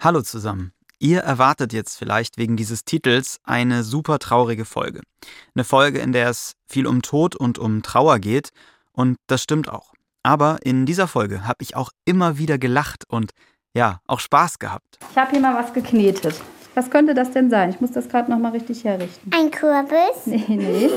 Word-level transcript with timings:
Hallo 0.00 0.22
zusammen. 0.22 0.70
Ihr 1.00 1.22
erwartet 1.22 1.72
jetzt 1.72 1.96
vielleicht 1.98 2.38
wegen 2.38 2.56
dieses 2.56 2.84
Titels 2.84 3.40
eine 3.42 3.82
super 3.82 4.20
traurige 4.20 4.64
Folge. 4.64 5.00
Eine 5.56 5.64
Folge, 5.64 5.98
in 5.98 6.12
der 6.12 6.28
es 6.28 6.52
viel 6.68 6.86
um 6.86 7.02
Tod 7.02 7.34
und 7.34 7.58
um 7.58 7.82
Trauer 7.82 8.20
geht. 8.20 8.50
Und 8.92 9.16
das 9.26 9.42
stimmt 9.42 9.68
auch. 9.68 9.94
Aber 10.22 10.58
in 10.62 10.86
dieser 10.86 11.08
Folge 11.08 11.48
habe 11.48 11.58
ich 11.62 11.74
auch 11.74 11.90
immer 12.04 12.38
wieder 12.38 12.58
gelacht 12.58 13.06
und 13.08 13.32
ja, 13.74 13.98
auch 14.06 14.20
Spaß 14.20 14.60
gehabt. 14.60 15.00
Ich 15.10 15.18
habe 15.18 15.32
hier 15.32 15.40
mal 15.40 15.56
was 15.56 15.72
geknetet. 15.72 16.40
Was 16.76 16.90
könnte 16.90 17.12
das 17.14 17.32
denn 17.32 17.50
sein? 17.50 17.70
Ich 17.70 17.80
muss 17.80 17.90
das 17.90 18.08
gerade 18.08 18.30
noch 18.30 18.38
mal 18.38 18.52
richtig 18.52 18.84
herrichten. 18.84 19.32
Ein 19.34 19.50
Kürbis? 19.50 20.26
Nee, 20.26 20.44
nee. 20.48 20.90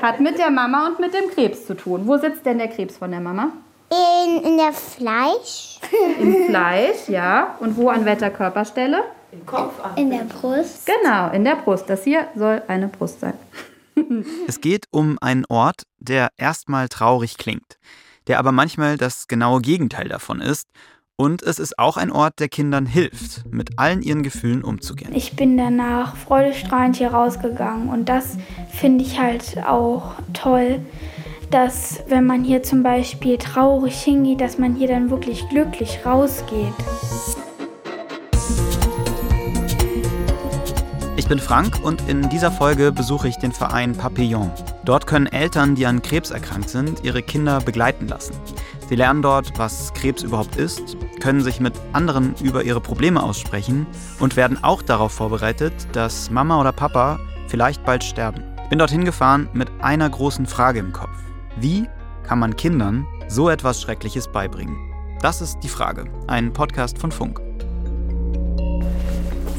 Hat 0.00 0.20
mit 0.20 0.38
der 0.38 0.52
Mama 0.52 0.86
und 0.86 1.00
mit 1.00 1.12
dem 1.12 1.28
Krebs 1.30 1.66
zu 1.66 1.74
tun. 1.74 2.06
Wo 2.06 2.16
sitzt 2.18 2.46
denn 2.46 2.58
der 2.58 2.68
Krebs 2.68 2.98
von 2.98 3.10
der 3.10 3.20
Mama? 3.20 3.50
In, 3.90 4.42
in 4.44 4.56
der 4.56 4.72
Fleisch? 4.72 5.78
Im 6.20 6.46
Fleisch, 6.46 7.08
ja. 7.08 7.56
Und 7.60 7.76
wo 7.76 7.88
an 7.88 8.04
welcher 8.04 8.30
Körperstelle? 8.30 9.04
In 9.96 10.10
der 10.10 10.24
Brust? 10.24 10.86
Genau, 10.86 11.30
in 11.30 11.44
der 11.44 11.56
Brust. 11.56 11.88
Das 11.88 12.04
hier 12.04 12.28
soll 12.34 12.62
eine 12.68 12.88
Brust 12.88 13.20
sein. 13.20 13.34
Es 14.46 14.60
geht 14.60 14.84
um 14.92 15.18
einen 15.20 15.44
Ort, 15.48 15.82
der 15.98 16.28
erstmal 16.36 16.88
traurig 16.88 17.36
klingt, 17.36 17.78
der 18.28 18.38
aber 18.38 18.52
manchmal 18.52 18.96
das 18.96 19.26
genaue 19.26 19.60
Gegenteil 19.60 20.08
davon 20.08 20.40
ist. 20.40 20.68
Und 21.16 21.42
es 21.42 21.58
ist 21.58 21.80
auch 21.80 21.96
ein 21.96 22.12
Ort, 22.12 22.38
der 22.38 22.48
Kindern 22.48 22.86
hilft, 22.86 23.44
mit 23.52 23.76
allen 23.76 24.02
ihren 24.02 24.22
Gefühlen 24.22 24.62
umzugehen. 24.62 25.12
Ich 25.16 25.34
bin 25.34 25.56
danach 25.58 26.14
freudestrahlend 26.16 26.94
hier 26.94 27.08
rausgegangen 27.08 27.88
und 27.88 28.08
das 28.08 28.36
finde 28.70 29.04
ich 29.04 29.18
halt 29.18 29.58
auch 29.66 30.12
toll, 30.32 30.80
dass 31.50 32.02
wenn 32.08 32.26
man 32.26 32.44
hier 32.44 32.62
zum 32.62 32.82
Beispiel 32.82 33.38
traurig 33.38 34.00
hingeht, 34.00 34.40
dass 34.40 34.58
man 34.58 34.74
hier 34.74 34.88
dann 34.88 35.10
wirklich 35.10 35.48
glücklich 35.48 36.00
rausgeht. 36.04 36.74
Ich 41.16 41.26
bin 41.26 41.38
Frank 41.38 41.80
und 41.82 42.08
in 42.08 42.28
dieser 42.30 42.50
Folge 42.50 42.92
besuche 42.92 43.28
ich 43.28 43.36
den 43.36 43.52
Verein 43.52 43.94
Papillon. 43.94 44.50
Dort 44.84 45.06
können 45.06 45.26
Eltern, 45.26 45.74
die 45.74 45.84
an 45.84 46.00
Krebs 46.00 46.30
erkrankt 46.30 46.70
sind, 46.70 47.04
ihre 47.04 47.22
Kinder 47.22 47.60
begleiten 47.60 48.08
lassen. 48.08 48.34
Sie 48.88 48.96
lernen 48.96 49.20
dort, 49.20 49.58
was 49.58 49.92
Krebs 49.92 50.22
überhaupt 50.22 50.56
ist, 50.56 50.96
können 51.20 51.42
sich 51.42 51.60
mit 51.60 51.74
anderen 51.92 52.34
über 52.42 52.62
ihre 52.62 52.80
Probleme 52.80 53.22
aussprechen 53.22 53.86
und 54.18 54.36
werden 54.36 54.62
auch 54.64 54.80
darauf 54.80 55.12
vorbereitet, 55.12 55.74
dass 55.92 56.30
Mama 56.30 56.58
oder 56.58 56.72
Papa 56.72 57.20
vielleicht 57.48 57.84
bald 57.84 58.02
sterben. 58.04 58.42
Ich 58.62 58.70
bin 58.70 58.78
dorthin 58.78 59.04
gefahren 59.04 59.48
mit 59.52 59.68
einer 59.80 60.08
großen 60.08 60.46
Frage 60.46 60.78
im 60.78 60.92
Kopf. 60.92 61.07
Wie 61.60 61.88
kann 62.22 62.38
man 62.38 62.54
Kindern 62.54 63.04
so 63.26 63.50
etwas 63.50 63.82
Schreckliches 63.82 64.28
beibringen? 64.28 64.78
Das 65.20 65.40
ist 65.40 65.58
die 65.64 65.68
Frage. 65.68 66.04
Ein 66.28 66.52
Podcast 66.52 66.98
von 66.98 67.10
Funk. 67.10 67.40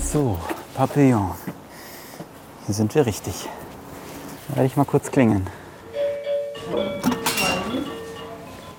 So, 0.02 0.40
Papillon. 0.76 1.32
Hier 2.66 2.74
sind 2.74 2.96
wir 2.96 3.06
richtig. 3.06 3.50
Da 4.48 4.56
werde 4.56 4.68
ich 4.68 4.78
mal 4.78 4.86
kurz 4.86 5.12
klingeln. 5.12 5.46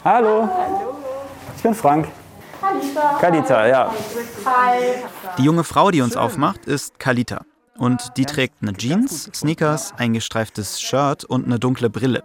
Hallo. 0.02 0.48
Ich 1.56 1.62
bin 1.62 1.74
Frank. 1.74 2.08
Kalita, 3.20 3.66
ja. 3.66 3.94
Die 5.36 5.42
junge 5.42 5.64
Frau, 5.64 5.90
die 5.90 6.00
uns 6.00 6.16
aufmacht, 6.16 6.64
ist 6.64 6.98
Kalita. 6.98 7.42
Und 7.80 8.18
die 8.18 8.26
trägt 8.26 8.56
eine 8.60 8.74
Jeans, 8.74 9.30
Sneakers, 9.34 9.94
ein 9.96 10.12
gestreiftes 10.12 10.82
Shirt 10.82 11.24
und 11.24 11.46
eine 11.46 11.58
dunkle 11.58 11.88
Brille. 11.88 12.22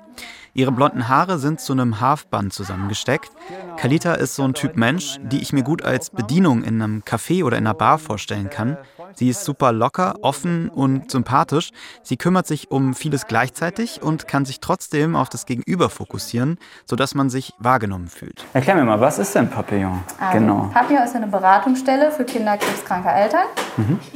Ihre 0.53 0.73
blonden 0.73 1.07
Haare 1.07 1.39
sind 1.39 1.61
zu 1.61 1.71
einem 1.71 2.01
Halfband 2.01 2.51
zusammengesteckt. 2.51 3.31
Kalita 3.77 4.15
ist 4.15 4.35
so 4.35 4.43
ein 4.43 4.53
Typ 4.53 4.75
Mensch, 4.75 5.17
die 5.23 5.41
ich 5.41 5.53
mir 5.53 5.63
gut 5.63 5.81
als 5.81 6.09
Bedienung 6.09 6.65
in 6.65 6.81
einem 6.81 7.03
Café 7.03 7.45
oder 7.45 7.57
in 7.57 7.65
einer 7.65 7.73
Bar 7.73 7.99
vorstellen 7.99 8.49
kann. 8.49 8.77
Sie 9.15 9.29
ist 9.29 9.45
super 9.45 9.71
locker, 9.71 10.15
offen 10.21 10.69
und 10.69 11.09
sympathisch. 11.09 11.71
Sie 12.03 12.17
kümmert 12.17 12.47
sich 12.47 12.69
um 12.71 12.93
vieles 12.93 13.27
gleichzeitig 13.27 14.01
und 14.03 14.27
kann 14.27 14.45
sich 14.45 14.59
trotzdem 14.59 15.15
auf 15.15 15.29
das 15.29 15.45
Gegenüber 15.45 15.89
fokussieren, 15.89 16.57
sodass 16.85 17.15
man 17.15 17.29
sich 17.29 17.53
wahrgenommen 17.57 18.07
fühlt. 18.07 18.43
Erklär 18.53 18.75
mir 18.75 18.83
mal, 18.83 18.99
was 18.99 19.17
ist 19.19 19.33
denn 19.33 19.49
Papillon? 19.49 20.03
Also, 20.19 20.39
genau. 20.39 20.69
Papillon 20.73 21.03
ist 21.03 21.15
eine 21.15 21.27
Beratungsstelle 21.27 22.11
für 22.11 22.25
kinderkrebskranke 22.25 23.09
Eltern. 23.09 23.45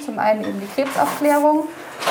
Zum 0.06 0.20
einen 0.20 0.42
eben 0.42 0.60
die 0.60 0.68
Krebsaufklärung, 0.68 1.64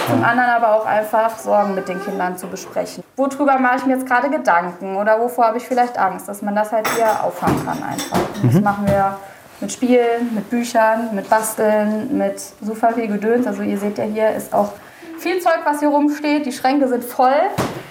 zum 0.08 0.22
anderen 0.24 0.50
aber 0.50 0.74
auch 0.74 0.86
einfach 0.86 1.38
Sorgen 1.38 1.74
mit 1.74 1.88
den 1.88 2.02
Kindern 2.02 2.36
zu 2.36 2.46
besprechen. 2.46 3.02
Worüber 3.16 3.58
mache 3.58 3.76
ich 3.76 3.86
mir 3.86 3.94
jetzt 3.94 4.06
gerade 4.06 4.30
Gedanken 4.30 4.96
oder 4.96 5.20
wovor 5.20 5.46
habe 5.46 5.58
ich 5.58 5.64
vielleicht 5.64 5.98
Angst, 5.98 6.28
dass 6.28 6.42
man 6.42 6.54
das 6.54 6.72
halt 6.72 6.88
hier 6.94 7.22
auffangen 7.24 7.64
kann 7.64 7.82
einfach. 7.82 8.18
Und 8.42 8.54
Das 8.54 8.62
machen 8.62 8.86
wir 8.86 9.18
mit 9.60 9.72
Spielen, 9.72 10.34
mit 10.34 10.50
Büchern, 10.50 11.14
mit 11.14 11.28
Basteln, 11.28 12.16
mit 12.16 12.40
super 12.60 12.92
viel 12.94 13.08
Gedöns. 13.08 13.46
Also 13.46 13.62
ihr 13.62 13.78
seht 13.78 13.98
ja 13.98 14.04
hier 14.04 14.30
ist 14.30 14.52
auch 14.52 14.72
viel 15.18 15.40
Zeug, 15.40 15.60
was 15.64 15.80
hier 15.80 15.88
rumsteht. 15.88 16.46
Die 16.46 16.52
Schränke 16.52 16.88
sind 16.88 17.04
voll. 17.04 17.34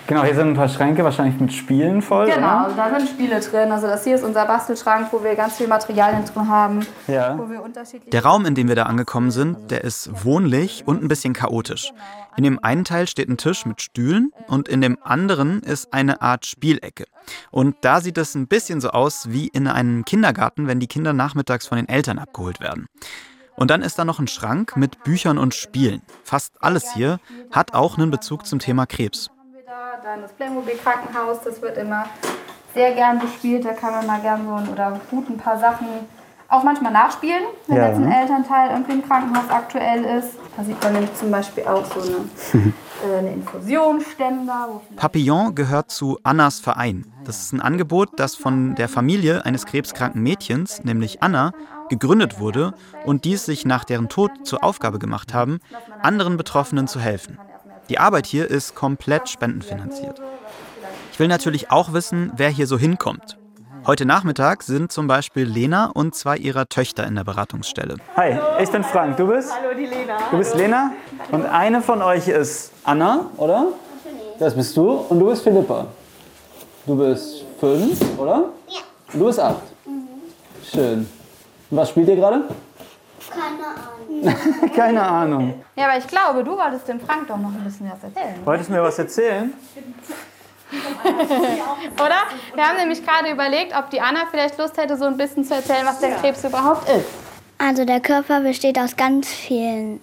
Genau, 0.08 0.24
hier 0.24 0.36
sind 0.36 0.48
ein 0.48 0.54
paar 0.54 0.70
Schränke 0.70 1.04
wahrscheinlich 1.04 1.38
mit 1.40 1.52
Spielen 1.52 2.02
voll. 2.02 2.28
Genau, 2.28 2.66
Oder? 2.66 2.76
da 2.76 2.98
sind 2.98 3.10
Spiele 3.10 3.42
drin. 3.42 3.72
Also 3.72 3.88
das 3.88 4.06
hier 4.06 4.16
ist 4.16 4.24
unser 4.24 4.46
Bastelschrank, 4.46 5.10
wo 5.12 5.22
wir 5.22 5.36
ganz 5.36 5.58
viel 5.58 5.68
Materialien 5.68 6.24
drin 6.24 6.48
haben. 6.48 6.88
Ja. 7.08 7.38
Wo 7.38 7.50
wir 7.50 7.62
unterschiedliche 7.62 8.12
Der 8.12 8.24
Raum, 8.24 8.46
in 8.46 8.56
dem 8.56 8.70
wir 8.70 8.76
da 8.76 8.84
angekommen 8.84 9.32
sind, 9.32 9.70
der 9.70 9.84
ist 9.84 10.24
wohnlich 10.24 10.84
und 10.86 11.04
ein 11.04 11.10
bisschen 11.10 11.34
chaotisch. 11.34 11.92
In 12.38 12.44
dem 12.44 12.64
einen 12.64 12.86
Teil 12.86 13.08
steht 13.08 13.28
ein 13.28 13.38
Tisch 13.38 13.66
mit 13.66 13.82
Stühlen 13.82 14.32
und 14.48 14.70
in 14.70 14.80
dem 14.80 14.98
anderen 15.04 15.62
ist 15.62 15.94
eine 15.94 16.22
Art 16.22 16.46
Spielecke. 16.46 17.04
Und 17.52 17.76
da 17.82 18.00
sieht 18.00 18.18
es 18.18 18.34
ein 18.36 18.48
bisschen 18.48 18.80
so 18.80 18.92
aus 18.92 19.28
wie 19.32 19.48
in 19.48 19.68
einem 19.68 20.06
Kindergarten, 20.06 20.68
wenn 20.68 20.80
die 20.80 20.88
Kinder 20.88 21.12
nachmittags 21.12 21.68
von 21.68 21.78
den 21.78 21.90
Eltern 21.90 22.20
abgeholt 22.20 22.62
werden. 22.62 22.88
Und 23.57 23.72
dann 23.72 23.81
ist 23.81 23.97
da 23.97 24.06
noch 24.06 24.19
ein 24.19 24.28
Schrank 24.28 24.78
mit 24.78 25.03
Büchern 25.03 25.40
und 25.40 25.56
Spielen. 25.56 26.03
Fast 26.23 26.53
alles 26.62 26.94
hier 26.94 27.19
hat 27.51 27.73
auch 27.73 27.97
einen 27.97 28.12
Bezug 28.12 28.45
zum 28.45 28.59
Thema 28.59 28.85
Krebs. 28.85 29.31
Dann 30.03 30.22
das 30.22 30.31
Playmobil-Krankenhaus, 30.34 31.40
das 31.44 31.62
wird 31.62 31.75
immer 31.78 32.06
sehr 32.75 32.94
gern 32.94 33.19
gespielt. 33.19 33.66
Da 33.66 33.73
kann 33.73 33.91
man 33.91 34.06
mal 34.06 34.22
gern 34.22 34.45
so 34.45 34.53
ein, 34.53 34.69
oder 34.69 35.01
gut 35.09 35.28
ein 35.29 35.38
paar 35.38 35.57
Sachen 35.59 35.88
auch 36.50 36.63
manchmal 36.63 36.94
nachspielen, 36.94 37.44
wenn 37.66 37.78
Ja. 37.78 37.88
jetzt 37.90 37.97
ein 37.97 38.12
Elternteil 38.12 38.69
irgendwie 38.72 38.94
im 38.94 39.06
Krankenhaus 39.06 39.50
aktuell 39.50 40.06
ist. 40.06 40.35
Da 40.56 40.63
sieht 40.63 40.81
man 40.81 40.94
nämlich 40.94 41.13
zum 41.16 41.31
Beispiel 41.31 41.66
auch 41.66 41.84
so 41.85 42.00
eine, 42.00 42.16
äh, 43.13 43.18
eine 43.18 43.41
vielleicht 43.41 44.95
Papillon 44.95 45.56
gehört 45.56 45.91
zu 45.91 46.19
Annas 46.24 46.59
Verein. 46.59 47.06
Das 47.25 47.41
ist 47.41 47.53
ein 47.53 47.59
Angebot, 47.59 48.12
das 48.18 48.35
von 48.35 48.75
der 48.75 48.88
Familie 48.88 49.45
eines 49.45 49.66
krebskranken 49.66 50.22
Mädchens, 50.24 50.84
nämlich 50.84 51.22
Anna, 51.22 51.51
gegründet 51.90 52.40
wurde 52.40 52.74
und 53.06 53.25
die 53.25 53.34
es 53.34 53.46
sich 53.46 53.66
nach 53.66 53.84
deren 53.84 54.09
Tod 54.09 54.31
zur 54.44 54.64
Aufgabe 54.64 55.00
gemacht 55.00 55.34
haben, 55.34 55.59
anderen 56.02 56.38
Betroffenen 56.38 56.88
zu 56.88 57.00
helfen. 57.00 57.40
Die 57.90 58.00
Arbeit 58.00 58.25
hier 58.25 58.50
ist 58.50 58.75
komplett 58.75 59.30
spendenfinanziert. 59.30 60.22
Ich 61.12 61.20
will 61.20 61.28
natürlich 61.28 61.72
auch 61.72 61.94
wissen, 61.94 62.31
wer 62.36 62.50
hier 62.50 62.68
so 62.68 62.78
hinkommt. 62.78 63.38
Heute 63.88 64.06
Nachmittag 64.06 64.64
sind 64.64 64.92
zum 64.92 65.08
Beispiel 65.08 65.46
Lena 65.46 65.86
und 65.86 66.14
zwei 66.14 66.36
ihrer 66.36 66.68
Töchter 66.68 67.08
in 67.08 67.16
der 67.16 67.24
Beratungsstelle. 67.24 67.96
Hi, 68.18 68.38
ich 68.62 68.69
bin 68.69 68.84
Frank. 68.84 69.16
Du 69.16 69.28
bist? 69.28 69.50
Hallo, 69.52 69.74
die 69.74 69.86
Lena. 69.86 70.18
Du 70.30 70.38
bist 70.38 70.56
Lena? 70.56 70.92
Und 71.31 71.46
eine 71.46 71.81
von 71.81 72.02
euch 72.02 72.28
ist 72.28 72.74
Anna, 72.84 73.31
oder? 73.38 73.68
Das 74.40 74.56
bist 74.56 74.75
du. 74.75 74.92
Und 74.92 75.19
du 75.19 75.30
bist 75.30 75.42
Philippa. 75.42 75.88
Du 76.86 76.98
bist 76.98 77.46
fünf, 77.59 78.00
oder? 78.19 78.50
Ja. 78.68 78.81
Und 79.14 79.19
du 79.22 79.25
bist 79.25 79.40
acht. 79.40 79.64
Schön. 80.69 81.08
Was 81.70 81.90
spielt 81.90 82.08
ihr 82.08 82.16
gerade? 82.16 82.44
Keine 83.30 83.66
Ahnung. 83.68 84.72
Keine 84.76 85.04
Ahnung. 85.04 85.64
Ja, 85.76 85.86
aber 85.90 85.98
ich 85.98 86.08
glaube, 86.08 86.44
du 86.44 86.58
wolltest 86.58 86.88
dem 86.88 87.00
Frank 87.00 87.28
doch 87.28 87.38
noch 87.38 87.50
ein 87.50 87.64
bisschen 87.64 87.92
was 87.92 88.04
erzählen. 88.04 88.36
Wolltest 88.46 88.70
du 88.70 88.74
mir 88.74 88.84
was 88.84 88.98
erzählen? 88.98 89.54
Oder? 91.94 92.22
Wir 92.54 92.68
haben 92.68 92.78
nämlich 92.78 93.06
gerade 93.06 93.32
überlegt, 93.32 93.74
ob 93.78 93.90
die 93.90 94.02
Anna 94.02 94.22
vielleicht 94.30 94.58
Lust 94.58 94.78
hätte, 94.78 94.98
so 94.98 95.06
ein 95.06 95.18
bisschen 95.18 95.44
zu 95.44 95.56
erzählen, 95.56 95.86
was 95.86 96.00
der 96.00 96.16
Krebs 96.16 96.44
überhaupt 96.44 96.90
ist. 96.90 97.06
Also 97.58 97.86
der 97.86 98.00
Körper 98.00 98.42
besteht 98.42 98.78
aus 98.78 98.96
ganz 98.96 99.28
vielen 99.28 100.00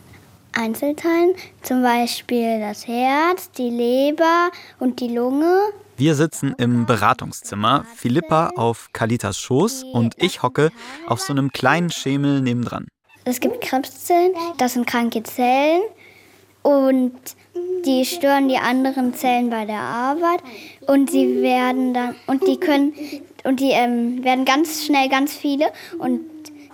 Einzelteilen. 0.56 1.34
Zum 1.62 1.82
Beispiel 1.82 2.60
das 2.60 2.87
Herz, 2.87 3.50
die 3.52 3.70
Leber 3.70 4.50
und 4.78 5.00
die 5.00 5.08
Lunge. 5.14 5.60
Wir 5.96 6.17
sitzen 6.17 6.56
im 6.58 6.87
Beratungszimmer, 6.87 7.85
Philippa 7.94 8.50
auf 8.56 8.88
Kalitas 8.93 9.38
Schoß 9.38 9.85
und 9.85 10.17
ich 10.20 10.43
hocke 10.43 10.73
auf 11.06 11.20
so 11.20 11.32
einem 11.32 11.52
kleinen 11.52 11.91
Schemel 11.91 12.41
nebendran. 12.41 12.88
Es 13.25 13.38
gibt 13.38 13.61
Krebszellen, 13.61 14.32
das 14.58 14.73
sind 14.73 14.88
kranke 14.88 15.23
Zellen 15.23 15.82
und 16.62 17.12
die 17.87 18.05
stören 18.05 18.49
die 18.49 18.56
anderen 18.56 19.14
Zellen 19.14 19.50
bei 19.50 19.67
der 19.67 19.79
Arbeit 19.79 20.41
und 20.88 21.12
sie 21.12 21.43
werden 21.43 21.94
dann 21.94 22.17
und 22.26 22.44
die 22.49 22.58
können 22.58 22.93
und 23.44 23.61
die 23.61 23.70
ähm, 23.70 24.25
werden 24.25 24.44
ganz 24.44 24.85
schnell 24.85 25.08
ganz 25.08 25.32
viele 25.32 25.67
und 25.99 26.20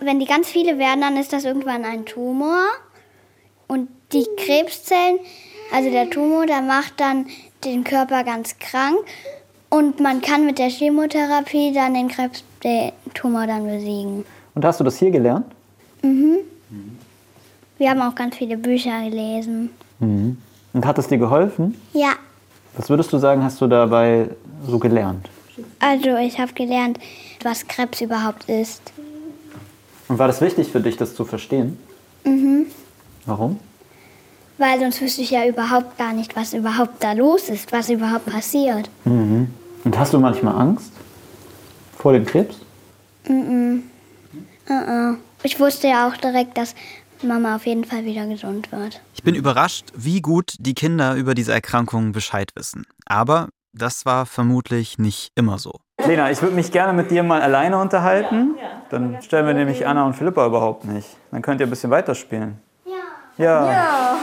wenn 0.00 0.18
die 0.18 0.26
ganz 0.26 0.48
viele 0.48 0.78
werden, 0.78 1.02
dann 1.02 1.18
ist 1.18 1.34
das 1.34 1.44
irgendwann 1.44 1.84
ein 1.84 2.06
Tumor 2.06 2.62
und 3.68 3.90
die 4.12 4.26
Krebszellen, 4.38 5.18
also 5.72 5.90
der 5.90 6.08
Tumor, 6.08 6.46
der 6.46 6.62
macht 6.62 6.98
dann 6.98 7.26
den 7.64 7.84
Körper 7.84 8.24
ganz 8.24 8.58
krank 8.58 8.98
und 9.68 10.00
man 10.00 10.20
kann 10.20 10.46
mit 10.46 10.58
der 10.58 10.68
Chemotherapie 10.68 11.72
dann 11.72 11.94
den 11.94 12.08
Krebs, 12.08 12.44
den 12.64 12.92
Tumor 13.14 13.46
dann 13.46 13.66
besiegen. 13.66 14.24
Und 14.54 14.64
hast 14.64 14.80
du 14.80 14.84
das 14.84 14.98
hier 14.98 15.10
gelernt? 15.10 15.46
Mhm. 16.02 16.38
Wir 17.78 17.90
haben 17.90 18.02
auch 18.02 18.14
ganz 18.14 18.36
viele 18.36 18.56
Bücher 18.56 19.02
gelesen. 19.02 19.70
Mhm. 20.00 20.36
Und 20.72 20.86
hat 20.86 20.98
es 20.98 21.08
dir 21.08 21.18
geholfen? 21.18 21.80
Ja. 21.92 22.12
Was 22.76 22.88
würdest 22.90 23.12
du 23.12 23.18
sagen, 23.18 23.42
hast 23.42 23.60
du 23.60 23.66
dabei 23.66 24.28
so 24.66 24.78
gelernt? 24.78 25.28
Also 25.78 26.16
ich 26.16 26.38
habe 26.38 26.52
gelernt, 26.52 26.98
was 27.42 27.66
Krebs 27.66 28.00
überhaupt 28.00 28.48
ist. 28.48 28.82
Und 30.08 30.18
war 30.18 30.26
das 30.26 30.40
wichtig 30.40 30.70
für 30.70 30.80
dich, 30.80 30.96
das 30.96 31.14
zu 31.14 31.24
verstehen? 31.24 31.78
Mhm. 32.24 32.66
Warum? 33.26 33.58
Weil 34.60 34.78
sonst 34.78 35.00
wüsste 35.00 35.22
ich 35.22 35.30
ja 35.30 35.46
überhaupt 35.46 35.96
gar 35.96 36.12
nicht, 36.12 36.36
was 36.36 36.52
überhaupt 36.52 37.02
da 37.02 37.14
los 37.14 37.48
ist, 37.48 37.72
was 37.72 37.88
überhaupt 37.88 38.26
passiert. 38.26 38.90
Mhm. 39.06 39.48
Und 39.84 39.98
hast 39.98 40.12
du 40.12 40.18
manchmal 40.18 40.54
Angst 40.54 40.92
vor 41.96 42.12
dem 42.12 42.26
Krebs? 42.26 42.56
Mhm. 43.26 43.84
Mhm. 44.68 45.16
Ich 45.42 45.58
wusste 45.58 45.88
ja 45.88 46.06
auch 46.06 46.16
direkt, 46.18 46.58
dass 46.58 46.74
Mama 47.22 47.56
auf 47.56 47.64
jeden 47.64 47.84
Fall 47.84 48.04
wieder 48.04 48.26
gesund 48.26 48.70
wird. 48.70 49.00
Ich 49.14 49.22
bin 49.22 49.34
überrascht, 49.34 49.86
wie 49.94 50.20
gut 50.20 50.52
die 50.58 50.74
Kinder 50.74 51.14
über 51.14 51.34
diese 51.34 51.54
Erkrankung 51.54 52.12
Bescheid 52.12 52.50
wissen. 52.54 52.84
Aber 53.06 53.48
das 53.72 54.04
war 54.04 54.26
vermutlich 54.26 54.98
nicht 54.98 55.32
immer 55.36 55.56
so. 55.56 55.80
Lena, 56.06 56.30
ich 56.30 56.42
würde 56.42 56.54
mich 56.54 56.70
gerne 56.70 56.92
mit 56.92 57.10
dir 57.10 57.22
mal 57.22 57.40
alleine 57.40 57.80
unterhalten. 57.80 58.56
Dann 58.90 59.22
stellen 59.22 59.46
wir 59.46 59.54
nämlich 59.54 59.86
Anna 59.86 60.04
und 60.04 60.12
Philippa 60.16 60.44
überhaupt 60.44 60.84
nicht. 60.84 61.08
Dann 61.30 61.40
könnt 61.40 61.60
ihr 61.60 61.66
ein 61.66 61.70
bisschen 61.70 61.90
weiterspielen. 61.90 62.58
Ja. 63.40 63.72
ja. 63.72 64.16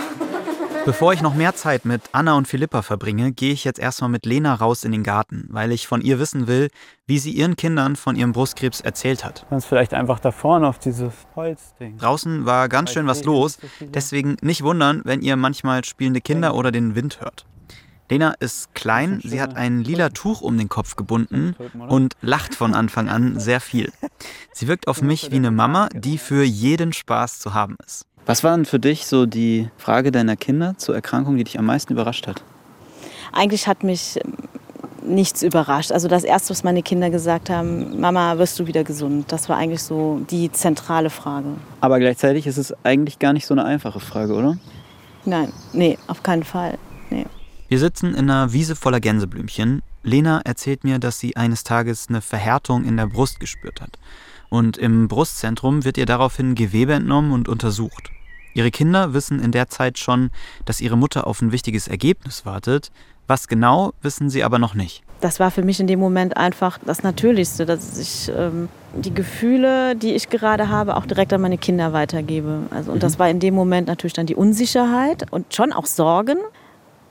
Bevor 0.87 1.11
ich 1.11 1.21
noch 1.21 1.33
mehr 1.33 1.53
Zeit 1.53 1.83
mit 1.83 2.01
Anna 2.13 2.37
und 2.37 2.47
Philippa 2.47 2.81
verbringe, 2.81 3.33
gehe 3.33 3.51
ich 3.51 3.65
jetzt 3.65 3.77
erstmal 3.77 4.09
mit 4.09 4.25
Lena 4.25 4.53
raus 4.53 4.85
in 4.85 4.93
den 4.93 5.03
Garten, 5.03 5.45
weil 5.49 5.73
ich 5.73 5.85
von 5.85 5.99
ihr 5.99 6.17
wissen 6.17 6.47
will, 6.47 6.69
wie 7.05 7.19
sie 7.19 7.31
ihren 7.31 7.57
Kindern 7.57 7.97
von 7.97 8.15
ihrem 8.15 8.31
Brustkrebs 8.31 8.79
erzählt 8.79 9.25
hat. 9.25 9.45
Kannst 9.49 9.67
vielleicht 9.67 9.93
einfach 9.93 10.21
da 10.21 10.31
vorne 10.31 10.65
auf 10.65 10.79
dieses 10.79 11.13
Holzding. 11.35 11.97
Draußen 11.97 12.45
war 12.45 12.69
ganz 12.69 12.93
schön 12.93 13.05
was 13.05 13.25
los, 13.25 13.57
deswegen 13.81 14.37
nicht 14.41 14.63
wundern, 14.63 15.01
wenn 15.03 15.21
ihr 15.21 15.35
manchmal 15.35 15.83
spielende 15.83 16.21
Kinder 16.21 16.55
oder 16.55 16.71
den 16.71 16.95
Wind 16.95 17.19
hört. 17.19 17.45
Lena 18.09 18.35
ist 18.39 18.73
klein, 18.73 19.19
sie 19.21 19.41
hat 19.41 19.57
ein 19.57 19.83
lila 19.83 20.07
Tuch 20.07 20.39
um 20.39 20.57
den 20.57 20.69
Kopf 20.69 20.95
gebunden 20.95 21.57
und 21.89 22.15
lacht 22.21 22.55
von 22.55 22.73
Anfang 22.73 23.09
an 23.09 23.41
sehr 23.41 23.59
viel. 23.59 23.91
Sie 24.53 24.69
wirkt 24.69 24.87
auf 24.87 25.01
mich 25.01 25.31
wie 25.31 25.35
eine 25.35 25.51
Mama, 25.51 25.89
die 25.93 26.17
für 26.17 26.43
jeden 26.43 26.93
Spaß 26.93 27.39
zu 27.39 27.53
haben 27.53 27.75
ist. 27.85 28.06
Was 28.27 28.43
war 28.43 28.55
denn 28.55 28.65
für 28.65 28.77
dich 28.77 29.07
so 29.07 29.25
die 29.25 29.69
Frage 29.77 30.11
deiner 30.11 30.35
Kinder 30.35 30.77
zur 30.77 30.93
Erkrankung, 30.93 31.37
die 31.37 31.45
dich 31.45 31.57
am 31.57 31.65
meisten 31.65 31.93
überrascht 31.93 32.27
hat? 32.27 32.43
Eigentlich 33.31 33.67
hat 33.67 33.83
mich 33.83 34.19
ähm, 34.21 34.33
nichts 35.15 35.43
überrascht. 35.43 35.93
Also 35.93 36.09
das 36.09 36.25
Erste, 36.25 36.49
was 36.49 36.61
meine 36.65 36.83
Kinder 36.83 37.09
gesagt 37.09 37.49
haben, 37.49 38.01
Mama, 38.01 38.37
wirst 38.37 38.59
du 38.59 38.67
wieder 38.67 38.83
gesund? 38.83 39.31
Das 39.31 39.47
war 39.47 39.55
eigentlich 39.55 39.81
so 39.81 40.19
die 40.29 40.51
zentrale 40.51 41.09
Frage. 41.09 41.47
Aber 41.79 41.99
gleichzeitig 41.99 42.47
ist 42.47 42.57
es 42.57 42.73
eigentlich 42.83 43.17
gar 43.17 43.31
nicht 43.31 43.45
so 43.45 43.53
eine 43.53 43.63
einfache 43.63 44.01
Frage, 44.01 44.33
oder? 44.33 44.57
Nein, 45.23 45.53
nee, 45.71 45.97
auf 46.07 46.21
keinen 46.21 46.43
Fall. 46.43 46.77
Nee. 47.09 47.25
Wir 47.69 47.79
sitzen 47.79 48.13
in 48.13 48.29
einer 48.29 48.51
Wiese 48.51 48.75
voller 48.75 48.99
Gänseblümchen. 48.99 49.83
Lena 50.03 50.41
erzählt 50.43 50.83
mir, 50.83 50.99
dass 50.99 51.19
sie 51.19 51.37
eines 51.37 51.63
Tages 51.63 52.07
eine 52.09 52.19
Verhärtung 52.19 52.83
in 52.83 52.97
der 52.97 53.07
Brust 53.07 53.39
gespürt 53.39 53.79
hat. 53.79 53.97
Und 54.49 54.77
im 54.77 55.07
Brustzentrum 55.07 55.83
wird 55.83 55.97
ihr 55.97 56.05
daraufhin 56.05 56.55
Gewebe 56.55 56.93
entnommen 56.93 57.31
und 57.31 57.49
untersucht. 57.49 58.11
Ihre 58.53 58.71
Kinder 58.71 59.13
wissen 59.13 59.39
in 59.39 59.51
der 59.51 59.67
Zeit 59.67 59.99
schon, 59.99 60.31
dass 60.65 60.81
ihre 60.81 60.97
Mutter 60.97 61.27
auf 61.27 61.41
ein 61.41 61.51
wichtiges 61.51 61.87
Ergebnis 61.87 62.45
wartet. 62.45 62.91
Was 63.27 63.47
genau, 63.47 63.93
wissen 64.01 64.29
sie 64.29 64.43
aber 64.43 64.57
noch 64.57 64.73
nicht. 64.73 65.03
Das 65.19 65.39
war 65.39 65.51
für 65.51 65.63
mich 65.63 65.79
in 65.79 65.87
dem 65.87 65.99
Moment 65.99 66.37
einfach 66.37 66.79
das 66.85 67.03
Natürlichste, 67.03 67.65
dass 67.65 67.97
ich 67.97 68.31
ähm, 68.35 68.69
die 68.95 69.13
Gefühle, 69.13 69.95
die 69.95 70.13
ich 70.13 70.29
gerade 70.29 70.69
habe, 70.69 70.95
auch 70.95 71.05
direkt 71.05 71.33
an 71.33 71.41
meine 71.41 71.57
Kinder 71.57 71.91
weitergebe. 71.91 72.63
Also, 72.71 72.91
und 72.91 72.97
mhm. 72.97 73.01
das 73.01 73.19
war 73.19 73.29
in 73.29 73.39
dem 73.39 73.53
Moment 73.53 73.87
natürlich 73.87 74.13
dann 74.13 74.27
die 74.27 74.35
Unsicherheit 74.35 75.31
und 75.31 75.53
schon 75.53 75.73
auch 75.73 75.85
Sorgen. 75.85 76.37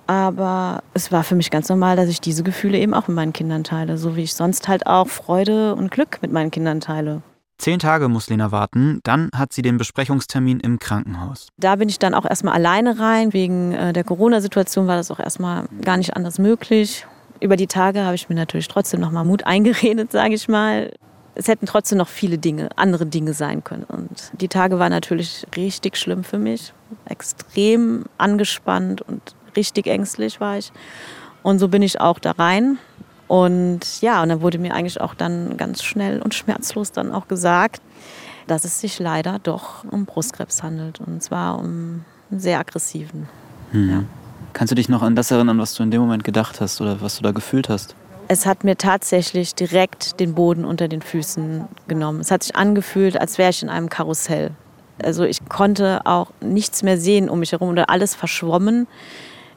Aber 0.06 0.82
es 0.94 1.10
war 1.10 1.24
für 1.24 1.34
mich 1.34 1.50
ganz 1.50 1.68
normal, 1.68 1.96
dass 1.96 2.08
ich 2.08 2.20
diese 2.20 2.42
Gefühle 2.42 2.78
eben 2.78 2.94
auch 2.94 3.08
mit 3.08 3.16
meinen 3.16 3.32
Kindern 3.32 3.64
teile, 3.64 3.98
so 3.98 4.16
wie 4.16 4.22
ich 4.22 4.34
sonst 4.34 4.68
halt 4.68 4.86
auch 4.86 5.08
Freude 5.08 5.74
und 5.74 5.90
Glück 5.90 6.18
mit 6.22 6.32
meinen 6.32 6.50
Kindern 6.50 6.80
teile. 6.80 7.22
Zehn 7.58 7.78
Tage 7.78 8.08
muss 8.08 8.28
Lena 8.28 8.52
warten, 8.52 9.00
dann 9.02 9.30
hat 9.34 9.52
sie 9.52 9.62
den 9.62 9.78
Besprechungstermin 9.78 10.60
im 10.60 10.78
Krankenhaus. 10.78 11.48
Da 11.56 11.76
bin 11.76 11.88
ich 11.88 11.98
dann 11.98 12.12
auch 12.12 12.26
erstmal 12.26 12.54
alleine 12.54 12.98
rein. 12.98 13.32
Wegen 13.32 13.72
äh, 13.72 13.92
der 13.92 14.04
Corona-Situation 14.04 14.86
war 14.86 14.96
das 14.96 15.10
auch 15.10 15.18
erstmal 15.18 15.66
gar 15.80 15.96
nicht 15.96 16.14
anders 16.14 16.38
möglich. 16.38 17.06
Über 17.40 17.56
die 17.56 17.66
Tage 17.66 18.04
habe 18.04 18.14
ich 18.14 18.28
mir 18.28 18.34
natürlich 18.34 18.68
trotzdem 18.68 19.00
noch 19.00 19.10
mal 19.10 19.24
Mut 19.24 19.44
eingeredet, 19.46 20.12
sage 20.12 20.34
ich 20.34 20.48
mal. 20.48 20.92
Es 21.34 21.48
hätten 21.48 21.66
trotzdem 21.66 21.98
noch 21.98 22.08
viele 22.08 22.38
Dinge, 22.38 22.70
andere 22.76 23.04
Dinge 23.06 23.34
sein 23.34 23.62
können. 23.62 23.84
Und 23.84 24.32
die 24.40 24.48
Tage 24.48 24.78
waren 24.78 24.92
natürlich 24.92 25.46
richtig 25.54 25.96
schlimm 25.96 26.24
für 26.24 26.38
mich. 26.38 26.72
Extrem 27.06 28.04
angespannt 28.16 29.02
und 29.02 29.35
richtig 29.56 29.86
ängstlich 29.86 30.40
war 30.40 30.58
ich. 30.58 30.72
Und 31.42 31.58
so 31.58 31.68
bin 31.68 31.82
ich 31.82 32.00
auch 32.00 32.18
da 32.18 32.32
rein 32.32 32.78
und 33.28 34.00
ja, 34.00 34.22
und 34.22 34.28
dann 34.28 34.40
wurde 34.40 34.58
mir 34.58 34.74
eigentlich 34.74 35.00
auch 35.00 35.14
dann 35.14 35.56
ganz 35.56 35.82
schnell 35.82 36.22
und 36.22 36.34
schmerzlos 36.34 36.92
dann 36.92 37.12
auch 37.12 37.28
gesagt, 37.28 37.82
dass 38.46 38.64
es 38.64 38.80
sich 38.80 38.98
leider 38.98 39.38
doch 39.40 39.84
um 39.90 40.04
Brustkrebs 40.04 40.62
handelt. 40.62 41.00
Und 41.00 41.22
zwar 41.22 41.58
um 41.58 42.04
einen 42.30 42.40
sehr 42.40 42.58
aggressiven. 42.60 43.28
Hm. 43.72 43.90
Ja. 43.90 44.04
Kannst 44.52 44.70
du 44.70 44.74
dich 44.76 44.88
noch 44.88 45.02
an 45.02 45.16
das 45.16 45.30
erinnern, 45.30 45.58
was 45.58 45.74
du 45.74 45.82
in 45.82 45.90
dem 45.90 46.00
Moment 46.00 46.24
gedacht 46.24 46.60
hast 46.60 46.80
oder 46.80 47.00
was 47.00 47.16
du 47.16 47.22
da 47.22 47.32
gefühlt 47.32 47.68
hast? 47.68 47.94
Es 48.28 48.46
hat 48.46 48.64
mir 48.64 48.76
tatsächlich 48.76 49.54
direkt 49.54 50.18
den 50.18 50.34
Boden 50.34 50.64
unter 50.64 50.88
den 50.88 51.02
Füßen 51.02 51.64
genommen. 51.88 52.20
Es 52.20 52.30
hat 52.30 52.42
sich 52.42 52.56
angefühlt, 52.56 53.20
als 53.20 53.38
wäre 53.38 53.50
ich 53.50 53.62
in 53.62 53.68
einem 53.68 53.88
Karussell. 53.88 54.52
Also 55.02 55.24
ich 55.24 55.46
konnte 55.48 56.00
auch 56.06 56.30
nichts 56.40 56.82
mehr 56.82 56.98
sehen 56.98 57.28
um 57.28 57.40
mich 57.40 57.52
herum 57.52 57.68
oder 57.68 57.90
alles 57.90 58.14
verschwommen. 58.14 58.86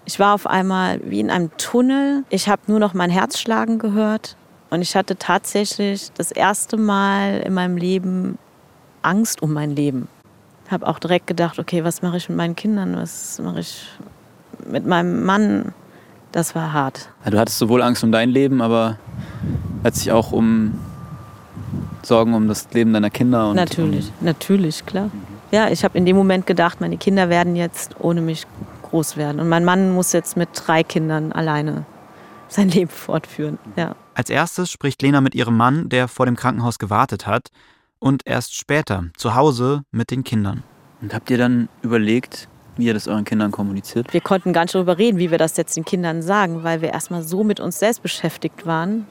Ich 0.09 0.17
war 0.17 0.33
auf 0.33 0.47
einmal 0.47 0.99
wie 1.03 1.19
in 1.19 1.29
einem 1.29 1.55
Tunnel. 1.57 2.23
Ich 2.31 2.49
habe 2.49 2.63
nur 2.65 2.79
noch 2.79 2.95
mein 2.95 3.11
Herz 3.11 3.37
schlagen 3.37 3.77
gehört. 3.77 4.37
Und 4.71 4.81
ich 4.81 4.95
hatte 4.95 5.17
tatsächlich 5.17 6.11
das 6.17 6.31
erste 6.31 6.77
Mal 6.77 7.41
in 7.45 7.53
meinem 7.53 7.77
Leben 7.77 8.39
Angst 9.03 9.43
um 9.43 9.53
mein 9.53 9.75
Leben. 9.75 10.07
Ich 10.65 10.71
habe 10.71 10.87
auch 10.87 10.97
direkt 10.97 11.27
gedacht, 11.27 11.59
okay, 11.59 11.83
was 11.83 12.01
mache 12.01 12.17
ich 12.17 12.27
mit 12.27 12.39
meinen 12.39 12.55
Kindern? 12.55 12.95
Was 12.95 13.39
mache 13.39 13.59
ich 13.59 13.85
mit 14.67 14.87
meinem 14.87 15.25
Mann? 15.25 15.75
Das 16.31 16.55
war 16.55 16.73
hart. 16.73 17.09
Ja, 17.23 17.29
du 17.29 17.37
hattest 17.37 17.59
sowohl 17.59 17.83
Angst 17.83 18.03
um 18.03 18.11
dein 18.11 18.31
Leben, 18.31 18.63
aber 18.63 18.97
letztlich 19.83 20.11
auch 20.11 20.31
um 20.31 20.73
Sorgen 22.01 22.33
um 22.33 22.47
das 22.47 22.67
Leben 22.73 22.93
deiner 22.93 23.11
Kinder. 23.11 23.51
Und 23.51 23.57
natürlich, 23.57 24.11
um 24.19 24.25
natürlich, 24.25 24.83
klar. 24.87 25.11
Ja, 25.51 25.69
ich 25.69 25.83
habe 25.83 25.95
in 25.99 26.07
dem 26.07 26.15
Moment 26.15 26.47
gedacht, 26.47 26.81
meine 26.81 26.97
Kinder 26.97 27.29
werden 27.29 27.55
jetzt 27.55 27.95
ohne 27.99 28.21
mich 28.21 28.47
groß 28.89 29.17
werden. 29.17 29.39
Und 29.39 29.49
mein 29.49 29.65
Mann 29.65 29.91
muss 29.91 30.13
jetzt 30.13 30.37
mit 30.37 30.49
drei 30.53 30.83
Kindern 30.83 31.31
alleine 31.31 31.85
sein 32.47 32.69
Leben 32.69 32.89
fortführen. 32.89 33.57
Ja. 33.75 33.95
Als 34.13 34.29
erstes 34.29 34.69
spricht 34.69 35.01
Lena 35.01 35.21
mit 35.21 35.35
ihrem 35.35 35.55
Mann, 35.55 35.89
der 35.89 36.07
vor 36.07 36.25
dem 36.25 36.35
Krankenhaus 36.35 36.79
gewartet 36.79 37.27
hat, 37.27 37.49
und 37.99 38.25
erst 38.25 38.55
später 38.55 39.05
zu 39.17 39.35
Hause 39.35 39.83
mit 39.91 40.09
den 40.09 40.23
Kindern. 40.23 40.63
Und 41.01 41.13
habt 41.13 41.29
ihr 41.29 41.37
dann 41.37 41.69
überlegt, 41.81 42.47
wie 42.77 42.85
ihr 42.85 42.93
das 42.93 43.07
euren 43.07 43.25
Kindern 43.25 43.51
kommuniziert? 43.51 44.13
Wir 44.13 44.21
konnten 44.21 44.53
gar 44.53 44.61
nicht 44.61 44.73
darüber 44.73 44.97
reden, 44.97 45.17
wie 45.17 45.31
wir 45.31 45.37
das 45.37 45.57
jetzt 45.57 45.75
den 45.75 45.83
Kindern 45.83 46.21
sagen, 46.21 46.63
weil 46.63 46.81
wir 46.81 46.89
erstmal 46.89 47.23
so 47.23 47.43
mit 47.43 47.59
uns 47.59 47.79
selbst 47.79 48.01
beschäftigt 48.01 48.65
waren, 48.65 49.05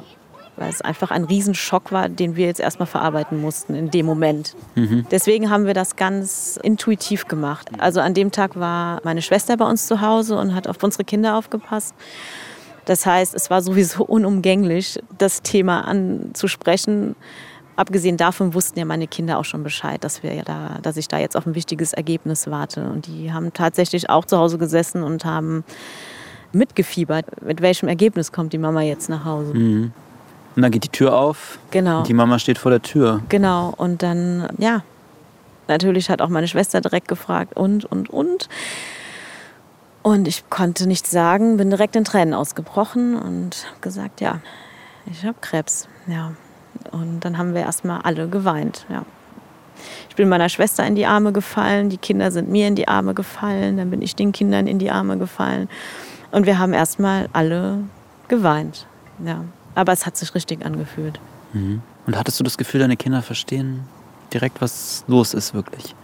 weil 0.58 0.70
es 0.70 0.80
einfach 0.80 1.10
ein 1.10 1.24
Riesenschock 1.24 1.92
war, 1.92 2.08
den 2.08 2.36
wir 2.36 2.46
jetzt 2.46 2.60
erstmal 2.60 2.86
verarbeiten 2.86 3.40
mussten 3.40 3.74
in 3.74 3.90
dem 3.90 4.06
Moment. 4.06 4.54
Mhm. 4.74 5.06
Deswegen 5.10 5.50
haben 5.50 5.66
wir 5.66 5.74
das 5.74 5.96
ganz 5.96 6.58
intuitiv 6.62 7.28
gemacht. 7.28 7.68
Also 7.78 8.00
an 8.00 8.14
dem 8.14 8.32
Tag 8.32 8.58
war 8.58 9.00
meine 9.04 9.22
Schwester 9.22 9.56
bei 9.56 9.68
uns 9.68 9.86
zu 9.86 10.00
Hause 10.00 10.36
und 10.36 10.54
hat 10.54 10.68
auf 10.68 10.82
unsere 10.82 11.04
Kinder 11.04 11.36
aufgepasst. 11.36 11.94
Das 12.84 13.04
heißt, 13.04 13.34
es 13.34 13.50
war 13.50 13.60
sowieso 13.60 14.04
unumgänglich, 14.04 14.98
das 15.18 15.42
Thema 15.42 15.86
anzusprechen. 15.86 17.16
Abgesehen 17.76 18.16
davon 18.16 18.54
wussten 18.54 18.78
ja 18.78 18.84
meine 18.84 19.06
Kinder 19.06 19.38
auch 19.38 19.44
schon 19.44 19.62
Bescheid, 19.62 20.02
dass, 20.02 20.22
wir 20.22 20.34
ja 20.34 20.42
da, 20.42 20.78
dass 20.82 20.96
ich 20.96 21.06
da 21.06 21.18
jetzt 21.18 21.36
auf 21.36 21.46
ein 21.46 21.54
wichtiges 21.54 21.92
Ergebnis 21.92 22.50
warte. 22.50 22.88
Und 22.88 23.06
die 23.06 23.32
haben 23.32 23.52
tatsächlich 23.52 24.10
auch 24.10 24.24
zu 24.24 24.38
Hause 24.38 24.58
gesessen 24.58 25.02
und 25.02 25.24
haben 25.24 25.64
mitgefiebert, 26.52 27.42
mit 27.42 27.60
welchem 27.60 27.88
Ergebnis 27.88 28.32
kommt 28.32 28.52
die 28.52 28.58
Mama 28.58 28.82
jetzt 28.82 29.08
nach 29.08 29.24
Hause. 29.24 29.54
Mhm. 29.54 29.92
Und 30.58 30.62
dann 30.62 30.72
geht 30.72 30.82
die 30.82 30.88
Tür 30.88 31.16
auf. 31.16 31.60
Genau. 31.70 32.02
Die 32.02 32.14
Mama 32.14 32.40
steht 32.40 32.58
vor 32.58 32.72
der 32.72 32.82
Tür. 32.82 33.22
Genau. 33.28 33.72
Und 33.76 34.02
dann, 34.02 34.48
ja, 34.58 34.82
natürlich 35.68 36.10
hat 36.10 36.20
auch 36.20 36.30
meine 36.30 36.48
Schwester 36.48 36.80
direkt 36.80 37.06
gefragt 37.06 37.56
und, 37.56 37.84
und, 37.84 38.10
und. 38.10 38.48
Und 40.02 40.26
ich 40.26 40.50
konnte 40.50 40.88
nichts 40.88 41.12
sagen, 41.12 41.58
bin 41.58 41.70
direkt 41.70 41.94
in 41.94 42.02
Tränen 42.02 42.34
ausgebrochen 42.34 43.14
und 43.14 43.68
gesagt, 43.82 44.20
ja, 44.20 44.40
ich 45.06 45.24
habe 45.24 45.36
Krebs. 45.40 45.86
Ja. 46.08 46.32
Und 46.90 47.20
dann 47.20 47.38
haben 47.38 47.54
wir 47.54 47.60
erstmal 47.60 48.00
alle 48.00 48.26
geweint. 48.26 48.84
Ja. 48.88 49.04
Ich 50.08 50.16
bin 50.16 50.28
meiner 50.28 50.48
Schwester 50.48 50.84
in 50.84 50.96
die 50.96 51.06
Arme 51.06 51.30
gefallen, 51.30 51.88
die 51.88 51.98
Kinder 51.98 52.32
sind 52.32 52.50
mir 52.50 52.66
in 52.66 52.74
die 52.74 52.88
Arme 52.88 53.14
gefallen, 53.14 53.76
dann 53.76 53.90
bin 53.90 54.02
ich 54.02 54.16
den 54.16 54.32
Kindern 54.32 54.66
in 54.66 54.80
die 54.80 54.90
Arme 54.90 55.18
gefallen. 55.18 55.68
Und 56.32 56.46
wir 56.46 56.58
haben 56.58 56.72
erstmal 56.72 57.28
alle 57.32 57.78
geweint. 58.26 58.88
Ja. 59.24 59.44
Aber 59.78 59.92
es 59.92 60.06
hat 60.06 60.16
sich 60.16 60.34
richtig 60.34 60.66
angefühlt. 60.66 61.20
Mhm. 61.52 61.82
Und 62.04 62.16
hattest 62.18 62.40
du 62.40 62.42
das 62.42 62.58
Gefühl, 62.58 62.80
deine 62.80 62.96
Kinder 62.96 63.22
verstehen 63.22 63.84
direkt, 64.32 64.60
was 64.60 65.04
los 65.06 65.34
ist 65.34 65.54
wirklich? 65.54 65.94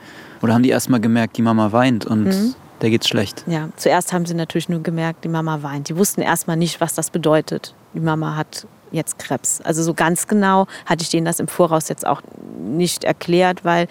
Oder 0.43 0.55
haben 0.55 0.63
die 0.63 0.69
erst 0.69 0.91
mal 0.91 1.01
gemerkt, 1.01 1.37
die 1.39 1.43
Mama 1.43 1.73
weint 1.73 2.07
und 2.07 2.27
mhm. 2.27 2.55
der 2.83 2.91
geht's 2.91 3.09
schlecht? 3.09 3.43
Ja, 3.49 3.71
zuerst 3.75 4.13
haben 4.13 4.27
sie 4.27 4.35
natürlich 4.35 4.69
nur 4.69 4.81
gemerkt, 4.81 5.25
die 5.25 5.29
Mama 5.29 5.65
weint. 5.65 5.89
Die 5.89 5.97
wussten 5.97 6.21
erst 6.21 6.47
mal 6.47 6.55
nicht, 6.55 6.81
was 6.81 6.95
das 6.95 7.11
bedeutet. 7.11 7.75
Die 7.95 8.01
Mama 8.01 8.37
hat 8.37 8.65
jetzt 8.93 9.19
Krebs. 9.19 9.61
Also 9.61 9.83
so 9.83 9.93
ganz 9.93 10.29
genau 10.29 10.69
hatte 10.87 11.03
ich 11.03 11.11
denen 11.11 11.25
das 11.25 11.41
im 11.41 11.49
Voraus 11.49 11.89
jetzt 11.89 12.07
auch 12.07 12.23
nicht 12.65 13.03
erklärt, 13.03 13.65
weil 13.65 13.89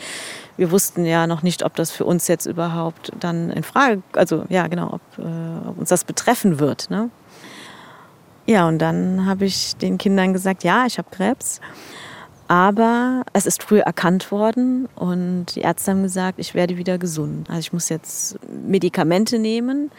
wir 0.55 0.71
wussten 0.71 1.05
ja 1.05 1.27
noch 1.27 1.43
nicht, 1.43 1.61
ob 1.61 1.75
das 1.75 1.91
für 1.91 2.05
uns 2.05 2.29
jetzt 2.29 2.45
überhaupt 2.45 3.11
dann 3.19 3.49
in 3.49 3.63
Frage, 3.63 4.01
also 4.13 4.45
ja 4.47 4.67
genau, 4.67 4.93
ob, 4.93 5.01
äh, 5.19 5.67
ob 5.67 5.77
uns 5.77 5.89
das 5.89 6.05
betreffen 6.05 6.59
wird. 6.59 6.89
Ne? 6.89 7.09
Ja, 8.45 8.67
und 8.67 8.79
dann 8.79 9.25
habe 9.25 9.45
ich 9.45 9.75
den 9.77 9.97
Kindern 9.97 10.33
gesagt, 10.33 10.63
ja, 10.63 10.85
ich 10.85 10.97
habe 10.97 11.07
Krebs. 11.11 11.61
Aber 12.47 13.23
es 13.31 13.45
ist 13.45 13.63
früh 13.63 13.79
erkannt 13.79 14.29
worden 14.31 14.87
und 14.95 15.55
die 15.55 15.61
Ärzte 15.61 15.91
haben 15.91 16.03
gesagt, 16.03 16.39
ich 16.39 16.53
werde 16.53 16.77
wieder 16.77 16.97
gesund. 16.97 17.49
Also 17.49 17.61
ich 17.61 17.73
muss 17.73 17.87
jetzt 17.89 18.37
Medikamente 18.67 19.39
nehmen, 19.39 19.91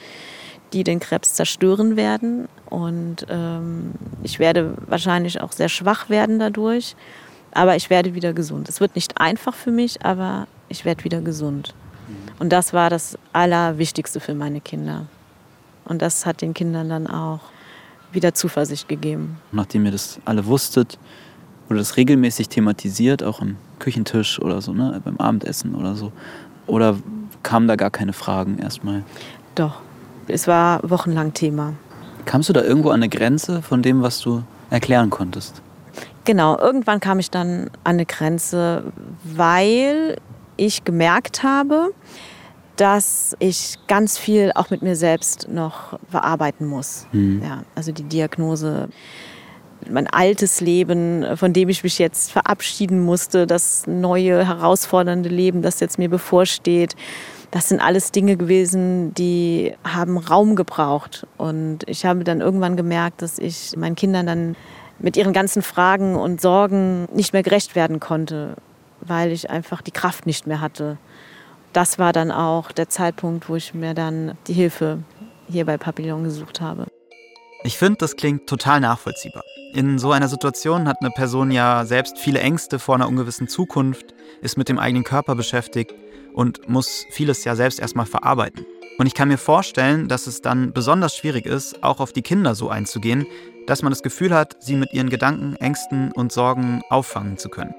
die 0.72 0.84
den 0.84 1.00
Krebs 1.00 1.34
zerstören 1.34 1.96
werden. 1.96 2.48
Und 2.68 3.26
ähm, 3.30 3.92
ich 4.22 4.38
werde 4.38 4.76
wahrscheinlich 4.86 5.40
auch 5.40 5.52
sehr 5.52 5.70
schwach 5.70 6.10
werden 6.10 6.38
dadurch. 6.38 6.96
Aber 7.52 7.76
ich 7.76 7.88
werde 7.88 8.14
wieder 8.14 8.34
gesund. 8.34 8.68
Es 8.68 8.80
wird 8.80 8.94
nicht 8.94 9.20
einfach 9.20 9.54
für 9.54 9.70
mich, 9.70 10.04
aber 10.04 10.46
ich 10.68 10.84
werde 10.84 11.04
wieder 11.04 11.22
gesund. 11.22 11.74
Und 12.38 12.52
das 12.52 12.72
war 12.72 12.90
das 12.90 13.16
Allerwichtigste 13.32 14.20
für 14.20 14.34
meine 14.34 14.60
Kinder. 14.60 15.06
Und 15.84 16.02
das 16.02 16.26
hat 16.26 16.42
den 16.42 16.52
Kindern 16.52 16.88
dann 16.88 17.06
auch 17.06 17.40
wieder 18.14 18.34
Zuversicht 18.34 18.88
gegeben. 18.88 19.38
Nachdem 19.52 19.84
ihr 19.84 19.92
das 19.92 20.18
alle 20.24 20.46
wusstet, 20.46 20.98
wurde 21.68 21.80
das 21.80 21.96
regelmäßig 21.96 22.48
thematisiert, 22.48 23.22
auch 23.22 23.40
am 23.40 23.56
Küchentisch 23.78 24.40
oder 24.40 24.60
so, 24.60 24.72
ne? 24.72 25.00
beim 25.04 25.16
Abendessen 25.18 25.74
oder 25.74 25.94
so? 25.94 26.12
Oder 26.66 26.96
kamen 27.42 27.68
da 27.68 27.76
gar 27.76 27.90
keine 27.90 28.12
Fragen 28.12 28.58
erstmal? 28.58 29.02
Doch, 29.54 29.80
es 30.28 30.46
war 30.46 30.80
wochenlang 30.88 31.34
Thema. 31.34 31.74
Kamst 32.24 32.48
du 32.48 32.52
da 32.52 32.62
irgendwo 32.62 32.90
an 32.90 32.96
eine 32.96 33.08
Grenze 33.08 33.62
von 33.62 33.82
dem, 33.82 34.02
was 34.02 34.20
du 34.20 34.42
erklären 34.70 35.10
konntest? 35.10 35.60
Genau, 36.24 36.58
irgendwann 36.58 37.00
kam 37.00 37.18
ich 37.18 37.30
dann 37.30 37.64
an 37.84 37.94
eine 37.94 38.06
Grenze, 38.06 38.84
weil 39.24 40.16
ich 40.56 40.84
gemerkt 40.84 41.42
habe, 41.42 41.90
dass 42.76 43.36
ich 43.38 43.76
ganz 43.86 44.18
viel 44.18 44.52
auch 44.54 44.70
mit 44.70 44.82
mir 44.82 44.96
selbst 44.96 45.48
noch 45.48 45.98
bearbeiten 46.10 46.66
muss. 46.66 47.06
Mhm. 47.12 47.42
Ja, 47.42 47.62
also 47.74 47.92
die 47.92 48.02
Diagnose, 48.02 48.88
mein 49.88 50.08
altes 50.08 50.60
Leben, 50.60 51.24
von 51.36 51.52
dem 51.52 51.68
ich 51.68 51.84
mich 51.84 51.98
jetzt 51.98 52.32
verabschieden 52.32 53.00
musste, 53.00 53.46
das 53.46 53.86
neue, 53.86 54.46
herausfordernde 54.46 55.28
Leben, 55.28 55.62
das 55.62 55.80
jetzt 55.80 55.98
mir 55.98 56.08
bevorsteht. 56.08 56.96
Das 57.50 57.68
sind 57.68 57.80
alles 57.80 58.10
Dinge 58.10 58.36
gewesen, 58.36 59.14
die 59.14 59.74
haben 59.84 60.18
Raum 60.18 60.56
gebraucht. 60.56 61.26
Und 61.36 61.80
ich 61.86 62.04
habe 62.04 62.24
dann 62.24 62.40
irgendwann 62.40 62.76
gemerkt, 62.76 63.22
dass 63.22 63.38
ich 63.38 63.76
meinen 63.76 63.94
Kindern 63.94 64.26
dann 64.26 64.56
mit 64.98 65.16
ihren 65.16 65.32
ganzen 65.32 65.62
Fragen 65.62 66.16
und 66.16 66.40
Sorgen 66.40 67.06
nicht 67.14 67.32
mehr 67.32 67.42
gerecht 67.44 67.76
werden 67.76 68.00
konnte, 68.00 68.56
weil 69.00 69.30
ich 69.30 69.50
einfach 69.50 69.82
die 69.82 69.92
Kraft 69.92 70.26
nicht 70.26 70.46
mehr 70.48 70.60
hatte 70.60 70.98
das 71.74 71.98
war 71.98 72.12
dann 72.12 72.30
auch 72.30 72.72
der 72.72 72.88
Zeitpunkt, 72.88 73.48
wo 73.48 73.56
ich 73.56 73.74
mir 73.74 73.94
dann 73.94 74.38
die 74.46 74.54
Hilfe 74.54 75.00
hier 75.48 75.66
bei 75.66 75.76
Papillon 75.76 76.24
gesucht 76.24 76.60
habe. 76.60 76.86
Ich 77.64 77.78
finde, 77.78 77.98
das 77.98 78.16
klingt 78.16 78.46
total 78.46 78.80
nachvollziehbar. 78.80 79.42
In 79.72 79.98
so 79.98 80.12
einer 80.12 80.28
Situation 80.28 80.86
hat 80.86 80.98
eine 81.00 81.10
Person 81.10 81.50
ja 81.50 81.84
selbst 81.84 82.18
viele 82.18 82.40
Ängste 82.40 82.78
vor 82.78 82.94
einer 82.94 83.08
ungewissen 83.08 83.48
Zukunft, 83.48 84.14
ist 84.40 84.56
mit 84.56 84.68
dem 84.68 84.78
eigenen 84.78 85.04
Körper 85.04 85.34
beschäftigt 85.34 85.94
und 86.32 86.68
muss 86.68 87.06
vieles 87.10 87.44
ja 87.44 87.56
selbst 87.56 87.80
erstmal 87.80 88.06
verarbeiten. 88.06 88.64
Und 88.98 89.06
ich 89.06 89.14
kann 89.14 89.28
mir 89.28 89.38
vorstellen, 89.38 90.06
dass 90.06 90.28
es 90.28 90.42
dann 90.42 90.72
besonders 90.72 91.16
schwierig 91.16 91.46
ist, 91.46 91.82
auch 91.82 91.98
auf 91.98 92.12
die 92.12 92.22
Kinder 92.22 92.54
so 92.54 92.68
einzugehen, 92.68 93.26
dass 93.66 93.82
man 93.82 93.90
das 93.90 94.02
Gefühl 94.02 94.32
hat, 94.32 94.62
sie 94.62 94.76
mit 94.76 94.92
ihren 94.92 95.10
Gedanken, 95.10 95.56
Ängsten 95.56 96.12
und 96.12 96.30
Sorgen 96.30 96.82
auffangen 96.90 97.38
zu 97.38 97.48
können. 97.48 97.74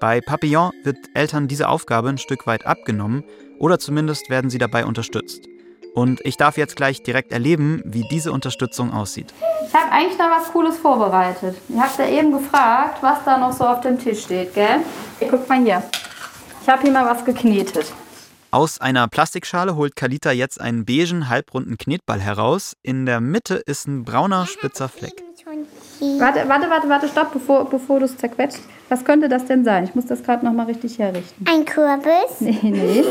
Bei 0.00 0.20
Papillon 0.20 0.70
wird 0.84 0.96
Eltern 1.14 1.48
diese 1.48 1.68
Aufgabe 1.68 2.08
ein 2.08 2.18
Stück 2.18 2.46
weit 2.46 2.66
abgenommen 2.66 3.24
oder 3.58 3.80
zumindest 3.80 4.30
werden 4.30 4.48
sie 4.48 4.58
dabei 4.58 4.84
unterstützt. 4.84 5.48
Und 5.92 6.20
ich 6.24 6.36
darf 6.36 6.56
jetzt 6.56 6.76
gleich 6.76 7.02
direkt 7.02 7.32
erleben, 7.32 7.82
wie 7.84 8.06
diese 8.08 8.30
Unterstützung 8.30 8.92
aussieht. 8.92 9.34
Ich 9.66 9.74
habe 9.74 9.90
eigentlich 9.90 10.16
noch 10.16 10.30
was 10.30 10.52
Cooles 10.52 10.78
vorbereitet. 10.78 11.56
Ihr 11.68 11.80
habt 11.82 11.98
ja 11.98 12.06
eben 12.06 12.30
gefragt, 12.30 13.02
was 13.02 13.24
da 13.24 13.38
noch 13.38 13.52
so 13.52 13.66
auf 13.66 13.80
dem 13.80 13.98
Tisch 13.98 14.22
steht, 14.22 14.54
gell? 14.54 14.82
Guckt 15.18 15.48
mal 15.48 15.64
hier. 15.64 15.82
Ich 16.62 16.68
habe 16.68 16.82
hier 16.82 16.92
mal 16.92 17.04
was 17.04 17.24
geknetet. 17.24 17.92
Aus 18.52 18.80
einer 18.80 19.08
Plastikschale 19.08 19.74
holt 19.74 19.96
Kalita 19.96 20.30
jetzt 20.30 20.60
einen 20.60 20.84
beigen, 20.84 21.28
halbrunden 21.28 21.76
Knetball 21.76 22.20
heraus. 22.20 22.76
In 22.82 23.04
der 23.04 23.20
Mitte 23.20 23.56
ist 23.56 23.88
ein 23.88 24.04
brauner, 24.04 24.46
spitzer 24.46 24.88
Fleck. 24.88 25.27
Warte, 26.00 26.48
warte, 26.48 26.70
warte, 26.70 26.88
warte, 26.88 27.08
stopp, 27.08 27.32
bevor, 27.32 27.68
bevor 27.68 27.98
du 27.98 28.04
es 28.04 28.16
zerquetscht. 28.16 28.60
Was 28.88 29.04
könnte 29.04 29.28
das 29.28 29.44
denn 29.44 29.64
sein? 29.64 29.84
Ich 29.84 29.94
muss 29.94 30.06
das 30.06 30.22
gerade 30.22 30.44
noch 30.44 30.52
mal 30.52 30.66
richtig 30.66 30.98
herrichten. 30.98 31.44
Ein 31.48 31.64
Kürbis? 31.64 32.40
Nee, 32.40 32.58
nee. 32.62 33.04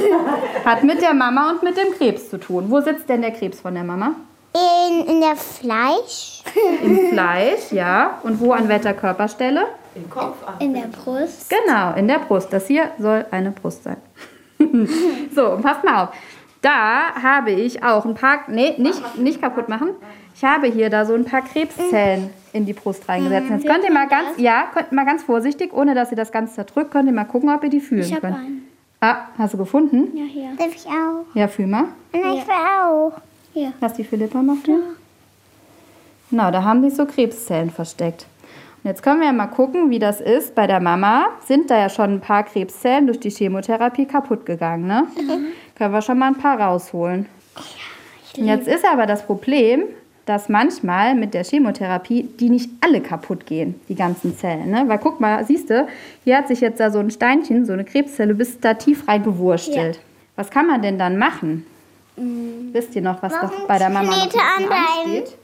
Hat 0.66 0.84
mit 0.84 1.02
der 1.02 1.14
Mama 1.14 1.52
und 1.52 1.64
mit 1.64 1.78
dem 1.78 1.94
Krebs 1.94 2.30
zu 2.30 2.40
tun. 2.40 2.66
Wo 2.70 2.80
sitzt 2.82 3.08
denn 3.10 3.22
der 3.22 3.32
Krebs 3.32 3.60
von 3.60 3.74
der 3.74 3.84
Mama? 3.84 4.16
In, 4.54 5.06
in 5.06 5.22
der 5.22 5.36
Fleisch. 5.36 6.44
Im 6.82 7.10
Fleisch, 7.10 7.72
ja. 7.72 8.20
Und 8.24 8.40
wo 8.40 8.54
an 8.54 8.68
welcher 8.68 8.94
Körperstelle? 8.94 9.68
Im 9.94 10.10
Kopf. 10.10 10.38
In 10.60 10.74
der 10.74 10.88
Brust. 10.88 11.50
Genau, 11.50 11.94
in 11.94 12.08
der 12.08 12.20
Brust. 12.20 12.52
Das 12.52 12.68
hier 12.68 12.92
soll 12.98 13.26
eine 13.30 13.52
Brust 13.52 13.84
sein. 13.84 13.98
so, 15.36 15.60
passt 15.62 15.84
mal 15.84 16.04
auf. 16.04 16.10
Da 16.62 17.14
habe 17.22 17.52
ich 17.52 17.84
auch 17.84 18.06
ein 18.06 18.16
paar, 18.16 18.40
nee, 18.48 18.74
nicht, 18.78 19.18
nicht 19.18 19.42
kaputt 19.42 19.70
machen. 19.70 19.90
Ich 20.36 20.44
habe 20.44 20.68
hier 20.68 20.90
da 20.90 21.06
so 21.06 21.14
ein 21.14 21.26
paar 21.26 21.42
Krebszellen 21.42 22.32
in 22.58 22.66
die 22.66 22.74
Brust 22.74 23.08
reingesetzt. 23.08 23.50
Jetzt 23.50 23.66
könnt 23.66 23.84
ihr 23.84 23.92
mal 23.92 24.08
ganz, 24.08 24.38
ja, 24.38 24.66
könnt 24.74 24.92
mal 24.92 25.06
ganz 25.06 25.24
vorsichtig, 25.24 25.74
ohne 25.74 25.96
dass 25.96 26.12
ihr 26.12 26.18
das 26.18 26.32
Ganze 26.32 26.56
zerdrückt, 26.56 26.92
könnt 26.92 27.08
ihr 27.08 27.14
mal 27.14 27.26
gucken, 27.26 27.50
ob 27.50 27.64
ihr 27.64 27.70
die 27.70 27.80
fühlen 27.80 28.02
ich 28.02 28.12
könnt. 28.20 28.36
Einen. 28.36 28.68
Ah, 29.00 29.28
hast 29.38 29.54
du 29.54 29.58
gefunden? 29.58 30.18
Ja, 30.18 30.24
hier. 30.24 30.50
Darf 30.58 30.76
ich 30.76 30.86
auch? 30.88 31.24
Ja, 31.36 31.48
fühl 31.48 31.68
mal. 31.68 31.86
Nein, 32.12 32.22
ich 32.36 32.48
will 32.48 32.54
auch. 32.54 33.14
Hier. 33.54 33.72
Lass 33.80 33.94
die 33.94 34.04
Philippa 34.04 34.42
mal 34.42 34.56
fühlen. 34.56 34.82
Ja. 34.82 34.96
Genau, 36.30 36.52
da 36.52 36.64
haben 36.64 36.82
sich 36.84 36.96
so 36.96 37.06
Krebszellen 37.06 37.70
versteckt. 37.70 38.26
Und 38.84 38.90
jetzt 38.90 39.02
können 39.04 39.22
wir 39.22 39.32
mal 39.32 39.48
gucken, 39.48 39.90
wie 39.90 40.00
das 40.00 40.20
ist. 40.20 40.56
Bei 40.56 40.68
der 40.68 40.80
Mama 40.80 41.28
sind 41.46 41.70
da 41.70 41.78
ja 41.78 41.90
schon 41.90 42.16
ein 42.16 42.22
paar 42.22 42.44
Krebszellen 42.44 43.08
durch 43.08 43.20
die 43.20 43.30
Chemotherapie 43.30 44.06
kaputt 44.06 44.46
gegangen. 44.46 44.88
Ne? 44.88 45.08
Mhm. 45.16 45.46
Können 45.76 45.94
wir 45.94 46.02
schon 46.02 46.18
mal 46.18 46.28
ein 46.28 46.38
paar 46.38 46.60
rausholen. 46.60 47.28
Ja, 48.36 48.56
jetzt 48.56 48.68
ist 48.68 48.86
aber 48.86 49.06
das 49.06 49.26
Problem, 49.26 49.84
dass 50.28 50.50
manchmal 50.50 51.16
mit 51.16 51.34
der 51.34 51.44
Chemotherapie 51.44 52.24
die 52.24 52.50
nicht 52.50 52.70
alle 52.82 53.02
kaputt 53.02 53.46
gehen, 53.46 53.80
die 53.88 53.96
ganzen 53.96 54.38
Zellen. 54.38 54.70
Ne? 54.70 54.84
Weil 54.88 55.00
guck 55.00 55.20
mal, 55.20 55.44
siehst 55.46 55.70
du, 55.70 55.88
hier 56.26 56.38
hat 56.38 56.50
sich 56.50 56.60
jetzt 56.60 56.80
da 56.80 56.92
so 56.92 57.00
ein 57.00 57.10
Steinchen, 57.10 57.66
so 57.66 57.74
eine 57.74 57.86
Krebszelle, 57.86 58.36
bis 58.36 58.60
da 58.60 58.74
tief 58.74 59.08
reingewurstelt. 59.08 59.96
Ja. 59.96 60.02
Was 60.36 60.52
kann 60.52 60.68
man 60.68 60.82
denn 60.82 61.00
dann 61.00 61.18
machen? 61.18 61.66
Mhm. 62.18 62.74
Wisst 62.74 62.94
ihr 62.96 63.02
noch, 63.02 63.24
was 63.24 63.32
da 63.32 63.50
bei 63.68 63.78
der 63.78 63.90
Mama 63.90 64.12
noch 64.12 64.14
ansteht? 64.14 65.38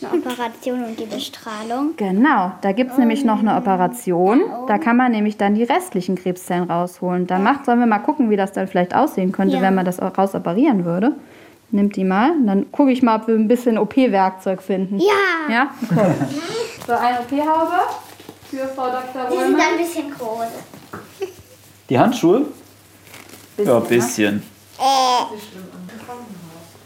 Eine 0.00 0.18
Operation 0.18 0.82
und 0.84 0.98
die 0.98 1.04
Bestrahlung. 1.04 1.94
Genau, 1.96 2.52
da 2.62 2.72
gibt 2.72 2.92
es 2.92 2.98
nämlich 2.98 3.24
noch 3.24 3.40
eine 3.40 3.56
Operation. 3.56 4.42
Da 4.66 4.78
kann 4.78 4.96
man 4.96 5.12
nämlich 5.12 5.36
dann 5.36 5.54
die 5.54 5.64
restlichen 5.64 6.16
Krebszellen 6.16 6.70
rausholen. 6.70 7.26
Dann 7.26 7.42
macht, 7.42 7.66
sollen 7.66 7.80
wir 7.80 7.86
mal 7.86 7.98
gucken, 7.98 8.30
wie 8.30 8.36
das 8.36 8.52
dann 8.52 8.66
vielleicht 8.66 8.94
aussehen 8.94 9.32
könnte, 9.32 9.56
ja. 9.56 9.62
wenn 9.62 9.74
man 9.74 9.84
das 9.84 10.00
rausoperieren 10.00 10.84
würde. 10.84 11.14
Nimmt 11.72 11.96
die 11.96 12.04
mal. 12.04 12.32
Dann 12.44 12.70
gucke 12.70 12.92
ich 12.92 13.02
mal, 13.02 13.16
ob 13.16 13.28
wir 13.28 13.34
ein 13.34 13.48
bisschen 13.48 13.78
OP-Werkzeug 13.78 14.62
finden. 14.62 14.98
Ja. 14.98 15.50
Ja? 15.50 15.70
Okay. 15.90 16.14
so, 16.86 16.92
eine 16.92 17.20
OP-Haube 17.20 17.80
für 18.50 18.68
Frau 18.76 18.88
Dr. 18.90 19.30
Römer. 19.30 19.38
Die 19.38 19.44
sind 19.46 19.60
ein 19.60 19.78
bisschen 19.78 20.10
groß. 20.10 20.46
Die 21.88 21.98
Handschuhe? 21.98 22.42
Bisschen, 23.56 23.72
ja, 23.72 23.78
ein 23.78 23.88
bisschen. 23.88 24.42
Äh. 24.78 25.36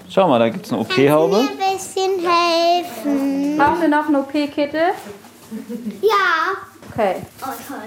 Schau 0.09 0.29
mal, 0.29 0.39
da 0.39 0.49
gibt 0.49 0.67
es 0.67 0.73
eine 0.73 0.83
OP-Haube. 0.83 1.37
Kannst 1.37 1.51
du 1.53 1.57
mir 1.57 1.67
ein 1.67 1.77
bisschen 1.77 2.13
helfen? 2.31 3.59
Brauchen 3.59 3.81
wir 3.81 3.89
noch 3.89 4.07
eine 4.07 4.21
OP-Kittel? 4.21 4.93
Ja. 6.01 6.57
Okay. 6.93 7.17
Oh, 7.43 7.47
toll. 7.67 7.79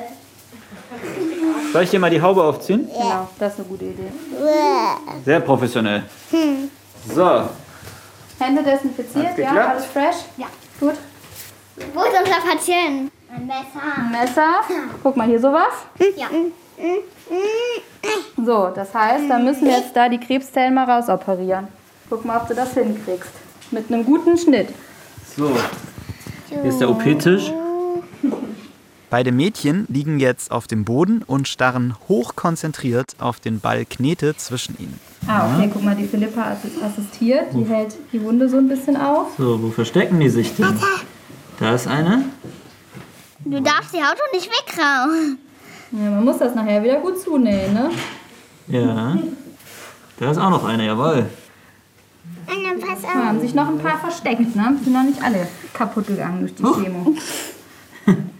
Soll 1.71 1.83
ich 1.83 1.89
dir 1.91 1.99
mal 1.99 2.09
die 2.09 2.21
Haube 2.21 2.43
aufziehen? 2.43 2.89
Ja. 2.93 3.01
Genau, 3.01 3.29
das 3.39 3.53
ist 3.53 3.59
eine 3.59 3.67
gute 3.69 3.85
Idee. 3.85 4.11
Sehr 5.23 5.39
professionell. 5.39 6.03
Hm. 6.31 6.69
So. 7.07 7.49
Hände 8.39 8.63
desinfiziert, 8.63 9.37
ja? 9.37 9.69
Alles 9.69 9.85
fresh? 9.85 10.15
Ja. 10.37 10.47
Gut. 10.79 10.95
Wo 11.93 12.01
ist 12.01 12.07
unser 12.07 12.39
Patient? 12.39 13.11
Ein 13.31 13.47
Messer. 13.47 13.97
Ein 13.97 14.11
Messer. 14.11 14.53
Guck 15.03 15.17
mal, 15.17 15.27
hier 15.27 15.39
sowas? 15.39 15.73
Ja. 16.15 16.27
So, 18.43 18.67
das 18.73 18.93
heißt, 18.93 19.29
da 19.29 19.37
müssen 19.39 19.65
wir 19.65 19.77
jetzt 19.77 19.95
da 19.95 20.09
die 20.09 20.19
Krebszellen 20.19 20.73
mal 20.73 20.89
rausoperieren. 20.89 21.67
Guck 22.09 22.25
mal, 22.25 22.37
ob 22.37 22.47
du 22.47 22.55
das 22.55 22.73
hinkriegst. 22.73 23.31
Mit 23.71 23.91
einem 23.91 24.05
guten 24.05 24.37
Schnitt. 24.37 24.69
So. 25.35 25.51
Hier 26.49 26.63
ist 26.63 26.79
der 26.79 26.89
OP-Tisch. 26.89 27.51
Beide 29.09 29.31
Mädchen 29.31 29.85
liegen 29.89 30.19
jetzt 30.19 30.51
auf 30.51 30.67
dem 30.67 30.85
Boden 30.85 31.23
und 31.25 31.47
starren 31.47 31.95
hochkonzentriert 32.07 33.15
auf 33.17 33.39
den 33.39 33.59
Ball 33.59 33.83
Knete 33.85 34.37
zwischen 34.37 34.77
ihnen. 34.77 34.99
Ah, 35.27 35.55
okay, 35.55 35.67
guck 35.73 35.83
mal, 35.83 35.95
die 35.95 36.05
Philippa 36.05 36.55
assistiert. 36.85 37.47
Die 37.53 37.65
hält 37.65 37.95
die 38.13 38.21
Wunde 38.21 38.47
so 38.47 38.57
ein 38.57 38.67
bisschen 38.67 38.95
auf. 38.95 39.29
So, 39.35 39.61
wo 39.63 39.69
verstecken 39.69 40.19
die 40.19 40.29
sich 40.29 40.55
denn? 40.55 40.79
Da 41.59 41.73
ist 41.73 41.87
eine. 41.87 42.25
Du 43.45 43.59
darfst 43.61 43.93
die 43.93 43.97
Haut 43.97 44.15
doch 44.15 44.31
nicht 44.31 44.47
wegrauen. 44.47 45.39
Ja, 45.91 46.11
man 46.11 46.23
muss 46.23 46.37
das 46.37 46.53
nachher 46.53 46.83
wieder 46.83 46.99
gut 46.99 47.19
zunähen, 47.19 47.73
ne? 47.73 47.89
Ja. 48.67 49.17
Da 50.19 50.31
ist 50.31 50.37
auch 50.37 50.51
noch 50.51 50.65
eine, 50.65 50.85
jawohl. 50.85 51.25
Da 53.01 53.25
haben 53.25 53.39
sich 53.39 53.55
noch 53.55 53.69
ein 53.69 53.79
paar 53.79 53.99
versteckt, 53.99 54.55
ne? 54.55 54.77
Sind 54.83 54.93
noch 54.93 55.03
nicht 55.03 55.21
alle 55.23 55.47
kaputt 55.73 56.05
gegangen 56.05 56.41
durch 56.41 56.53
die 56.53 56.63
Chemo. 56.63 57.15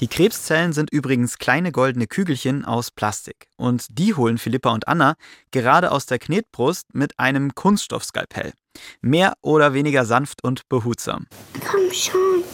Die 0.00 0.08
Krebszellen 0.08 0.72
sind 0.72 0.90
übrigens 0.90 1.36
kleine 1.36 1.72
goldene 1.72 2.06
Kügelchen 2.06 2.64
aus 2.64 2.90
Plastik. 2.90 3.48
Und 3.58 3.98
die 3.98 4.14
holen 4.14 4.38
Philippa 4.38 4.70
und 4.70 4.88
Anna 4.88 5.14
gerade 5.50 5.92
aus 5.92 6.06
der 6.06 6.18
Knetbrust 6.18 6.94
mit 6.94 7.18
einem 7.18 7.54
Kunststoffskalpell. 7.54 8.54
Mehr 9.02 9.34
oder 9.42 9.74
weniger 9.74 10.06
sanft 10.06 10.42
und 10.42 10.66
behutsam. 10.70 11.26
Komm 11.70 11.92
schon. 11.92 12.44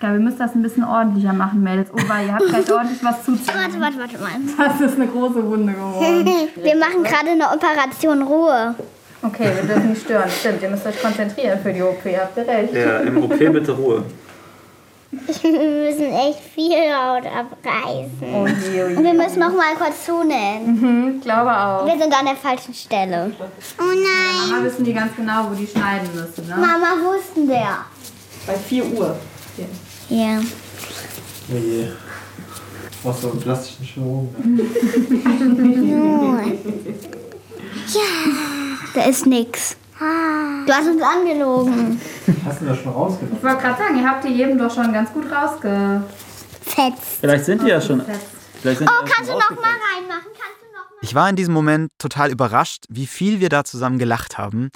Ja, 0.00 0.12
wir 0.12 0.20
müssen 0.20 0.38
das 0.38 0.54
ein 0.54 0.62
bisschen 0.62 0.84
ordentlicher 0.84 1.32
machen, 1.32 1.64
Mädels. 1.64 1.90
Oh, 1.92 1.98
weil 2.06 2.26
ihr 2.26 2.34
habt 2.34 2.46
gleich 2.46 2.72
ordentlich 2.72 3.02
was 3.02 3.24
zuzuziehen. 3.24 3.58
Warte, 3.58 3.80
warte, 3.80 3.98
warte 3.98 4.18
mal. 4.18 4.68
Das 4.68 4.80
ist 4.80 4.94
eine 4.94 5.08
große 5.08 5.44
Wunde 5.44 5.72
geworden. 5.72 6.26
Wir 6.62 6.76
machen 6.76 7.02
gerade 7.02 7.30
eine 7.30 7.46
Operation 7.46 8.22
Ruhe. 8.22 8.76
Okay, 9.24 9.52
wir 9.54 9.62
dürfen 9.62 9.90
nicht 9.90 10.02
stören. 10.02 10.28
Stimmt, 10.28 10.62
ihr 10.62 10.70
müsst 10.70 10.84
euch 10.84 11.00
konzentrieren 11.00 11.60
für 11.62 11.72
die 11.72 11.80
OP. 11.80 12.04
Habt 12.04 12.36
ihr 12.36 12.46
recht. 12.46 12.74
Ja, 12.74 12.98
im 12.98 13.22
OP 13.22 13.38
bitte 13.38 13.70
Ruhe. 13.72 14.04
Wir 15.12 15.50
müssen 15.50 16.10
echt 16.10 16.40
viel 16.54 16.90
Haut 16.90 17.26
abreißen. 17.26 18.10
Oh 18.22 18.46
je, 18.46 18.82
oh 18.82 18.88
je. 18.88 18.96
Und 18.96 19.04
wir 19.04 19.12
müssen 19.12 19.40
noch 19.40 19.52
mal 19.52 19.74
kurz 19.76 20.06
zunähen. 20.06 21.16
Ich 21.18 21.22
glaube 21.22 21.50
auch. 21.50 21.84
Wir 21.84 21.98
sind 21.98 22.14
an 22.14 22.24
der 22.24 22.36
falschen 22.36 22.72
Stelle. 22.72 23.30
Oh 23.78 23.82
nein. 23.82 24.50
Mama 24.50 24.64
wissen 24.64 24.84
die 24.84 24.94
ganz 24.94 25.14
genau, 25.14 25.50
wo 25.50 25.54
die 25.54 25.66
schneiden 25.66 26.08
müssen, 26.14 26.48
ne? 26.48 26.56
Mama, 26.56 26.96
wo 27.04 27.12
ist 27.12 27.36
denn 27.36 27.46
der? 27.46 27.84
Bei 28.46 28.54
4 28.54 28.86
Uhr. 28.86 29.16
Hier. 30.08 30.42
Oh 31.50 31.56
je. 31.56 31.88
Was 33.02 33.20
so 33.20 33.32
einen 33.32 33.40
plastischen 33.40 33.84
Chirurgen. 33.84 34.60
Da 38.94 39.02
ist 39.02 39.26
nix. 39.26 39.76
Du 40.66 40.72
hast 40.72 40.86
uns 40.86 41.02
angelogen. 41.02 42.00
Hast 42.44 42.60
du 42.60 42.66
das 42.66 42.78
schon 42.78 42.92
rausgenommen? 42.92 43.36
Ich 43.38 43.42
wollte 43.42 43.62
gerade 43.62 43.78
sagen, 43.78 43.98
ihr 43.98 44.08
habt 44.08 44.24
die 44.24 44.40
eben 44.40 44.58
doch 44.58 44.72
schon 44.72 44.92
ganz 44.92 45.12
gut 45.12 45.24
rausge... 45.30 46.02
Fetzt. 46.62 47.18
Vielleicht 47.20 47.44
sind 47.44 47.62
die 47.62 47.68
ja 47.68 47.80
schon. 47.80 48.00
Vielleicht 48.60 48.78
sind 48.78 48.88
Oh, 48.88 49.04
kannst 49.04 49.30
du 49.30 49.34
noch 49.34 49.50
mal 49.50 49.64
reinmachen? 49.64 50.30
Kannst 50.32 50.62
du 50.62 50.66
noch 50.72 50.90
mal? 50.90 50.98
Ich 51.02 51.14
war 51.14 51.28
in 51.28 51.36
diesem 51.36 51.52
Moment 51.52 51.90
total 51.98 52.30
überrascht, 52.30 52.84
wie 52.88 53.06
viel 53.06 53.40
wir 53.40 53.48
da 53.48 53.64
zusammen 53.64 53.98
gelacht 53.98 54.38
haben. 54.38 54.70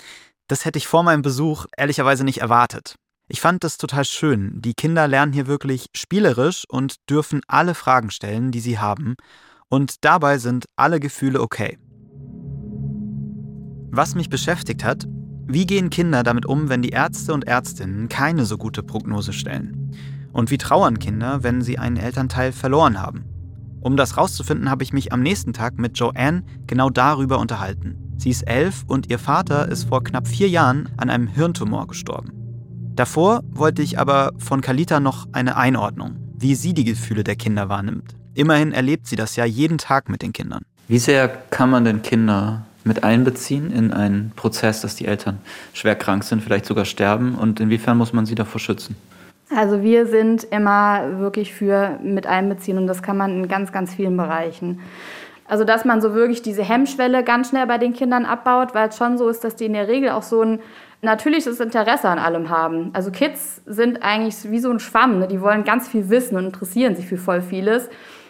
Das 0.48 0.64
hätte 0.64 0.78
ich 0.78 0.88
vor 0.88 1.04
meinem 1.04 1.22
Besuch 1.22 1.66
ehrlicherweise 1.76 2.24
nicht 2.24 2.40
erwartet. 2.40 2.96
Ich 3.28 3.40
fand 3.40 3.64
das 3.64 3.78
total 3.78 4.04
schön. 4.04 4.60
Die 4.60 4.74
Kinder 4.74 5.08
lernen 5.08 5.32
hier 5.32 5.46
wirklich 5.46 5.86
spielerisch 5.94 6.64
und 6.68 6.96
dürfen 7.08 7.40
alle 7.48 7.74
Fragen 7.74 8.10
stellen, 8.10 8.50
die 8.50 8.60
sie 8.60 8.78
haben. 8.78 9.14
Und 9.68 10.04
dabei 10.04 10.38
sind 10.38 10.66
alle 10.76 11.00
Gefühle 11.00 11.40
okay. 11.40 11.78
Was 13.90 14.14
mich 14.14 14.28
beschäftigt 14.28 14.84
hat, 14.84 15.06
wie 15.48 15.64
gehen 15.64 15.90
Kinder 15.90 16.22
damit 16.22 16.44
um, 16.44 16.68
wenn 16.68 16.82
die 16.82 16.90
Ärzte 16.90 17.32
und 17.32 17.46
Ärztinnen 17.46 18.08
keine 18.08 18.44
so 18.44 18.58
gute 18.58 18.82
Prognose 18.82 19.32
stellen? 19.32 19.92
Und 20.32 20.50
wie 20.50 20.58
trauern 20.58 20.98
Kinder, 20.98 21.44
wenn 21.44 21.62
sie 21.62 21.78
einen 21.78 21.96
Elternteil 21.96 22.52
verloren 22.52 23.00
haben? 23.00 23.24
Um 23.80 23.96
das 23.96 24.16
rauszufinden, 24.16 24.68
habe 24.68 24.82
ich 24.82 24.92
mich 24.92 25.12
am 25.12 25.22
nächsten 25.22 25.52
Tag 25.52 25.78
mit 25.78 25.96
Joanne 25.96 26.42
genau 26.66 26.90
darüber 26.90 27.38
unterhalten. 27.38 27.96
Sie 28.16 28.30
ist 28.30 28.42
elf 28.42 28.82
und 28.88 29.08
ihr 29.08 29.20
Vater 29.20 29.68
ist 29.68 29.84
vor 29.84 30.02
knapp 30.02 30.26
vier 30.26 30.48
Jahren 30.48 30.88
an 30.96 31.10
einem 31.10 31.28
Hirntumor 31.28 31.86
gestorben. 31.86 32.32
Davor 32.96 33.42
wollte 33.50 33.82
ich 33.82 34.00
aber 34.00 34.32
von 34.38 34.62
Kalita 34.62 34.98
noch 34.98 35.28
eine 35.30 35.56
Einordnung, 35.56 36.16
wie 36.36 36.56
sie 36.56 36.74
die 36.74 36.84
Gefühle 36.84 37.22
der 37.22 37.36
Kinder 37.36 37.68
wahrnimmt. 37.68 38.16
Immerhin 38.34 38.72
erlebt 38.72 39.06
sie 39.06 39.16
das 39.16 39.36
ja 39.36 39.44
jeden 39.44 39.78
Tag 39.78 40.08
mit 40.08 40.22
den 40.22 40.32
Kindern. 40.32 40.62
Wie 40.88 40.98
sehr 40.98 41.28
kann 41.28 41.70
man 41.70 41.84
denn 41.84 42.02
Kinder 42.02 42.66
mit 42.86 43.04
einbeziehen 43.04 43.70
in 43.70 43.92
einen 43.92 44.32
Prozess, 44.36 44.80
dass 44.80 44.96
die 44.96 45.06
Eltern 45.06 45.38
schwer 45.72 45.96
krank 45.96 46.24
sind, 46.24 46.42
vielleicht 46.42 46.66
sogar 46.66 46.84
sterben? 46.84 47.34
Und 47.34 47.60
inwiefern 47.60 47.98
muss 47.98 48.12
man 48.12 48.26
sie 48.26 48.34
davor 48.34 48.60
schützen? 48.60 48.96
Also 49.54 49.82
wir 49.82 50.06
sind 50.06 50.44
immer 50.44 51.18
wirklich 51.18 51.52
für 51.52 51.98
mit 52.02 52.26
einbeziehen 52.26 52.78
und 52.78 52.86
das 52.86 53.02
kann 53.02 53.16
man 53.16 53.30
in 53.30 53.48
ganz, 53.48 53.70
ganz 53.70 53.94
vielen 53.94 54.16
Bereichen. 54.16 54.80
Also 55.48 55.64
dass 55.64 55.84
man 55.84 56.00
so 56.00 56.14
wirklich 56.14 56.42
diese 56.42 56.64
Hemmschwelle 56.64 57.22
ganz 57.22 57.50
schnell 57.50 57.66
bei 57.66 57.78
den 57.78 57.92
Kindern 57.92 58.24
abbaut, 58.24 58.74
weil 58.74 58.88
es 58.88 58.96
schon 58.96 59.18
so 59.18 59.28
ist, 59.28 59.44
dass 59.44 59.54
die 59.54 59.66
in 59.66 59.74
der 59.74 59.86
Regel 59.86 60.10
auch 60.10 60.24
so 60.24 60.42
ein 60.42 60.58
natürliches 61.02 61.60
Interesse 61.60 62.08
an 62.08 62.18
allem 62.18 62.50
haben. 62.50 62.90
Also 62.92 63.10
Kids 63.12 63.62
sind 63.66 64.02
eigentlich 64.02 64.50
wie 64.50 64.58
so 64.58 64.70
ein 64.70 64.80
Schwamm, 64.80 65.20
ne? 65.20 65.28
die 65.28 65.40
wollen 65.40 65.62
ganz 65.62 65.88
viel 65.88 66.08
wissen 66.08 66.36
und 66.36 66.46
interessieren 66.46 66.96
sich 66.96 67.06
für 67.06 67.18
voll 67.18 67.42
vieles. 67.42 67.88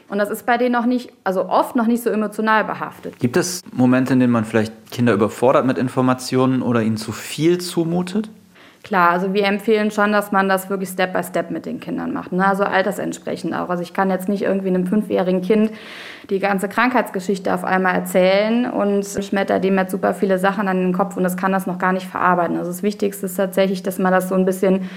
Und 0.09 0.19
das 0.19 0.31
ist 0.31 0.47
bei 0.47 0.57
denen 0.57 0.73
noch 0.73 0.87
nicht, 0.87 1.13
also 1.25 1.49
oft 1.49 1.75
noch 1.75 1.87
nicht 1.87 2.03
so 2.03 2.11
emotional 2.11 2.65
behaftet. 2.65 3.19
Gibt 3.19 3.37
es 3.37 3.63
Momente, 3.73 4.13
in 4.13 4.21
denen 4.21 4.33
man 4.33 4.45
vielleicht 4.45 4.73
Kinder 4.91 5.13
überfordert 5.13 5.67
mit 5.67 5.79
Informationen 5.79 6.63
oder 6.63 6.83
ihnen 6.83 6.97
zu 6.97 7.13
viel 7.13 7.59
zumutet? 7.59 8.31
Klar, 8.87 9.11
also 9.11 9.35
wir 9.35 9.47
empfehlen 9.47 9.91
schon, 9.91 10.13
dass 10.13 10.31
man 10.31 10.49
das 10.49 10.71
wirklich 10.71 10.91
Step 10.91 11.13
by 11.13 11.25
Step 11.25 11.51
mit 11.51 11.67
den 11.67 11.81
Kindern 11.81 12.13
macht. 12.13 12.31
Ne? 12.31 12.47
Also 12.47 12.63
altersentsprechend 12.63 13.53
auch. 13.53 13.69
Also 13.69 13.83
ich 13.83 13.93
kann 13.93 14.11
jetzt 14.11 14.29
nicht 14.29 14.43
irgendwie 14.43 14.69
einem 14.69 14.87
fünfjährigen 14.87 15.43
Kind 15.43 15.73
die 16.31 16.39
ganze 16.39 16.69
Krankheitsgeschichte 16.69 17.53
auf 17.53 17.65
einmal 17.65 17.97
erzählen 17.97 18.71
und 18.71 19.05
schmetter 19.05 19.59
dem 19.59 19.77
jetzt 19.77 19.91
super 19.91 20.15
viele 20.15 20.39
Sachen 20.39 20.69
an 20.69 20.77
den 20.77 20.93
Kopf 20.93 21.17
und 21.17 21.25
das 21.25 21.37
kann 21.37 21.51
das 21.51 21.67
noch 21.67 21.79
gar 21.79 21.93
nicht 21.93 22.07
verarbeiten. 22.07 22.59
Also 22.59 22.71
das 22.71 22.85
Wichtigste 22.85 23.27
ist 23.27 23.35
tatsächlich, 23.35 23.83
dass 23.83 23.99
man 23.99 24.13
das 24.13 24.29
so 24.29 24.37
ein 24.37 24.45
bisschen 24.45 24.89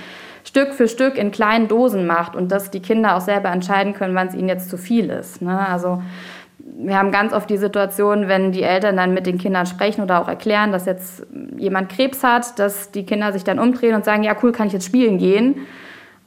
Stück 0.44 0.74
für 0.74 0.88
Stück 0.88 1.18
in 1.18 1.32
kleinen 1.32 1.68
Dosen 1.68 2.08
macht 2.08 2.36
und 2.36 2.52
dass 2.52 2.72
die 2.72 2.82
Kinder 2.82 3.16
auch 3.16 3.22
selber 3.22 3.50
entscheiden 3.50 3.94
können, 3.94 4.16
wann 4.16 4.28
es 4.28 4.34
ihnen 4.34 4.48
jetzt 4.48 4.70
zu 4.70 4.78
viel 4.78 5.10
ist. 5.10 5.42
Ne? 5.42 5.68
Also 5.68 6.02
wir 6.78 6.98
haben 6.98 7.12
ganz 7.12 7.34
oft 7.34 7.50
die 7.50 7.58
Situation, 7.58 8.28
wenn 8.28 8.52
die 8.52 8.64
Eltern 8.64 8.96
dann 8.96 9.14
mit 9.14 9.26
den 9.26 9.38
Kindern 9.38 9.66
sprechen 9.66 10.02
oder 10.02 10.22
auch 10.22 10.28
erklären, 10.28 10.72
dass 10.72 10.86
jetzt 10.86 11.26
jemand 11.58 11.90
Krebs 11.90 12.24
hat, 12.24 12.58
dass 12.60 12.92
die 12.92 13.06
Kinder 13.06 13.34
sich 13.34 13.44
dann 13.44 13.60
umdrehen 13.60 13.96
und 13.96 14.06
sagen, 14.06 14.24
ja 14.24 14.36
cool, 14.42 14.52
kann 14.52 14.68
ich 14.68 14.74
jetzt 14.74 14.86
spielen 14.86 15.18
gehen? 15.18 15.68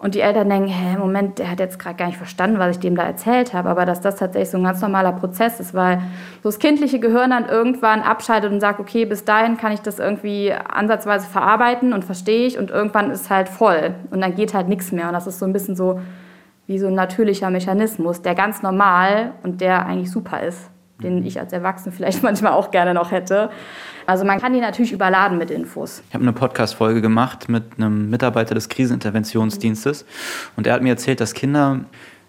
Und 0.03 0.17
die 0.17 0.21
Eltern 0.21 0.51
denken, 0.51 0.67
hä, 0.67 0.97
Moment, 0.99 1.39
der 1.39 1.49
hat 1.49 1.61
jetzt 1.61 1.79
gerade 1.79 1.95
gar 1.95 2.07
nicht 2.07 2.17
verstanden, 2.17 2.59
was 2.59 2.73
ich 2.73 2.81
dem 2.81 2.97
da 2.97 3.05
erzählt 3.05 3.55
habe. 3.55 3.69
Aber 3.69 3.87
dass 3.87 4.01
das 4.01 4.17
tatsächlich 4.17 4.51
so 4.51 4.59
ein 4.59 4.65
ganz 4.65 4.83
normaler 4.83 5.13
Prozess 5.13 5.61
ist, 5.61 5.75
weil 5.75 5.99
so 6.43 6.49
das 6.49 6.59
kindliche 6.59 6.99
Gehirn 6.99 7.31
dann 7.31 7.49
irgendwann 7.49 8.01
abschaltet 8.01 8.51
und 8.51 8.59
sagt, 8.59 8.81
okay, 8.81 9.05
bis 9.05 9.25
dahin 9.25 9.57
kann 9.59 9.71
ich 9.71 9.79
das 9.79 10.01
irgendwie 10.01 10.53
ansatzweise 10.53 11.29
verarbeiten 11.29 11.93
und 11.93 12.05
verstehe 12.05 12.49
ich 12.49 12.59
und 12.59 12.71
irgendwann 12.71 13.13
ist 13.13 13.31
halt 13.31 13.49
voll 13.49 13.95
und 14.11 14.21
dann 14.21 14.35
geht 14.35 14.55
halt 14.55 14.69
nichts 14.69 14.91
mehr. 14.91 15.07
Und 15.07 15.13
das 15.13 15.29
ist 15.29 15.39
so 15.39 15.47
ein 15.47 15.53
bisschen 15.53 15.77
so 15.77 16.01
wie 16.67 16.81
so 16.81 16.89
ein 16.89 16.95
natürlicher 16.95 17.51
Mechanismus, 17.51 18.23
der 18.23 18.35
ganz 18.35 18.61
normal 18.61 19.35
und 19.45 19.61
der 19.61 19.87
eigentlich 19.87 20.11
super 20.11 20.43
ist, 20.43 20.69
den 21.01 21.25
ich 21.25 21.39
als 21.39 21.53
Erwachsene 21.53 21.95
vielleicht 21.95 22.23
manchmal 22.25 22.55
auch 22.55 22.73
gerne 22.73 22.93
noch 22.93 23.13
hätte. 23.13 23.51
Also 24.13 24.27
man 24.27 24.39
kann 24.43 24.53
die 24.53 24.61
natürlich 24.61 24.93
überladen 24.93 25.39
mit 25.39 25.51
Infos. 25.51 26.03
Ich 26.07 26.15
habe 26.15 26.23
eine 26.23 26.35
Podcast-Folge 26.35 27.01
gemacht 27.01 27.49
mit 27.49 27.65
einem 27.79 28.11
Mitarbeiter 28.11 28.55
des 28.55 28.69
Kriseninterventionsdienstes 28.69 30.05
und 30.55 30.67
er 30.67 30.75
hat 30.75 30.83
mir 30.83 30.91
erzählt, 30.91 31.19
dass 31.19 31.33
Kinder 31.33 31.81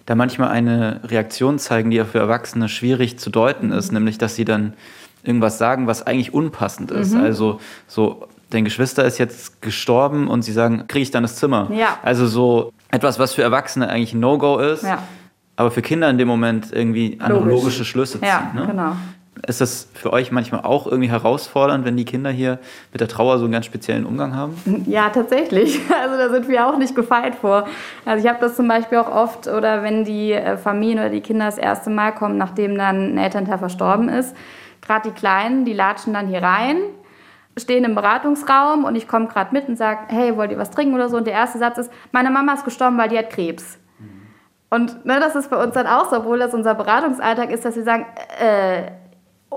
da 0.05 0.15
manchmal 0.15 0.47
eine 0.47 1.01
Reaktion 1.03 1.59
zeigen, 1.59 1.91
die 1.91 1.97
ja 1.97 2.05
für 2.05 2.19
Erwachsene 2.19 2.69
schwierig 2.69 3.19
zu 3.19 3.29
deuten 3.29 3.73
ist, 3.73 3.91
nämlich 3.91 4.17
dass 4.17 4.35
sie 4.35 4.45
dann 4.45 4.75
irgendwas 5.23 5.57
sagen, 5.57 5.85
was 5.85 6.07
eigentlich 6.07 6.33
unpassend 6.33 6.89
ist. 6.89 7.15
Also 7.15 7.59
so, 7.87 8.29
dein 8.49 8.63
Geschwister 8.63 9.03
ist 9.03 9.17
jetzt 9.17 9.61
gestorben 9.61 10.29
und 10.29 10.43
sie 10.43 10.53
sagen, 10.53 10.85
kriege 10.87 11.03
ich 11.03 11.11
dann 11.11 11.23
das 11.23 11.35
Zimmer? 11.35 11.69
Ja. 11.73 11.97
Also 12.01 12.27
so 12.27 12.71
etwas, 12.91 13.19
was 13.19 13.33
für 13.33 13.43
Erwachsene 13.43 13.89
eigentlich 13.89 14.13
ein 14.13 14.21
No-Go 14.21 14.59
ist, 14.59 14.83
Ja. 14.83 14.99
aber 15.57 15.69
für 15.69 15.81
Kinder 15.81 16.09
in 16.09 16.17
dem 16.17 16.29
Moment 16.29 16.71
irgendwie 16.71 17.17
analogische 17.19 17.83
Schlüsse 17.83 18.21
ziehen. 18.21 18.29
Ja, 18.29 18.53
ne? 18.55 18.67
genau. 18.67 18.95
Ist 19.45 19.59
das 19.59 19.89
für 19.93 20.13
euch 20.13 20.31
manchmal 20.31 20.61
auch 20.61 20.87
irgendwie 20.87 21.09
herausfordernd, 21.09 21.83
wenn 21.83 21.97
die 21.97 22.05
Kinder 22.05 22.29
hier 22.29 22.59
mit 22.93 23.01
der 23.01 23.09
Trauer 23.09 23.39
so 23.39 23.43
einen 23.43 23.51
ganz 23.51 23.65
speziellen 23.65 24.05
Umgang 24.05 24.35
haben? 24.35 24.55
Ja, 24.87 25.09
tatsächlich. 25.09 25.79
Also 25.93 26.17
da 26.17 26.29
sind 26.29 26.47
wir 26.47 26.67
auch 26.67 26.77
nicht 26.77 26.95
gefeit 26.95 27.35
vor. 27.35 27.67
Also 28.05 28.23
ich 28.23 28.29
habe 28.29 28.39
das 28.41 28.55
zum 28.55 28.67
Beispiel 28.67 28.97
auch 28.97 29.09
oft, 29.09 29.47
oder 29.47 29.83
wenn 29.83 30.05
die 30.05 30.33
äh, 30.33 30.57
Familien 30.57 30.99
oder 30.99 31.09
die 31.09 31.21
Kinder 31.21 31.45
das 31.45 31.57
erste 31.57 31.89
Mal 31.89 32.13
kommen, 32.13 32.37
nachdem 32.37 32.77
dann 32.77 33.13
ein 33.13 33.17
Elternteil 33.17 33.57
verstorben 33.57 34.09
ist, 34.09 34.35
gerade 34.81 35.09
die 35.09 35.15
Kleinen, 35.15 35.65
die 35.65 35.73
latschen 35.73 36.13
dann 36.13 36.27
hier 36.27 36.41
rein, 36.41 36.77
stehen 37.57 37.83
im 37.83 37.95
Beratungsraum 37.95 38.83
und 38.85 38.95
ich 38.95 39.07
komme 39.07 39.27
gerade 39.27 39.53
mit 39.53 39.67
und 39.67 39.77
sage, 39.77 39.99
hey, 40.07 40.35
wollt 40.35 40.51
ihr 40.51 40.57
was 40.57 40.71
trinken 40.71 40.95
oder 40.95 41.09
so? 41.09 41.17
Und 41.17 41.27
der 41.27 41.33
erste 41.33 41.57
Satz 41.57 41.77
ist, 41.77 41.91
meine 42.11 42.31
Mama 42.31 42.53
ist 42.53 42.65
gestorben, 42.65 42.97
weil 42.97 43.09
die 43.09 43.17
hat 43.17 43.29
Krebs. 43.29 43.77
Und 44.69 45.05
ne, 45.05 45.19
das 45.19 45.35
ist 45.35 45.49
für 45.49 45.59
uns 45.59 45.75
dann 45.75 45.85
auch 45.85 46.09
so, 46.09 46.17
obwohl 46.17 46.39
das 46.39 46.53
unser 46.53 46.73
Beratungsalltag 46.73 47.51
ist, 47.51 47.63
dass 47.63 47.75
wir 47.75 47.83
sagen, 47.83 48.07
äh, 48.39 48.91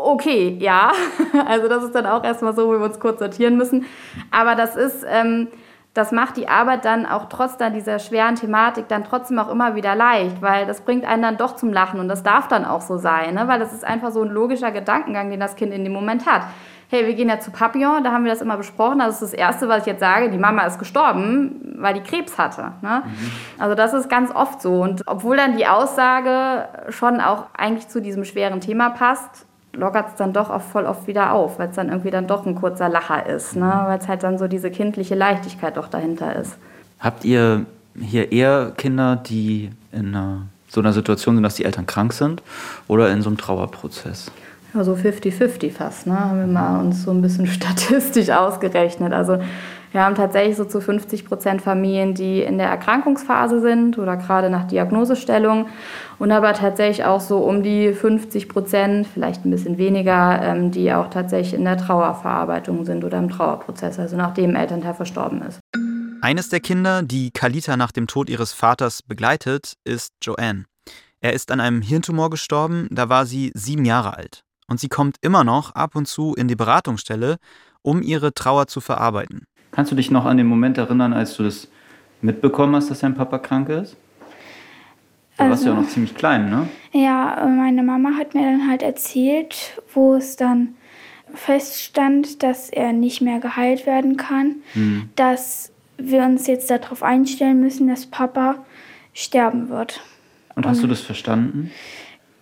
okay, 0.04 0.56
ja. 0.60 0.92
Also 1.46 1.68
das 1.68 1.84
ist 1.84 1.94
dann 1.94 2.06
auch 2.06 2.24
erstmal 2.24 2.54
so, 2.54 2.66
wo 2.68 2.72
wir 2.72 2.84
uns 2.84 2.98
kurz 2.98 3.18
sortieren 3.18 3.56
müssen. 3.56 3.86
Aber 4.30 4.54
das 4.54 4.76
ist 4.76 5.04
ähm, 5.08 5.48
das 5.96 6.12
macht 6.12 6.36
die 6.36 6.46
Arbeit 6.46 6.84
dann 6.84 7.06
auch 7.06 7.26
trotz 7.30 7.56
dann 7.56 7.72
dieser 7.72 7.98
schweren 7.98 8.34
Thematik 8.34 8.86
dann 8.88 9.04
trotzdem 9.04 9.38
auch 9.38 9.48
immer 9.48 9.76
wieder 9.76 9.94
leicht, 9.94 10.42
weil 10.42 10.66
das 10.66 10.82
bringt 10.82 11.06
einen 11.06 11.22
dann 11.22 11.36
doch 11.38 11.56
zum 11.56 11.72
Lachen 11.72 12.00
und 12.00 12.08
das 12.08 12.22
darf 12.22 12.48
dann 12.48 12.66
auch 12.66 12.82
so 12.82 12.98
sein, 12.98 13.34
ne? 13.34 13.48
weil 13.48 13.58
das 13.58 13.72
ist 13.72 13.84
einfach 13.84 14.10
so 14.10 14.22
ein 14.22 14.28
logischer 14.28 14.72
Gedankengang, 14.72 15.30
den 15.30 15.40
das 15.40 15.56
Kind 15.56 15.72
in 15.72 15.84
dem 15.84 15.94
Moment 15.94 16.26
hat. 16.26 16.42
Hey, 16.88 17.06
wir 17.06 17.14
gehen 17.14 17.28
ja 17.28 17.40
zu 17.40 17.50
Papillon, 17.50 18.04
da 18.04 18.12
haben 18.12 18.24
wir 18.24 18.30
das 18.30 18.42
immer 18.42 18.56
besprochen. 18.56 19.00
Das 19.00 19.14
ist 19.14 19.22
das 19.22 19.32
Erste, 19.32 19.68
was 19.68 19.80
ich 19.80 19.86
jetzt 19.86 19.98
sage. 19.98 20.30
Die 20.30 20.38
Mama 20.38 20.62
ist 20.66 20.78
gestorben, 20.78 21.74
weil 21.78 21.94
die 21.94 22.00
Krebs 22.00 22.38
hatte. 22.38 22.74
Ne? 22.80 23.02
Mhm. 23.04 23.32
Also 23.58 23.74
das 23.74 23.92
ist 23.92 24.08
ganz 24.08 24.32
oft 24.32 24.62
so. 24.62 24.82
Und 24.82 25.02
obwohl 25.06 25.36
dann 25.36 25.56
die 25.56 25.66
Aussage 25.66 26.68
schon 26.90 27.20
auch 27.20 27.46
eigentlich 27.56 27.88
zu 27.88 28.00
diesem 28.00 28.24
schweren 28.24 28.60
Thema 28.60 28.90
passt, 28.90 29.45
lockert 29.76 30.08
es 30.08 30.14
dann 30.16 30.32
doch 30.32 30.50
auch 30.50 30.62
voll 30.62 30.84
oft 30.84 31.06
wieder 31.06 31.32
auf, 31.32 31.58
weil 31.58 31.68
es 31.68 31.76
dann 31.76 31.88
irgendwie 31.88 32.10
dann 32.10 32.26
doch 32.26 32.46
ein 32.46 32.54
kurzer 32.54 32.88
Lacher 32.88 33.26
ist, 33.26 33.56
ne? 33.56 33.84
weil 33.86 33.98
es 33.98 34.08
halt 34.08 34.22
dann 34.22 34.38
so 34.38 34.48
diese 34.48 34.70
kindliche 34.70 35.14
Leichtigkeit 35.14 35.76
doch 35.76 35.88
dahinter 35.88 36.36
ist. 36.36 36.56
Habt 36.98 37.24
ihr 37.24 37.66
hier 38.00 38.32
eher 38.32 38.72
Kinder, 38.76 39.16
die 39.16 39.70
in 39.92 40.08
einer, 40.08 40.42
so 40.68 40.80
einer 40.80 40.92
Situation 40.92 41.36
sind, 41.36 41.42
dass 41.42 41.54
die 41.54 41.64
Eltern 41.64 41.86
krank 41.86 42.12
sind 42.12 42.42
oder 42.88 43.10
in 43.10 43.22
so 43.22 43.28
einem 43.28 43.38
Trauerprozess? 43.38 44.30
Ja, 44.74 44.84
so 44.84 44.94
50-50 44.94 45.72
fast, 45.72 46.06
ne? 46.06 46.18
haben 46.18 46.38
wir 46.38 46.46
mal 46.46 46.80
uns 46.80 47.04
so 47.04 47.10
ein 47.10 47.22
bisschen 47.22 47.46
statistisch 47.46 48.30
ausgerechnet. 48.30 49.12
Also 49.12 49.38
wir 49.96 50.04
haben 50.04 50.14
tatsächlich 50.14 50.58
so 50.58 50.66
zu 50.66 50.82
50 50.82 51.24
Prozent 51.24 51.62
Familien, 51.62 52.12
die 52.12 52.42
in 52.42 52.58
der 52.58 52.68
Erkrankungsphase 52.68 53.62
sind 53.62 53.96
oder 53.96 54.18
gerade 54.18 54.50
nach 54.50 54.66
Diagnosestellung 54.66 55.68
und 56.18 56.32
aber 56.32 56.52
tatsächlich 56.52 57.06
auch 57.06 57.22
so 57.22 57.38
um 57.38 57.62
die 57.62 57.94
50 57.94 58.46
Prozent, 58.46 59.06
vielleicht 59.06 59.46
ein 59.46 59.50
bisschen 59.50 59.78
weniger, 59.78 60.42
ähm, 60.42 60.70
die 60.70 60.92
auch 60.92 61.08
tatsächlich 61.08 61.54
in 61.54 61.64
der 61.64 61.78
Trauerverarbeitung 61.78 62.84
sind 62.84 63.04
oder 63.04 63.16
im 63.16 63.30
Trauerprozess, 63.30 63.98
also 63.98 64.18
nachdem 64.18 64.54
Elternteil 64.54 64.92
verstorben 64.92 65.40
ist. 65.40 65.60
Eines 66.20 66.50
der 66.50 66.60
Kinder, 66.60 67.02
die 67.02 67.30
Kalita 67.30 67.78
nach 67.78 67.90
dem 67.90 68.06
Tod 68.06 68.28
ihres 68.28 68.52
Vaters 68.52 69.02
begleitet, 69.02 69.78
ist 69.84 70.12
Joanne. 70.22 70.66
Er 71.22 71.32
ist 71.32 71.50
an 71.50 71.60
einem 71.60 71.80
Hirntumor 71.80 72.28
gestorben, 72.28 72.86
da 72.90 73.08
war 73.08 73.24
sie 73.24 73.50
sieben 73.54 73.86
Jahre 73.86 74.14
alt. 74.14 74.42
Und 74.68 74.78
sie 74.78 74.90
kommt 74.90 75.16
immer 75.22 75.42
noch 75.42 75.74
ab 75.74 75.96
und 75.96 76.06
zu 76.06 76.34
in 76.34 76.48
die 76.48 76.56
Beratungsstelle, 76.56 77.36
um 77.80 78.02
ihre 78.02 78.34
Trauer 78.34 78.66
zu 78.66 78.82
verarbeiten. 78.82 79.46
Kannst 79.76 79.92
du 79.92 79.96
dich 79.96 80.10
noch 80.10 80.24
an 80.24 80.38
den 80.38 80.46
Moment 80.46 80.78
erinnern, 80.78 81.12
als 81.12 81.36
du 81.36 81.42
das 81.42 81.68
mitbekommen 82.22 82.74
hast, 82.74 82.90
dass 82.90 83.00
dein 83.00 83.14
Papa 83.14 83.36
krank 83.38 83.68
ist? 83.68 83.94
Da 85.36 85.44
also, 85.44 85.50
warst 85.50 85.62
du 85.64 85.68
ja 85.68 85.74
also, 85.74 85.82
noch 85.82 85.90
ziemlich 85.90 86.14
klein, 86.14 86.48
ne? 86.48 86.66
Ja, 86.92 87.46
meine 87.46 87.82
Mama 87.82 88.12
hat 88.16 88.32
mir 88.32 88.40
dann 88.40 88.70
halt 88.70 88.80
erzählt, 88.80 89.82
wo 89.92 90.14
es 90.14 90.36
dann 90.36 90.76
feststand, 91.34 92.42
dass 92.42 92.70
er 92.70 92.94
nicht 92.94 93.20
mehr 93.20 93.38
geheilt 93.38 93.84
werden 93.84 94.16
kann, 94.16 94.56
mhm. 94.72 95.10
dass 95.14 95.72
wir 95.98 96.22
uns 96.22 96.46
jetzt 96.46 96.70
darauf 96.70 97.02
einstellen 97.02 97.60
müssen, 97.60 97.86
dass 97.86 98.06
Papa 98.06 98.64
sterben 99.12 99.68
wird. 99.68 100.00
Und 100.54 100.64
hast 100.64 100.78
Und, 100.78 100.84
du 100.84 100.88
das 100.88 101.02
verstanden? 101.02 101.70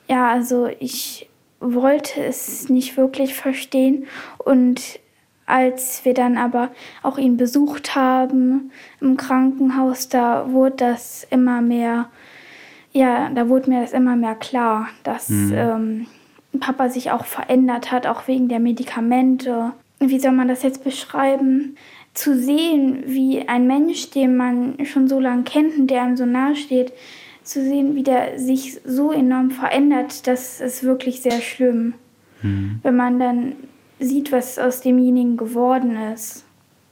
Ja, 0.09 0.29
also 0.29 0.68
ich 0.79 1.29
wollte 1.59 2.23
es 2.23 2.68
nicht 2.68 2.97
wirklich 2.97 3.35
verstehen 3.35 4.07
und 4.38 5.01
als 5.46 6.04
wir 6.04 6.14
dann 6.14 6.37
aber 6.37 6.70
auch 7.02 7.18
ihn 7.18 7.37
besucht 7.37 7.94
haben 7.94 8.70
im 9.00 9.16
Krankenhaus, 9.16 10.09
da 10.09 10.50
wurde 10.50 10.76
das 10.76 11.26
immer 11.30 11.61
mehr 11.61 12.09
ja, 12.94 13.28
da 13.28 13.48
wurde 13.48 13.70
mir 13.70 13.80
das 13.83 13.92
immer 13.92 14.14
mehr 14.14 14.37
klar, 14.37 14.88
dass 15.02 15.28
mhm. 15.28 15.52
ähm, 15.52 16.07
Papa 16.61 16.88
sich 16.88 17.11
auch 17.11 17.24
verändert 17.24 17.90
hat, 17.90 18.07
auch 18.07 18.28
wegen 18.28 18.48
der 18.48 18.61
Medikamente. 18.61 19.72
Wie 19.98 20.20
soll 20.20 20.33
man 20.33 20.48
das 20.48 20.62
jetzt 20.62 20.85
beschreiben? 20.85 21.76
Zu 22.14 22.38
sehen, 22.38 23.02
wie 23.07 23.48
ein 23.48 23.66
Mensch, 23.66 24.11
den 24.11 24.37
man 24.37 24.76
schon 24.87 25.09
so 25.09 25.18
lange 25.18 25.42
kennt 25.42 25.76
und 25.76 25.88
der 25.88 26.02
einem 26.02 26.16
so 26.16 26.24
nahe 26.24 26.54
steht, 26.54 26.92
zu 27.42 27.61
sehen, 27.61 27.96
wie 27.96 28.04
der 28.04 28.38
sich 28.38 28.80
so 28.85 29.11
enorm 29.11 29.50
verändert, 29.50 30.28
das 30.28 30.61
ist 30.61 30.85
wirklich 30.85 31.20
sehr 31.20 31.40
schlimm. 31.40 31.94
Mhm. 32.42 32.78
Wenn 32.83 32.96
man 32.96 33.18
dann 33.18 33.52
sieht, 33.98 34.33
was 34.33 34.59
aus 34.59 34.80
demjenigen 34.80 35.37
geworden 35.37 35.96
ist. 36.12 36.44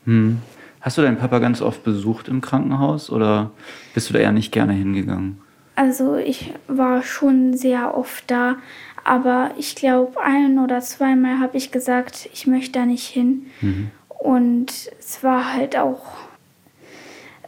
Mhm. 0.05 0.39
Hast 0.81 0.99
du 0.99 1.03
deinen 1.03 1.19
Papa 1.19 1.39
ganz 1.39 1.63
oft 1.63 1.85
besucht 1.85 2.29
im 2.29 2.41
Krankenhaus 2.41 3.09
oder 3.09 3.53
bist 3.95 4.11
du 4.11 4.15
da 4.15 4.19
eher 4.19 4.33
nicht 4.33 4.51
gerne 4.51 4.73
hingegangen? 4.73 5.41
Also 5.77 6.17
ich 6.17 6.53
war 6.67 7.03
schon 7.03 7.57
sehr 7.57 7.97
oft 7.97 8.31
da, 8.31 8.57
aber 9.05 9.53
ich 9.57 9.75
glaube, 9.75 10.21
ein 10.21 10.59
oder 10.59 10.81
zweimal 10.81 11.39
habe 11.39 11.57
ich 11.57 11.71
gesagt, 11.71 12.29
ich 12.33 12.47
möchte 12.47 12.73
da 12.73 12.87
nicht 12.87 13.07
hin. 13.07 13.47
Mhm. 13.61 13.91
Und 14.09 14.91
es 14.99 15.23
war 15.23 15.55
halt 15.55 15.77
auch, 15.77 16.03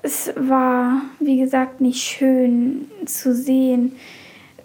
es 0.02 0.32
war, 0.36 1.02
wie 1.18 1.38
gesagt, 1.38 1.80
nicht 1.80 2.02
schön 2.02 2.86
zu 3.04 3.34
sehen, 3.34 3.92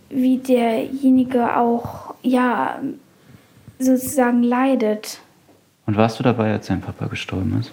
wie 0.10 0.38
derjenige 0.38 1.56
auch, 1.56 2.16
ja, 2.22 2.80
sozusagen 3.80 4.44
leidet. 4.44 5.20
Und 5.88 5.98
warst 5.98 6.20
du 6.20 6.24
dabei, 6.24 6.52
als 6.52 6.68
dein 6.68 6.82
Papa 6.82 7.08
gestorben 7.08 7.58
ist? 7.60 7.72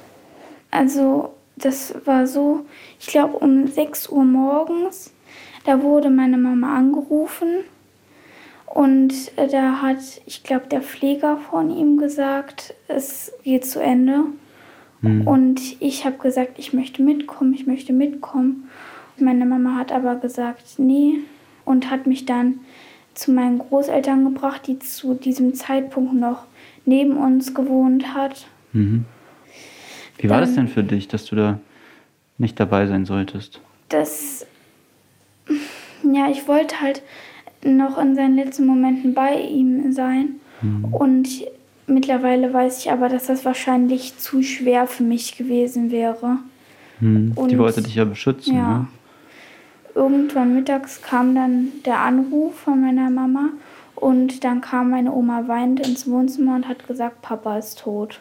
Also, 0.71 1.35
das 1.57 1.95
war 2.05 2.27
so, 2.27 2.65
ich 2.99 3.09
glaube, 3.09 3.37
um 3.37 3.67
6 3.67 4.09
Uhr 4.09 4.25
morgens 4.25 5.13
da 5.67 5.83
wurde 5.83 6.11
meine 6.11 6.39
Mama 6.39 6.77
angerufen 6.77 7.65
und 8.67 9.13
äh, 9.37 9.49
da 9.49 9.83
hat, 9.83 9.99
ich 10.25 10.45
glaube, 10.45 10.69
der 10.69 10.81
Pfleger 10.81 11.39
von 11.39 11.77
ihm 11.77 11.99
gesagt, 11.99 12.75
es 12.87 13.33
geht 13.43 13.67
zu 13.67 13.81
Ende. 13.81 14.27
Mhm. 15.01 15.27
Und 15.27 15.61
ich 15.81 16.05
habe 16.05 16.19
gesagt, 16.19 16.59
ich 16.59 16.73
möchte 16.73 17.03
mitkommen, 17.03 17.53
ich 17.53 17.67
möchte 17.67 17.93
mitkommen. 17.93 18.71
Meine 19.19 19.45
Mama 19.45 19.75
hat 19.77 19.91
aber 19.91 20.15
gesagt, 20.15 20.79
nee, 20.79 21.19
und 21.65 21.91
hat 21.91 22.07
mich 22.07 22.27
dann 22.27 22.61
zu 23.17 23.33
meinen 23.33 23.59
Großeltern 23.59 24.25
gebracht, 24.25 24.67
die 24.67 24.79
zu 24.79 25.15
diesem 25.15 25.55
Zeitpunkt 25.55 26.15
noch 26.15 26.45
neben 26.85 27.17
uns 27.17 27.55
gewohnt 27.55 28.15
hat. 28.15 28.47
Mhm. 28.73 29.05
Wie 30.19 30.31
war 30.31 30.41
dann, 30.41 30.49
das 30.49 30.55
denn 30.55 30.69
für 30.69 30.85
dich, 30.85 31.09
dass 31.09 31.25
du 31.27 31.37
da 31.37 31.59
nicht 32.39 32.59
dabei 32.59 32.87
sein 32.87 33.05
solltest? 33.05 33.61
Das 33.89 34.47
ja, 36.15 36.31
ich 36.31 36.47
wollte 36.49 36.81
halt 36.81 37.03
noch 37.65 37.99
in 37.99 38.15
seinen 38.15 38.37
letzten 38.37 38.67
Momenten 38.67 39.15
bei 39.15 39.41
ihm 39.41 39.93
sein. 39.93 40.37
Mhm. 40.63 40.85
Und 40.85 41.29
mittlerweile 41.87 42.53
weiß 42.53 42.81
ich 42.81 42.91
aber, 42.91 43.09
dass 43.09 43.27
das 43.27 43.45
wahrscheinlich 43.45 44.19
zu 44.19 44.43
schwer 44.43 44.87
für 44.87 45.03
mich 45.03 45.37
gewesen 45.37 45.91
wäre. 45.91 46.39
Mhm. 47.01 47.35
Die 47.49 47.59
wollte 47.59 47.83
dich 47.83 47.95
ja 47.95 48.05
beschützen. 48.05 48.57
Ja. 48.57 48.79
Ne? 48.79 48.87
Irgendwann 49.97 50.55
mittags 50.55 51.01
kam 51.01 51.35
dann 51.35 51.73
der 51.87 52.01
Anruf 52.01 52.55
von 52.55 52.83
meiner 52.83 53.09
Mama 53.09 53.49
und 53.95 54.45
dann 54.45 54.61
kam 54.61 54.91
meine 54.91 55.11
Oma 55.11 55.49
weinend 55.49 55.81
ins 55.81 56.09
Wohnzimmer 56.09 56.55
und 56.55 56.69
hat 56.69 56.87
gesagt, 56.87 57.23
Papa 57.23 57.57
ist 57.57 57.79
tot. 57.79 58.21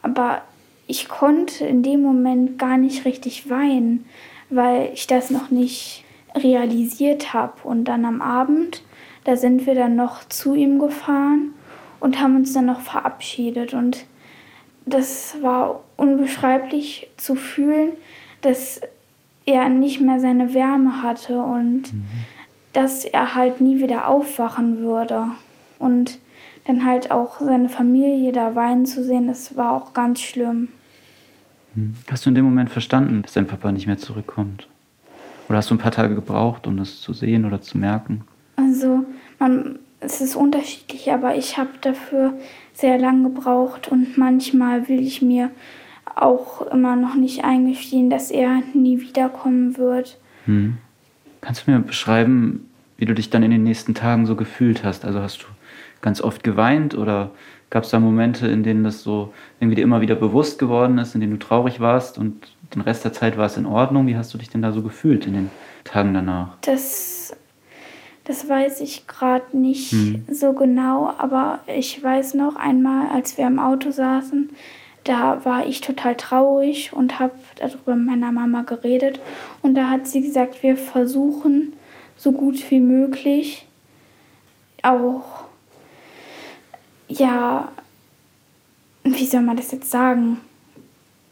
Aber 0.00 0.42
ich 0.86 1.08
konnte 1.08 1.66
in 1.66 1.82
dem 1.82 2.02
Moment 2.02 2.56
gar 2.56 2.76
nicht 2.76 3.04
richtig 3.04 3.50
weinen, 3.50 4.06
weil 4.48 4.90
ich 4.94 5.08
das 5.08 5.30
noch 5.30 5.50
nicht 5.50 6.04
realisiert 6.36 7.34
habe. 7.34 7.54
Und 7.64 7.86
dann 7.86 8.04
am 8.04 8.22
Abend, 8.22 8.82
da 9.24 9.36
sind 9.36 9.66
wir 9.66 9.74
dann 9.74 9.96
noch 9.96 10.22
zu 10.28 10.54
ihm 10.54 10.78
gefahren 10.78 11.52
und 11.98 12.20
haben 12.20 12.36
uns 12.36 12.52
dann 12.52 12.66
noch 12.66 12.80
verabschiedet. 12.80 13.74
Und 13.74 14.06
das 14.86 15.34
war 15.42 15.82
unbeschreiblich 15.96 17.08
zu 17.16 17.34
fühlen, 17.34 17.94
dass 18.40 18.82
er 19.46 19.68
nicht 19.68 20.00
mehr 20.00 20.20
seine 20.20 20.54
Wärme 20.54 21.02
hatte 21.02 21.38
und 21.38 21.92
mhm. 21.92 22.04
dass 22.72 23.04
er 23.04 23.34
halt 23.34 23.60
nie 23.60 23.80
wieder 23.80 24.08
aufwachen 24.08 24.78
würde. 24.78 25.26
Und 25.78 26.18
dann 26.66 26.84
halt 26.84 27.10
auch 27.10 27.40
seine 27.40 27.68
Familie 27.68 28.32
da 28.32 28.54
weinen 28.54 28.86
zu 28.86 29.04
sehen, 29.04 29.26
das 29.26 29.56
war 29.56 29.72
auch 29.72 29.92
ganz 29.92 30.20
schlimm. 30.20 30.68
Mhm. 31.74 31.94
Hast 32.10 32.24
du 32.24 32.30
in 32.30 32.34
dem 32.34 32.44
Moment 32.44 32.70
verstanden, 32.70 33.22
dass 33.22 33.34
dein 33.34 33.46
Papa 33.46 33.70
nicht 33.70 33.86
mehr 33.86 33.98
zurückkommt? 33.98 34.68
Oder 35.48 35.58
hast 35.58 35.70
du 35.70 35.74
ein 35.74 35.78
paar 35.78 35.92
Tage 35.92 36.14
gebraucht, 36.14 36.66
um 36.66 36.76
das 36.76 37.00
zu 37.00 37.12
sehen 37.12 37.44
oder 37.44 37.60
zu 37.60 37.76
merken? 37.76 38.22
Also, 38.56 39.04
man, 39.38 39.78
es 40.00 40.20
ist 40.20 40.36
unterschiedlich, 40.36 41.12
aber 41.12 41.36
ich 41.36 41.58
habe 41.58 41.70
dafür 41.82 42.32
sehr 42.72 42.98
lange 42.98 43.28
gebraucht 43.30 43.88
und 43.88 44.16
manchmal 44.16 44.88
will 44.88 45.00
ich 45.00 45.20
mir 45.20 45.50
auch 46.14 46.62
immer 46.62 46.96
noch 46.96 47.14
nicht 47.14 47.44
eingestehen, 47.44 48.10
dass 48.10 48.30
er 48.30 48.62
nie 48.72 49.00
wiederkommen 49.00 49.76
wird. 49.76 50.18
Hm. 50.46 50.78
Kannst 51.40 51.66
du 51.66 51.70
mir 51.70 51.80
beschreiben, 51.80 52.70
wie 52.96 53.04
du 53.04 53.14
dich 53.14 53.30
dann 53.30 53.42
in 53.42 53.50
den 53.50 53.64
nächsten 53.64 53.94
Tagen 53.94 54.26
so 54.26 54.36
gefühlt 54.36 54.84
hast? 54.84 55.04
Also 55.04 55.20
hast 55.20 55.42
du 55.42 55.46
ganz 56.00 56.20
oft 56.20 56.44
geweint 56.44 56.94
oder 56.96 57.30
gab 57.70 57.84
es 57.84 57.90
da 57.90 57.98
Momente, 57.98 58.46
in 58.46 58.62
denen 58.62 58.84
das 58.84 59.02
so 59.02 59.32
irgendwie 59.58 59.76
dir 59.76 59.82
immer 59.82 60.00
wieder 60.00 60.14
bewusst 60.14 60.58
geworden 60.58 60.98
ist, 60.98 61.14
in 61.14 61.20
denen 61.20 61.32
du 61.32 61.38
traurig 61.38 61.80
warst 61.80 62.18
und 62.18 62.48
den 62.74 62.82
Rest 62.82 63.04
der 63.04 63.12
Zeit 63.12 63.36
war 63.36 63.46
es 63.46 63.56
in 63.56 63.66
Ordnung. 63.66 64.06
Wie 64.06 64.16
hast 64.16 64.32
du 64.32 64.38
dich 64.38 64.48
denn 64.48 64.62
da 64.62 64.72
so 64.72 64.82
gefühlt 64.82 65.26
in 65.26 65.34
den 65.34 65.50
Tagen 65.84 66.14
danach? 66.14 66.56
Das, 66.60 67.36
das 68.24 68.48
weiß 68.48 68.80
ich 68.80 69.06
gerade 69.06 69.56
nicht 69.56 69.92
hm. 69.92 70.24
so 70.30 70.52
genau, 70.52 71.12
aber 71.18 71.60
ich 71.66 72.02
weiß 72.02 72.34
noch 72.34 72.56
einmal, 72.56 73.08
als 73.08 73.38
wir 73.38 73.46
im 73.46 73.58
Auto 73.58 73.90
saßen, 73.90 74.50
da 75.04 75.44
war 75.44 75.66
ich 75.66 75.80
total 75.80 76.16
traurig 76.16 76.92
und 76.92 77.20
habe 77.20 77.34
darüber 77.56 77.94
mit 77.94 78.06
meiner 78.06 78.32
Mama 78.32 78.62
geredet. 78.62 79.20
Und 79.62 79.74
da 79.74 79.90
hat 79.90 80.06
sie 80.06 80.22
gesagt, 80.22 80.62
wir 80.62 80.76
versuchen 80.76 81.74
so 82.16 82.32
gut 82.32 82.70
wie 82.70 82.80
möglich 82.80 83.66
auch, 84.82 85.24
ja, 87.08 87.68
wie 89.04 89.26
soll 89.26 89.42
man 89.42 89.56
das 89.56 89.72
jetzt 89.72 89.90
sagen? 89.90 90.40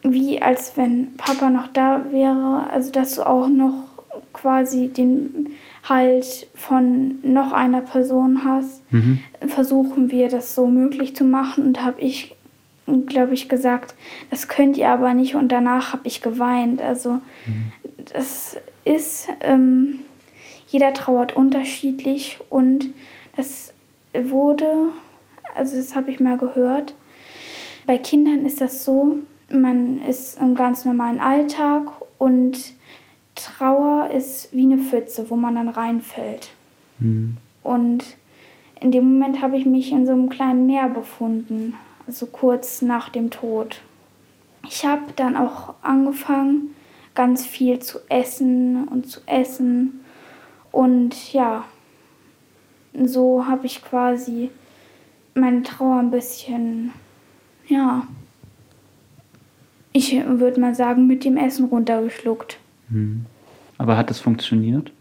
Wie 0.02 0.42
als 0.42 0.76
wenn 0.76 1.16
Papa 1.16 1.48
noch 1.48 1.68
da 1.68 2.04
wäre, 2.10 2.68
also 2.70 2.90
dass 2.90 3.14
du 3.14 3.26
auch 3.26 3.48
noch 3.48 3.84
quasi 4.32 4.88
den 4.88 5.48
Halt 5.88 6.46
von 6.54 7.18
noch 7.22 7.52
einer 7.52 7.80
Person 7.80 8.44
hast, 8.44 8.82
mhm. 8.92 9.20
versuchen 9.48 10.10
wir 10.10 10.28
das 10.28 10.54
so 10.54 10.66
möglich 10.66 11.16
zu 11.16 11.24
machen 11.24 11.66
und 11.66 11.82
habe 11.82 12.00
ich 12.00 12.34
glaube 13.06 13.34
ich, 13.34 13.48
gesagt, 13.48 13.94
das 14.30 14.48
könnt 14.48 14.76
ihr 14.76 14.90
aber 14.90 15.14
nicht. 15.14 15.34
Und 15.34 15.50
danach 15.50 15.92
habe 15.92 16.06
ich 16.06 16.22
geweint. 16.22 16.82
Also 16.82 17.20
mhm. 17.46 17.72
das 18.12 18.56
ist, 18.84 19.28
ähm, 19.40 20.00
jeder 20.68 20.92
trauert 20.94 21.36
unterschiedlich 21.36 22.38
und 22.48 22.88
das 23.36 23.72
wurde, 24.14 24.88
also 25.54 25.76
das 25.76 25.94
habe 25.94 26.10
ich 26.10 26.20
mal 26.20 26.38
gehört, 26.38 26.94
bei 27.86 27.98
Kindern 27.98 28.46
ist 28.46 28.60
das 28.60 28.84
so, 28.84 29.18
man 29.50 30.00
ist 30.02 30.40
im 30.40 30.54
ganz 30.54 30.84
normalen 30.84 31.20
Alltag 31.20 31.88
und 32.18 32.58
Trauer 33.34 34.10
ist 34.10 34.52
wie 34.52 34.64
eine 34.64 34.78
Pfütze, 34.78 35.30
wo 35.30 35.36
man 35.36 35.54
dann 35.54 35.68
reinfällt. 35.68 36.50
Mhm. 36.98 37.36
Und 37.62 38.04
in 38.80 38.90
dem 38.90 39.18
Moment 39.18 39.40
habe 39.40 39.56
ich 39.56 39.64
mich 39.64 39.92
in 39.92 40.06
so 40.06 40.12
einem 40.12 40.28
kleinen 40.28 40.66
Meer 40.66 40.88
befunden 40.88 41.74
so 42.08 42.26
kurz 42.26 42.82
nach 42.82 43.08
dem 43.08 43.30
Tod. 43.30 43.80
Ich 44.66 44.84
habe 44.84 45.12
dann 45.16 45.36
auch 45.36 45.74
angefangen, 45.82 46.74
ganz 47.14 47.46
viel 47.46 47.78
zu 47.80 47.98
essen 48.08 48.88
und 48.88 49.08
zu 49.08 49.20
essen. 49.26 50.00
Und 50.70 51.32
ja, 51.32 51.64
so 53.04 53.46
habe 53.46 53.66
ich 53.66 53.82
quasi 53.84 54.50
meine 55.34 55.62
Trauer 55.62 55.98
ein 55.98 56.10
bisschen, 56.10 56.92
ja, 57.66 58.06
ich 59.92 60.14
würde 60.26 60.60
mal 60.60 60.74
sagen, 60.74 61.06
mit 61.06 61.24
dem 61.24 61.36
Essen 61.36 61.66
runtergeschluckt. 61.66 62.58
Hm. 62.88 63.26
Aber 63.78 63.96
hat 63.96 64.10
das 64.10 64.20
funktioniert? 64.20 64.92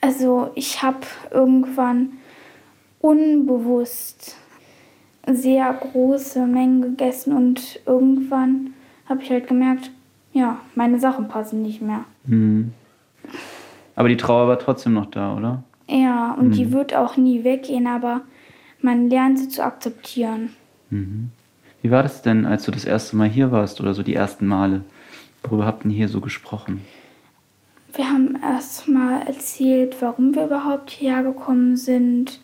Also 0.00 0.50
ich 0.54 0.82
habe 0.82 1.06
irgendwann 1.30 2.12
unbewusst 3.00 4.36
sehr 5.34 5.72
große 5.72 6.46
Mengen 6.46 6.82
gegessen 6.82 7.34
und 7.34 7.80
irgendwann 7.86 8.74
habe 9.06 9.22
ich 9.22 9.30
halt 9.30 9.48
gemerkt, 9.48 9.90
ja, 10.32 10.58
meine 10.74 11.00
Sachen 11.00 11.28
passen 11.28 11.62
nicht 11.62 11.82
mehr. 11.82 12.04
Mhm. 12.24 12.72
Aber 13.96 14.08
die 14.08 14.16
Trauer 14.16 14.48
war 14.48 14.58
trotzdem 14.58 14.94
noch 14.94 15.06
da, 15.06 15.36
oder? 15.36 15.62
Ja, 15.88 16.32
und 16.32 16.48
mhm. 16.48 16.52
die 16.52 16.72
wird 16.72 16.94
auch 16.94 17.16
nie 17.16 17.44
weggehen, 17.44 17.86
aber 17.86 18.22
man 18.80 19.10
lernt 19.10 19.38
sie 19.38 19.48
zu 19.48 19.64
akzeptieren. 19.64 20.50
Mhm. 20.90 21.30
Wie 21.82 21.90
war 21.90 22.02
das 22.02 22.22
denn, 22.22 22.46
als 22.46 22.64
du 22.64 22.70
das 22.70 22.84
erste 22.84 23.16
Mal 23.16 23.28
hier 23.28 23.50
warst 23.50 23.80
oder 23.80 23.94
so 23.94 24.02
die 24.02 24.14
ersten 24.14 24.46
Male? 24.46 24.82
Worüber 25.42 25.66
habt 25.66 25.84
ihr 25.84 25.90
hier 25.90 26.08
so 26.08 26.20
gesprochen? 26.20 26.82
Wir 27.94 28.08
haben 28.08 28.38
erst 28.42 28.86
mal 28.88 29.22
erzählt, 29.26 29.96
warum 30.00 30.34
wir 30.34 30.44
überhaupt 30.44 30.90
hierher 30.90 31.24
gekommen 31.24 31.76
sind 31.76 32.40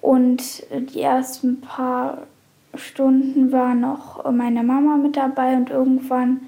und 0.00 0.62
die 0.70 1.00
ersten 1.00 1.60
paar 1.60 2.26
Stunden 2.74 3.52
war 3.52 3.74
noch 3.74 4.30
meine 4.30 4.62
Mama 4.62 4.96
mit 4.96 5.16
dabei 5.16 5.56
und 5.56 5.70
irgendwann 5.70 6.42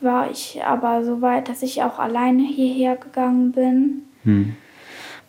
war 0.00 0.30
ich 0.30 0.60
aber 0.64 1.04
so 1.04 1.20
weit, 1.20 1.48
dass 1.48 1.62
ich 1.62 1.82
auch 1.82 1.98
alleine 1.98 2.42
hierher 2.42 2.96
gegangen 2.96 3.52
bin. 3.52 4.02
Hm. 4.24 4.56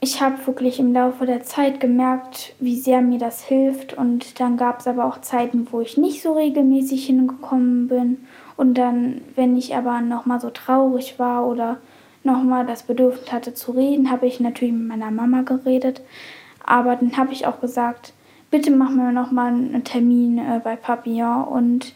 Ich 0.01 0.21
habe 0.21 0.47
wirklich 0.47 0.79
im 0.79 0.93
Laufe 0.93 1.25
der 1.25 1.43
Zeit 1.43 1.81
gemerkt, 1.81 2.53
wie 2.59 2.79
sehr 2.79 3.01
mir 3.01 3.19
das 3.19 3.43
hilft 3.43 3.93
und 3.93 4.39
dann 4.39 4.55
gab 4.55 4.79
es 4.79 4.87
aber 4.87 5.05
auch 5.05 5.19
Zeiten, 5.19 5.67
wo 5.71 5.81
ich 5.81 5.97
nicht 5.97 6.21
so 6.21 6.33
regelmäßig 6.33 7.05
hingekommen 7.05 7.89
bin 7.89 8.25
und 8.55 8.77
dann, 8.77 9.21
wenn 9.35 9.57
ich 9.57 9.75
aber 9.75 9.99
nochmal 9.99 10.39
so 10.39 10.51
traurig 10.51 11.19
war 11.19 11.45
oder 11.45 11.77
nochmal 12.23 12.65
das 12.65 12.83
Bedürfnis 12.83 13.31
hatte 13.31 13.53
zu 13.53 13.71
reden, 13.71 14.09
habe 14.09 14.25
ich 14.27 14.39
natürlich 14.39 14.73
mit 14.73 14.87
meiner 14.87 15.11
Mama 15.11 15.41
geredet. 15.41 16.01
Aber 16.65 16.95
dann 16.95 17.17
habe 17.17 17.33
ich 17.33 17.45
auch 17.45 17.61
gesagt, 17.61 18.13
bitte 18.51 18.71
machen 18.71 18.97
wir 18.97 19.11
noch 19.11 19.31
mal 19.31 19.47
einen 19.47 19.83
Termin 19.83 20.37
äh, 20.37 20.61
bei 20.63 20.75
Papillon. 20.75 21.43
Und 21.45 21.93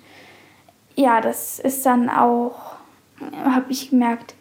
ja, 0.95 1.21
das 1.21 1.59
ist 1.59 1.85
dann 1.85 2.09
auch, 2.09 2.75
habe 3.43 3.65
ich 3.69 3.89
gemerkt, 3.89 4.35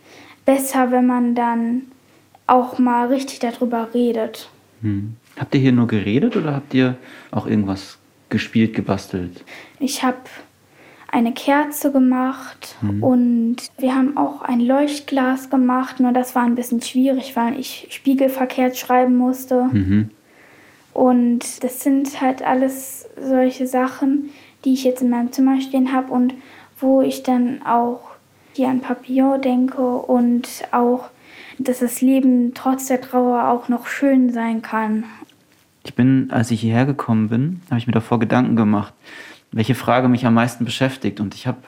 besser, 0.45 0.91
wenn 0.91 1.07
man 1.07 1.35
dann 1.35 1.83
auch 2.47 2.79
mal 2.79 3.09
richtig 3.09 3.39
darüber 3.39 3.89
redet. 3.95 4.49
Hm. 4.83 5.17
Habt 5.39 5.55
ihr 5.55 5.61
hier 5.61 5.73
nur 5.73 5.87
geredet 5.87 6.37
oder 6.37 6.55
habt 6.55 6.75
ihr 6.75 6.97
auch 7.31 7.47
irgendwas 7.47 7.99
gespielt, 8.29 8.75
gebastelt? 8.75 9.45
Ich 9.79 10.03
habe 10.03 10.19
eine 11.13 11.33
Kerze 11.33 11.93
gemacht 11.93 12.75
mhm. 12.81 13.03
und 13.03 13.57
wir 13.79 13.95
haben 13.95 14.17
auch 14.17 14.41
ein 14.41 14.61
Leuchtglas 14.61 15.51
gemacht. 15.51 16.01
Nur 16.01 16.13
das 16.13 16.35
war 16.35 16.43
ein 16.43 16.55
bisschen 16.55 16.81
schwierig, 16.81 17.37
weil 17.37 17.61
ich 17.61 17.87
spiegelverkehrt 17.91 18.79
schreiben 18.79 19.17
musste. 19.17 19.69
Mhm. 19.71 20.11
Und 20.95 21.63
das 21.63 21.81
sind 21.81 22.21
halt 22.21 22.43
alles 22.43 23.07
solche 23.21 23.67
Sachen, 23.67 24.31
die 24.65 24.73
ich 24.73 24.85
jetzt 24.85 25.03
in 25.03 25.11
meinem 25.11 25.33
Zimmer 25.33 25.61
stehen 25.61 25.93
habe 25.93 26.11
und 26.11 26.35
wo 26.81 27.03
ich 27.03 27.23
dann 27.23 27.63
auch 27.63 28.01
hier 28.55 28.69
an 28.69 28.81
Papillon 28.81 29.41
denke 29.41 29.83
und 29.83 30.49
auch, 30.73 31.11
dass 31.59 31.81
das 31.81 32.01
Leben 32.01 32.53
trotz 32.55 32.87
der 32.87 33.03
Trauer 33.03 33.49
auch 33.49 33.69
noch 33.69 33.87
schön 33.87 34.33
sein 34.33 34.63
kann. 34.63 35.05
Ich 35.85 35.95
bin, 35.95 36.31
als 36.31 36.51
ich 36.51 36.63
hierher 36.63 36.87
gekommen 36.87 37.29
bin, 37.29 37.61
habe 37.69 37.79
ich 37.79 37.87
mir 37.87 37.93
davor 37.93 38.19
Gedanken 38.19 38.57
gemacht, 38.57 38.95
welche 39.53 39.75
Frage 39.75 40.09
mich 40.09 40.27
am 40.27 40.35
meisten 40.35 40.65
beschäftigt. 40.65 41.21
Und 41.21 41.35
ich 41.35 41.47
habe 41.47 41.59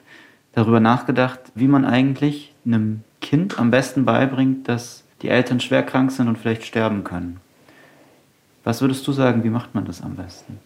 darüber 0.52 0.80
nachgedacht, 0.80 1.40
wie 1.54 1.68
man 1.68 1.84
eigentlich 1.84 2.54
einem 2.66 3.04
Kind 3.20 3.58
am 3.58 3.70
besten 3.70 4.04
beibringt, 4.04 4.68
dass 4.68 5.04
die 5.22 5.28
Eltern 5.28 5.60
schwer 5.60 5.82
krank 5.82 6.10
sind 6.10 6.28
und 6.28 6.36
vielleicht 6.38 6.64
sterben 6.64 7.04
können. 7.04 7.40
Was 8.64 8.80
würdest 8.80 9.06
du 9.06 9.12
sagen, 9.12 9.44
wie 9.44 9.50
macht 9.50 9.74
man 9.74 9.84
das 9.84 10.02
am 10.02 10.16
besten? 10.16 10.58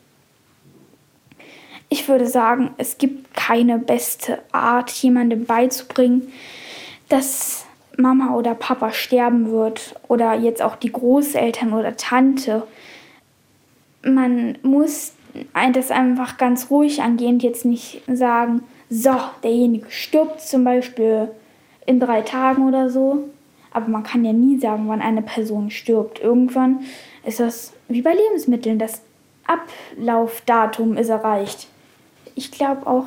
Ich 1.89 2.07
würde 2.09 2.27
sagen, 2.27 2.71
es 2.77 2.99
gibt 2.99 3.35
keine 3.35 3.79
beste 3.79 4.41
Art, 4.53 4.91
jemandem 4.91 5.47
beizubringen, 5.47 6.29
dass 7.09 7.65
Mama 7.97 8.35
oder 8.35 8.55
Papa 8.55 8.93
sterben 8.93 9.51
wird 9.51 9.95
oder 10.07 10.35
jetzt 10.35 10.63
auch 10.63 10.77
die 10.77 10.93
Großeltern 10.93 11.73
oder 11.73 11.97
Tante. 11.97 12.63
Man 14.03 14.59
muss 14.63 15.15
das 15.73 15.91
einfach 15.91 16.39
ganz 16.39 16.71
ruhig 16.71 17.03
angehen 17.03 17.35
und 17.35 17.43
jetzt 17.43 17.65
nicht 17.65 18.03
sagen, 18.07 18.63
so, 18.91 19.15
derjenige 19.43 19.91
stirbt 19.91 20.41
zum 20.41 20.65
Beispiel 20.65 21.29
in 21.87 22.01
drei 22.01 22.23
Tagen 22.23 22.67
oder 22.67 22.91
so. 22.91 23.29
Aber 23.71 23.89
man 23.89 24.03
kann 24.03 24.25
ja 24.25 24.33
nie 24.33 24.59
sagen, 24.59 24.85
wann 24.89 25.03
eine 25.03 25.23
Person 25.23 25.71
stirbt. 25.71 26.21
Irgendwann 26.21 26.81
ist 27.25 27.41
das 27.41 27.75
wie 27.89 28.03
bei 28.03 28.15
Lebensmitteln, 28.15 28.79
das 28.79 29.03
Ablaufdatum 29.47 30.97
ist 30.97 31.09
erreicht. 31.09 31.69
Ich 32.35 32.51
glaube 32.51 32.87
auch, 32.87 33.07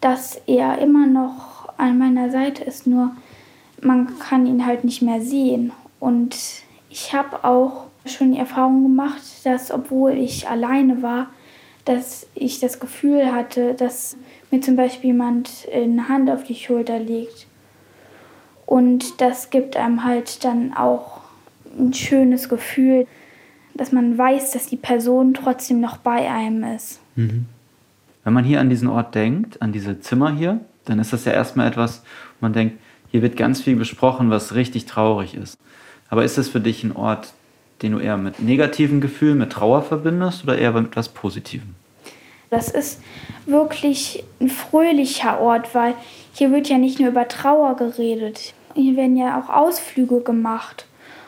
dass 0.00 0.40
er 0.46 0.78
immer 0.78 1.06
noch 1.06 1.68
an 1.78 1.98
meiner 1.98 2.30
Seite 2.30 2.64
ist, 2.64 2.86
nur 2.86 3.12
man 3.80 4.18
kann 4.18 4.46
ihn 4.46 4.64
halt 4.64 4.84
nicht 4.84 5.02
mehr 5.02 5.20
sehen. 5.20 5.72
Und 6.00 6.36
ich 6.90 7.12
habe 7.12 7.44
auch 7.44 7.84
schon 8.06 8.32
die 8.32 8.38
Erfahrung 8.38 8.82
gemacht, 8.82 9.22
dass 9.44 9.70
obwohl 9.70 10.12
ich 10.12 10.48
alleine 10.48 11.02
war, 11.02 11.28
dass 11.86 12.26
ich 12.34 12.60
das 12.60 12.78
Gefühl 12.78 13.32
hatte, 13.32 13.74
dass 13.74 14.16
mir 14.50 14.60
zum 14.60 14.76
Beispiel 14.76 15.10
jemand 15.10 15.50
eine 15.72 16.08
Hand 16.08 16.30
auf 16.30 16.44
die 16.44 16.54
Schulter 16.54 16.98
legt. 16.98 17.46
Und 18.66 19.20
das 19.20 19.50
gibt 19.50 19.76
einem 19.76 20.04
halt 20.04 20.44
dann 20.44 20.74
auch 20.74 21.20
ein 21.78 21.94
schönes 21.94 22.48
Gefühl 22.48 23.06
dass 23.76 23.92
man 23.92 24.16
weiß, 24.16 24.52
dass 24.52 24.66
die 24.66 24.76
Person 24.76 25.34
trotzdem 25.34 25.80
noch 25.80 25.98
bei 25.98 26.30
einem 26.30 26.64
ist. 26.64 27.00
Mhm. 27.14 27.46
Wenn 28.24 28.32
man 28.32 28.44
hier 28.44 28.60
an 28.60 28.70
diesen 28.70 28.88
Ort 28.88 29.14
denkt, 29.14 29.62
an 29.62 29.72
diese 29.72 30.00
Zimmer 30.00 30.32
hier, 30.32 30.60
dann 30.84 30.98
ist 30.98 31.12
das 31.12 31.24
ja 31.24 31.32
erstmal 31.32 31.68
etwas, 31.68 32.02
man 32.40 32.52
denkt, 32.52 32.78
hier 33.10 33.22
wird 33.22 33.36
ganz 33.36 33.62
viel 33.62 33.76
besprochen, 33.76 34.30
was 34.30 34.54
richtig 34.54 34.86
traurig 34.86 35.34
ist. 35.34 35.58
Aber 36.08 36.24
ist 36.24 36.38
das 36.38 36.48
für 36.48 36.60
dich 36.60 36.82
ein 36.84 36.94
Ort, 36.94 37.32
den 37.82 37.92
du 37.92 37.98
eher 37.98 38.16
mit 38.16 38.40
negativen 38.40 39.00
Gefühlen, 39.00 39.38
mit 39.38 39.52
Trauer 39.52 39.82
verbindest 39.82 40.44
oder 40.44 40.58
eher 40.58 40.72
mit 40.72 40.86
etwas 40.86 41.08
Positivem? 41.08 41.74
Das 42.50 42.68
ist 42.68 43.00
wirklich 43.46 44.24
ein 44.40 44.48
fröhlicher 44.48 45.40
Ort, 45.40 45.74
weil 45.74 45.94
hier 46.32 46.52
wird 46.52 46.68
ja 46.68 46.78
nicht 46.78 47.00
nur 47.00 47.10
über 47.10 47.28
Trauer 47.28 47.76
geredet. 47.76 48.54
Hier 48.74 48.96
werden 48.96 49.16
ja 49.16 49.40
auch 49.40 49.48
Ausflüge 49.48 50.20
gemacht. 50.20 50.86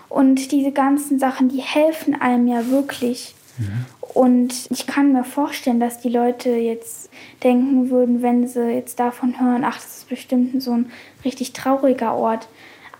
Und 0.08 0.52
diese 0.52 0.72
ganzen 0.72 1.18
Sachen, 1.18 1.48
die 1.48 1.61
helfen 1.61 2.20
einem 2.20 2.46
ja 2.46 2.68
wirklich. 2.68 3.34
Mhm. 3.58 3.84
Und 4.14 4.54
ich 4.70 4.87
kann 4.87 5.12
mir 5.12 5.24
vorstellen, 5.24 5.80
dass 5.80 6.00
die 6.00 6.08
Leute 6.08 6.50
jetzt 6.50 7.11
denken 7.42 7.90
würden, 7.90 8.22
wenn 8.22 8.46
sie 8.48 8.70
jetzt 8.70 8.98
davon 8.98 9.38
hören, 9.40 9.64
ach, 9.64 9.76
das 9.76 9.98
ist 9.98 10.08
bestimmt 10.08 10.62
so 10.62 10.72
ein 10.72 10.90
richtig 11.24 11.52
trauriger 11.52 12.14
Ort. 12.14 12.48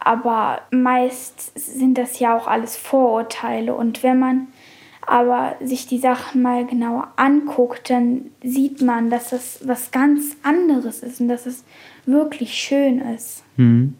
Aber 0.01 0.61
meist 0.71 1.59
sind 1.59 1.99
das 1.99 2.19
ja 2.19 2.37
auch 2.37 2.47
alles 2.47 2.77
Vorurteile. 2.77 3.75
Und 3.75 4.03
wenn 4.03 4.19
man 4.19 4.49
aber 5.09 5.57
sich 5.61 5.87
die 5.87 5.99
Sachen 5.99 6.43
mal 6.43 6.67
genauer 6.67 7.09
anguckt, 7.17 7.89
dann 7.91 8.27
sieht 8.43 8.83
man, 8.83 9.09
dass 9.09 9.31
das 9.31 9.61
was 9.65 9.91
ganz 9.91 10.37
anderes 10.43 11.01
ist 11.01 11.21
und 11.21 11.29
dass 11.29 11.47
es 11.47 11.65
wirklich 12.05 12.55
schön 12.55 13.01
ist. 13.01 13.43
Mhm. 13.57 13.95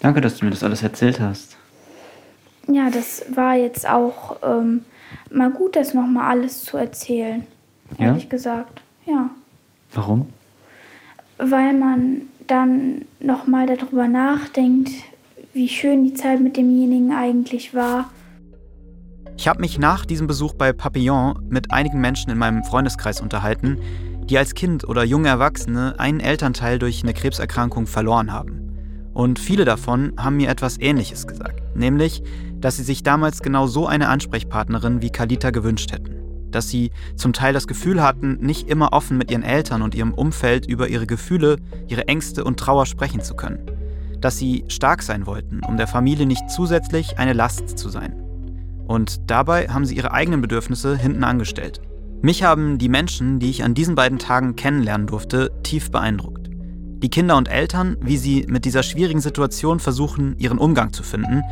Danke, 0.00 0.20
dass 0.20 0.36
du 0.36 0.44
mir 0.44 0.50
das 0.50 0.62
alles 0.62 0.82
erzählt 0.82 1.18
hast. 1.18 1.56
Ja, 2.68 2.90
das 2.90 3.24
war 3.34 3.54
jetzt 3.54 3.88
auch 3.88 4.36
ähm, 4.42 4.84
mal 5.30 5.50
gut, 5.50 5.76
das 5.76 5.94
nochmal 5.94 6.30
alles 6.30 6.64
zu 6.64 6.76
erzählen. 6.76 7.46
Ja? 7.98 8.06
Ehrlich 8.06 8.28
gesagt. 8.28 8.82
Ja. 9.06 9.30
Warum? 9.94 10.28
Weil 11.38 11.72
man 11.72 12.22
dann 12.46 13.02
nochmal 13.20 13.66
darüber 13.66 14.08
nachdenkt, 14.08 14.90
wie 15.52 15.68
schön 15.68 16.04
die 16.04 16.14
Zeit 16.14 16.40
mit 16.40 16.56
demjenigen 16.56 17.12
eigentlich 17.12 17.74
war. 17.74 18.10
Ich 19.38 19.48
habe 19.48 19.60
mich 19.60 19.78
nach 19.78 20.06
diesem 20.06 20.26
Besuch 20.26 20.54
bei 20.54 20.72
Papillon 20.72 21.38
mit 21.48 21.70
einigen 21.70 22.00
Menschen 22.00 22.30
in 22.30 22.38
meinem 22.38 22.64
Freundeskreis 22.64 23.20
unterhalten, 23.20 23.78
die 24.28 24.38
als 24.38 24.54
Kind 24.54 24.88
oder 24.88 25.04
junge 25.04 25.28
Erwachsene 25.28 25.94
einen 25.98 26.20
Elternteil 26.20 26.78
durch 26.78 27.02
eine 27.02 27.14
Krebserkrankung 27.14 27.86
verloren 27.86 28.32
haben. 28.32 29.10
Und 29.12 29.38
viele 29.38 29.64
davon 29.64 30.12
haben 30.18 30.36
mir 30.36 30.50
etwas 30.50 30.78
Ähnliches 30.78 31.26
gesagt, 31.26 31.76
nämlich, 31.76 32.22
dass 32.60 32.76
sie 32.76 32.82
sich 32.82 33.02
damals 33.02 33.40
genau 33.40 33.66
so 33.66 33.86
eine 33.86 34.08
Ansprechpartnerin 34.08 35.00
wie 35.00 35.10
Kalita 35.10 35.50
gewünscht 35.50 35.92
hätten. 35.92 36.15
Dass 36.56 36.70
sie 36.70 36.90
zum 37.16 37.34
Teil 37.34 37.52
das 37.52 37.66
Gefühl 37.66 38.02
hatten, 38.02 38.38
nicht 38.40 38.70
immer 38.70 38.94
offen 38.94 39.18
mit 39.18 39.30
ihren 39.30 39.42
Eltern 39.42 39.82
und 39.82 39.94
ihrem 39.94 40.14
Umfeld 40.14 40.64
über 40.64 40.88
ihre 40.88 41.06
Gefühle, 41.06 41.58
ihre 41.86 42.08
Ängste 42.08 42.44
und 42.44 42.58
Trauer 42.58 42.86
sprechen 42.86 43.20
zu 43.20 43.34
können. 43.34 43.58
Dass 44.22 44.38
sie 44.38 44.64
stark 44.68 45.02
sein 45.02 45.26
wollten, 45.26 45.60
um 45.68 45.76
der 45.76 45.86
Familie 45.86 46.24
nicht 46.24 46.48
zusätzlich 46.48 47.18
eine 47.18 47.34
Last 47.34 47.78
zu 47.78 47.90
sein. 47.90 48.14
Und 48.86 49.30
dabei 49.30 49.68
haben 49.68 49.84
sie 49.84 49.96
ihre 49.96 50.12
eigenen 50.12 50.40
Bedürfnisse 50.40 50.96
hinten 50.96 51.24
angestellt. 51.24 51.82
Mich 52.22 52.42
haben 52.42 52.78
die 52.78 52.88
Menschen, 52.88 53.38
die 53.38 53.50
ich 53.50 53.62
an 53.62 53.74
diesen 53.74 53.94
beiden 53.94 54.18
Tagen 54.18 54.56
kennenlernen 54.56 55.08
durfte, 55.08 55.50
tief 55.62 55.90
beeindruckt. 55.90 56.48
Die 56.48 57.10
Kinder 57.10 57.36
und 57.36 57.50
Eltern, 57.50 57.98
wie 58.00 58.16
sie 58.16 58.46
mit 58.48 58.64
dieser 58.64 58.82
schwierigen 58.82 59.20
Situation 59.20 59.78
versuchen, 59.78 60.38
ihren 60.38 60.56
Umgang 60.56 60.94
zu 60.94 61.02
finden, 61.02 61.42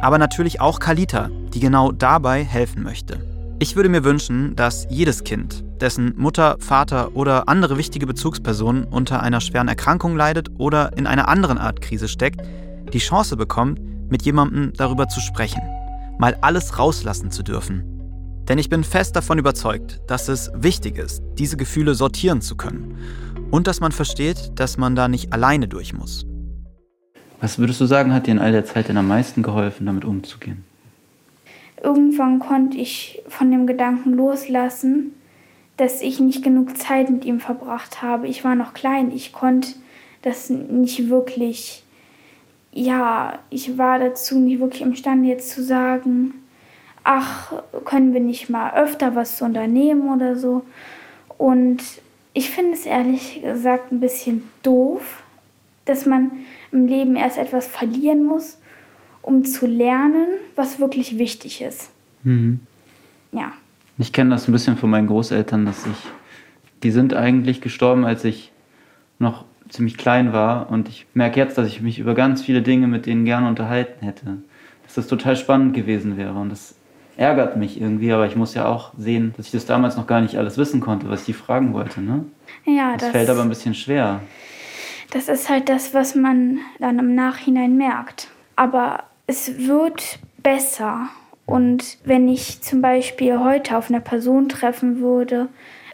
aber 0.00 0.18
natürlich 0.18 0.60
auch 0.60 0.78
Kalita, 0.78 1.28
die 1.52 1.58
genau 1.58 1.90
dabei 1.90 2.44
helfen 2.44 2.84
möchte. 2.84 3.33
Ich 3.60 3.76
würde 3.76 3.88
mir 3.88 4.02
wünschen, 4.02 4.56
dass 4.56 4.86
jedes 4.90 5.22
Kind, 5.22 5.64
dessen 5.80 6.12
Mutter, 6.16 6.56
Vater 6.58 7.14
oder 7.14 7.48
andere 7.48 7.78
wichtige 7.78 8.04
Bezugsperson 8.04 8.82
unter 8.84 9.22
einer 9.22 9.40
schweren 9.40 9.68
Erkrankung 9.68 10.16
leidet 10.16 10.48
oder 10.58 10.96
in 10.98 11.06
einer 11.06 11.28
anderen 11.28 11.56
Art 11.56 11.80
Krise 11.80 12.08
steckt, 12.08 12.40
die 12.92 12.98
Chance 12.98 13.36
bekommt, 13.36 13.80
mit 14.10 14.22
jemandem 14.22 14.72
darüber 14.76 15.08
zu 15.08 15.20
sprechen, 15.20 15.62
mal 16.18 16.36
alles 16.40 16.78
rauslassen 16.78 17.30
zu 17.30 17.44
dürfen. 17.44 17.84
Denn 18.48 18.58
ich 18.58 18.68
bin 18.68 18.82
fest 18.82 19.14
davon 19.14 19.38
überzeugt, 19.38 20.00
dass 20.08 20.28
es 20.28 20.50
wichtig 20.54 20.98
ist, 20.98 21.22
diese 21.38 21.56
Gefühle 21.56 21.94
sortieren 21.94 22.40
zu 22.40 22.56
können 22.56 22.98
und 23.52 23.68
dass 23.68 23.80
man 23.80 23.92
versteht, 23.92 24.52
dass 24.56 24.78
man 24.78 24.96
da 24.96 25.06
nicht 25.06 25.32
alleine 25.32 25.68
durch 25.68 25.94
muss. 25.94 26.26
Was 27.40 27.58
würdest 27.58 27.80
du 27.80 27.86
sagen, 27.86 28.12
hat 28.12 28.26
dir 28.26 28.32
in 28.32 28.38
all 28.40 28.52
der 28.52 28.64
Zeit 28.64 28.88
denn 28.88 28.96
am 28.96 29.08
meisten 29.08 29.42
geholfen, 29.42 29.86
damit 29.86 30.04
umzugehen? 30.04 30.64
Irgendwann 31.84 32.38
konnte 32.38 32.78
ich 32.78 33.22
von 33.28 33.50
dem 33.50 33.66
Gedanken 33.66 34.14
loslassen, 34.14 35.12
dass 35.76 36.00
ich 36.00 36.18
nicht 36.18 36.42
genug 36.42 36.78
Zeit 36.78 37.10
mit 37.10 37.26
ihm 37.26 37.40
verbracht 37.40 38.00
habe. 38.00 38.26
Ich 38.26 38.42
war 38.42 38.54
noch 38.54 38.72
klein, 38.72 39.12
ich 39.14 39.34
konnte 39.34 39.68
das 40.22 40.48
nicht 40.48 41.10
wirklich, 41.10 41.84
ja, 42.72 43.38
ich 43.50 43.76
war 43.76 43.98
dazu 43.98 44.38
nicht 44.38 44.60
wirklich 44.60 44.80
imstande 44.80 45.28
jetzt 45.28 45.50
zu 45.50 45.62
sagen, 45.62 46.32
ach, 47.02 47.52
können 47.84 48.14
wir 48.14 48.20
nicht 48.20 48.48
mal 48.48 48.72
öfter 48.72 49.14
was 49.14 49.42
unternehmen 49.42 50.10
oder 50.10 50.36
so. 50.36 50.62
Und 51.36 51.82
ich 52.32 52.48
finde 52.48 52.72
es 52.72 52.86
ehrlich 52.86 53.42
gesagt 53.42 53.92
ein 53.92 54.00
bisschen 54.00 54.48
doof, 54.62 55.22
dass 55.84 56.06
man 56.06 56.30
im 56.72 56.86
Leben 56.86 57.14
erst 57.14 57.36
etwas 57.36 57.66
verlieren 57.66 58.24
muss, 58.24 58.56
um 59.24 59.44
zu 59.44 59.66
lernen, 59.66 60.26
was 60.56 60.80
wirklich 60.80 61.18
wichtig 61.18 61.62
ist. 61.62 61.90
Mhm. 62.22 62.60
Ja. 63.32 63.52
Ich 63.98 64.12
kenne 64.12 64.30
das 64.30 64.48
ein 64.48 64.52
bisschen 64.52 64.76
von 64.76 64.90
meinen 64.90 65.06
Großeltern, 65.06 65.66
dass 65.66 65.86
ich, 65.86 65.96
die 66.82 66.90
sind 66.90 67.14
eigentlich 67.14 67.60
gestorben, 67.60 68.04
als 68.04 68.24
ich 68.24 68.52
noch 69.18 69.44
ziemlich 69.68 69.96
klein 69.96 70.32
war 70.32 70.70
und 70.70 70.88
ich 70.88 71.06
merke 71.14 71.40
jetzt, 71.40 71.56
dass 71.56 71.68
ich 71.68 71.80
mich 71.80 71.98
über 71.98 72.14
ganz 72.14 72.42
viele 72.42 72.62
Dinge 72.62 72.86
mit 72.86 73.06
denen 73.06 73.24
gerne 73.24 73.48
unterhalten 73.48 74.04
hätte. 74.04 74.38
Dass 74.84 74.94
das 74.94 75.06
total 75.06 75.36
spannend 75.36 75.74
gewesen 75.74 76.16
wäre 76.16 76.34
und 76.34 76.50
das 76.50 76.74
ärgert 77.16 77.56
mich 77.56 77.80
irgendwie, 77.80 78.12
aber 78.12 78.26
ich 78.26 78.36
muss 78.36 78.54
ja 78.54 78.66
auch 78.66 78.92
sehen, 78.98 79.32
dass 79.36 79.46
ich 79.46 79.52
das 79.52 79.66
damals 79.66 79.96
noch 79.96 80.06
gar 80.06 80.20
nicht 80.20 80.36
alles 80.36 80.58
wissen 80.58 80.80
konnte, 80.80 81.08
was 81.08 81.20
ich 81.20 81.26
die 81.26 81.32
fragen 81.32 81.72
wollte. 81.72 82.00
Ne? 82.00 82.24
Ja, 82.66 82.92
das, 82.92 83.02
das 83.02 83.10
fällt 83.12 83.30
aber 83.30 83.42
ein 83.42 83.48
bisschen 83.48 83.74
schwer 83.74 84.20
das 85.14 85.28
ist 85.28 85.48
halt 85.48 85.68
das, 85.68 85.94
was 85.94 86.16
man 86.16 86.58
dann 86.80 86.98
im 86.98 87.14
Nachhinein 87.14 87.76
merkt. 87.76 88.28
Aber 88.56 89.04
es 89.26 89.66
wird 89.66 90.18
besser. 90.42 91.08
Und 91.46 91.98
wenn 92.04 92.28
ich 92.28 92.62
zum 92.62 92.80
Beispiel 92.80 93.38
heute 93.38 93.76
auf 93.76 93.90
eine 93.90 94.00
Person 94.00 94.48
treffen 94.48 95.00
würde, 95.00 95.48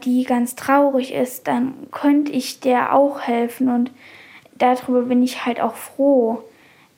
die 0.04 0.24
ganz 0.24 0.54
traurig 0.54 1.12
ist, 1.12 1.46
dann 1.48 1.74
könnte 1.90 2.32
ich 2.32 2.60
der 2.60 2.94
auch 2.94 3.20
helfen. 3.20 3.68
Und 3.68 3.90
darüber 4.58 5.02
bin 5.02 5.22
ich 5.22 5.44
halt 5.44 5.60
auch 5.60 5.74
froh, 5.74 6.42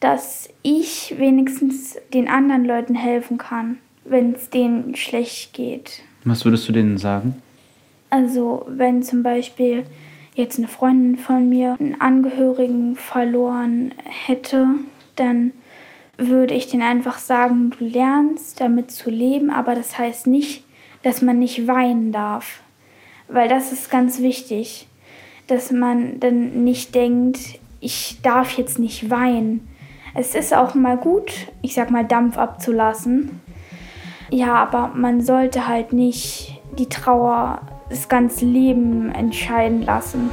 dass 0.01 0.49
ich 0.63 1.15
wenigstens 1.19 1.97
den 2.13 2.29
anderen 2.29 2.65
Leuten 2.65 2.95
helfen 2.95 3.39
kann, 3.39 3.79
wenn 4.05 4.35
es 4.35 4.51
denen 4.51 4.97
schlecht 4.97 5.55
geht. 5.55 6.03
Was 6.25 6.45
würdest 6.45 6.69
du 6.69 6.73
denen 6.73 6.99
sagen? 6.99 7.41
Also 8.11 8.67
wenn 8.69 9.03
zum 9.03 9.23
Beispiel 9.23 9.85
jetzt 10.35 10.59
eine 10.59 10.69
Freundin 10.69 11.17
von 11.17 11.49
mir 11.49 11.77
einen 11.79 12.01
Angehörigen 12.01 12.97
verloren 12.97 13.95
hätte, 14.05 14.67
dann 15.17 15.53
würde 16.19 16.55
ich 16.55 16.69
denen 16.69 16.83
einfach 16.83 17.19
sagen, 17.19 17.71
du 17.71 17.85
lernst 17.85 18.61
damit 18.61 18.91
zu 18.91 19.11
leben, 19.11 19.51
aber 19.51 19.75
das 19.75 19.99
heißt 19.99 20.27
nicht, 20.27 20.65
dass 21.03 21.23
man 21.23 21.39
nicht 21.39 21.67
weinen 21.67 22.13
darf. 22.13 22.61
Weil 23.29 23.49
das 23.49 23.73
ist 23.73 23.91
ganz 23.91 24.21
wichtig, 24.21 24.87
dass 25.47 25.71
man 25.71 26.21
dann 26.21 26.65
nicht 26.65 26.95
denkt, 26.95 27.39
ich 27.81 28.21
darf 28.23 28.57
jetzt 28.57 28.79
nicht 28.79 29.11
weinen. 29.11 29.69
Es 30.15 30.35
ist 30.35 30.55
auch 30.55 30.75
mal 30.75 30.97
gut, 30.97 31.33
ich 31.63 31.75
sag 31.75 31.91
mal, 31.91 32.05
Dampf 32.05 32.37
abzulassen. 32.37 33.41
Ja, 34.31 34.55
aber 34.55 34.93
man 34.95 35.21
sollte 35.23 35.67
halt 35.67 35.93
nicht 35.93 36.61
die 36.79 36.89
Trauer 36.89 37.61
das 37.91 38.09
ganze 38.09 38.45
Leben 38.45 39.11
entscheiden 39.13 39.83
lassen. 39.83 40.31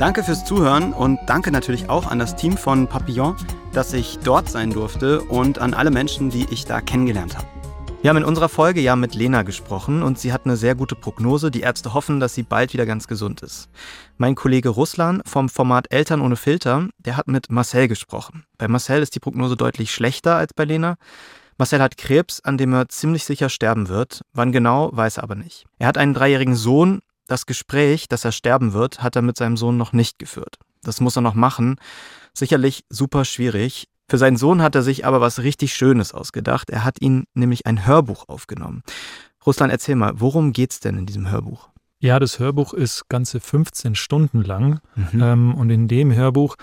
Danke 0.00 0.24
fürs 0.24 0.46
Zuhören 0.46 0.94
und 0.94 1.20
danke 1.26 1.50
natürlich 1.50 1.90
auch 1.90 2.06
an 2.10 2.18
das 2.18 2.34
Team 2.34 2.56
von 2.56 2.86
Papillon, 2.86 3.36
dass 3.74 3.92
ich 3.92 4.18
dort 4.24 4.48
sein 4.48 4.70
durfte 4.70 5.20
und 5.20 5.58
an 5.58 5.74
alle 5.74 5.90
Menschen, 5.90 6.30
die 6.30 6.46
ich 6.50 6.64
da 6.64 6.80
kennengelernt 6.80 7.36
habe. 7.36 7.46
Wir 8.00 8.08
haben 8.08 8.16
in 8.16 8.24
unserer 8.24 8.48
Folge 8.48 8.80
ja 8.80 8.96
mit 8.96 9.14
Lena 9.14 9.42
gesprochen 9.42 10.02
und 10.02 10.18
sie 10.18 10.32
hat 10.32 10.46
eine 10.46 10.56
sehr 10.56 10.74
gute 10.74 10.94
Prognose. 10.94 11.50
Die 11.50 11.60
Ärzte 11.60 11.92
hoffen, 11.92 12.18
dass 12.18 12.34
sie 12.34 12.44
bald 12.44 12.72
wieder 12.72 12.86
ganz 12.86 13.08
gesund 13.08 13.42
ist. 13.42 13.68
Mein 14.16 14.36
Kollege 14.36 14.70
Ruslan 14.70 15.20
vom 15.26 15.50
Format 15.50 15.92
Eltern 15.92 16.22
ohne 16.22 16.36
Filter, 16.36 16.88
der 16.96 17.18
hat 17.18 17.28
mit 17.28 17.50
Marcel 17.52 17.86
gesprochen. 17.86 18.44
Bei 18.56 18.68
Marcel 18.68 19.02
ist 19.02 19.14
die 19.14 19.20
Prognose 19.20 19.54
deutlich 19.54 19.92
schlechter 19.92 20.36
als 20.36 20.54
bei 20.54 20.64
Lena. 20.64 20.96
Marcel 21.58 21.82
hat 21.82 21.98
Krebs, 21.98 22.40
an 22.40 22.56
dem 22.56 22.72
er 22.72 22.88
ziemlich 22.88 23.24
sicher 23.24 23.50
sterben 23.50 23.88
wird. 23.88 24.22
Wann 24.32 24.50
genau, 24.50 24.88
weiß 24.94 25.18
er 25.18 25.24
aber 25.24 25.34
nicht. 25.34 25.66
Er 25.78 25.88
hat 25.88 25.98
einen 25.98 26.14
dreijährigen 26.14 26.56
Sohn. 26.56 27.02
Das 27.30 27.46
Gespräch, 27.46 28.08
dass 28.08 28.24
er 28.24 28.32
sterben 28.32 28.72
wird, 28.72 29.04
hat 29.04 29.14
er 29.14 29.22
mit 29.22 29.36
seinem 29.36 29.56
Sohn 29.56 29.76
noch 29.76 29.92
nicht 29.92 30.18
geführt. 30.18 30.56
Das 30.82 31.00
muss 31.00 31.14
er 31.14 31.22
noch 31.22 31.34
machen. 31.34 31.76
Sicherlich 32.34 32.82
super 32.88 33.24
schwierig. 33.24 33.86
Für 34.08 34.18
seinen 34.18 34.36
Sohn 34.36 34.60
hat 34.62 34.74
er 34.74 34.82
sich 34.82 35.06
aber 35.06 35.20
was 35.20 35.38
richtig 35.38 35.72
Schönes 35.72 36.12
ausgedacht. 36.12 36.70
Er 36.70 36.82
hat 36.82 37.00
ihn 37.00 37.26
nämlich 37.34 37.66
ein 37.66 37.86
Hörbuch 37.86 38.28
aufgenommen. 38.28 38.82
Russland, 39.46 39.70
erzähl 39.72 39.94
mal, 39.94 40.14
worum 40.16 40.52
geht's 40.52 40.80
denn 40.80 40.98
in 40.98 41.06
diesem 41.06 41.30
Hörbuch? 41.30 41.68
Ja, 42.00 42.18
das 42.18 42.40
Hörbuch 42.40 42.74
ist 42.74 43.08
ganze 43.08 43.38
15 43.38 43.94
Stunden 43.94 44.42
lang. 44.42 44.80
Mhm. 44.96 45.22
Ähm, 45.22 45.54
und 45.54 45.70
in 45.70 45.86
dem 45.86 46.12
Hörbuch 46.12 46.56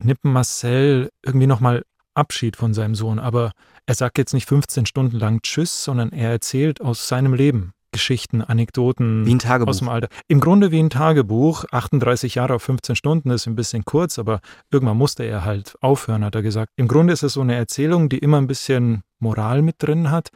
nimmt 0.00 0.24
Marcel 0.24 1.10
irgendwie 1.24 1.46
nochmal 1.46 1.84
Abschied 2.14 2.56
von 2.56 2.74
seinem 2.74 2.96
Sohn. 2.96 3.20
Aber 3.20 3.52
er 3.86 3.94
sagt 3.94 4.18
jetzt 4.18 4.34
nicht 4.34 4.48
15 4.48 4.86
Stunden 4.86 5.20
lang 5.20 5.40
Tschüss, 5.42 5.84
sondern 5.84 6.10
er 6.10 6.30
erzählt 6.30 6.80
aus 6.80 7.06
seinem 7.06 7.32
Leben. 7.32 7.74
Geschichten, 7.92 8.42
Anekdoten 8.42 9.26
wie 9.26 9.34
ein 9.34 9.38
Tagebuch. 9.38 9.70
aus 9.70 9.78
dem 9.78 9.88
Alter. 9.88 10.08
Im 10.28 10.40
Grunde 10.40 10.70
wie 10.70 10.80
ein 10.80 10.90
Tagebuch. 10.90 11.64
38 11.70 12.34
Jahre 12.36 12.54
auf 12.54 12.62
15 12.62 12.96
Stunden 12.96 13.30
ist 13.30 13.46
ein 13.46 13.56
bisschen 13.56 13.84
kurz, 13.84 14.18
aber 14.18 14.40
irgendwann 14.70 14.96
musste 14.96 15.24
er 15.24 15.44
halt 15.44 15.74
aufhören, 15.80 16.24
hat 16.24 16.34
er 16.34 16.42
gesagt. 16.42 16.72
Im 16.76 16.88
Grunde 16.88 17.12
ist 17.12 17.22
es 17.22 17.34
so 17.34 17.40
eine 17.40 17.54
Erzählung, 17.54 18.08
die 18.08 18.18
immer 18.18 18.38
ein 18.38 18.46
bisschen 18.46 19.02
Moral 19.18 19.62
mit 19.62 19.76
drin 19.78 20.10
hat. 20.10 20.30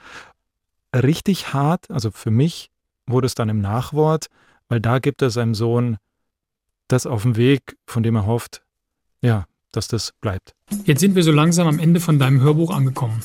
Richtig 0.94 1.52
hart, 1.52 1.90
also 1.90 2.10
für 2.10 2.30
mich 2.30 2.70
wurde 3.06 3.26
es 3.26 3.34
dann 3.34 3.48
im 3.48 3.60
Nachwort, 3.60 4.26
weil 4.68 4.80
da 4.80 4.98
gibt 4.98 5.22
er 5.22 5.30
seinem 5.30 5.54
Sohn 5.54 5.98
das 6.88 7.06
auf 7.06 7.22
dem 7.22 7.36
Weg, 7.36 7.76
von 7.86 8.02
dem 8.02 8.16
er 8.16 8.26
hofft, 8.26 8.62
ja, 9.20 9.46
dass 9.72 9.88
das 9.88 10.12
bleibt. 10.20 10.54
Jetzt 10.84 11.00
sind 11.00 11.14
wir 11.14 11.22
so 11.22 11.32
langsam 11.32 11.66
am 11.66 11.78
Ende 11.78 12.00
von 12.00 12.18
deinem 12.18 12.40
Hörbuch 12.40 12.70
angekommen. 12.70 13.22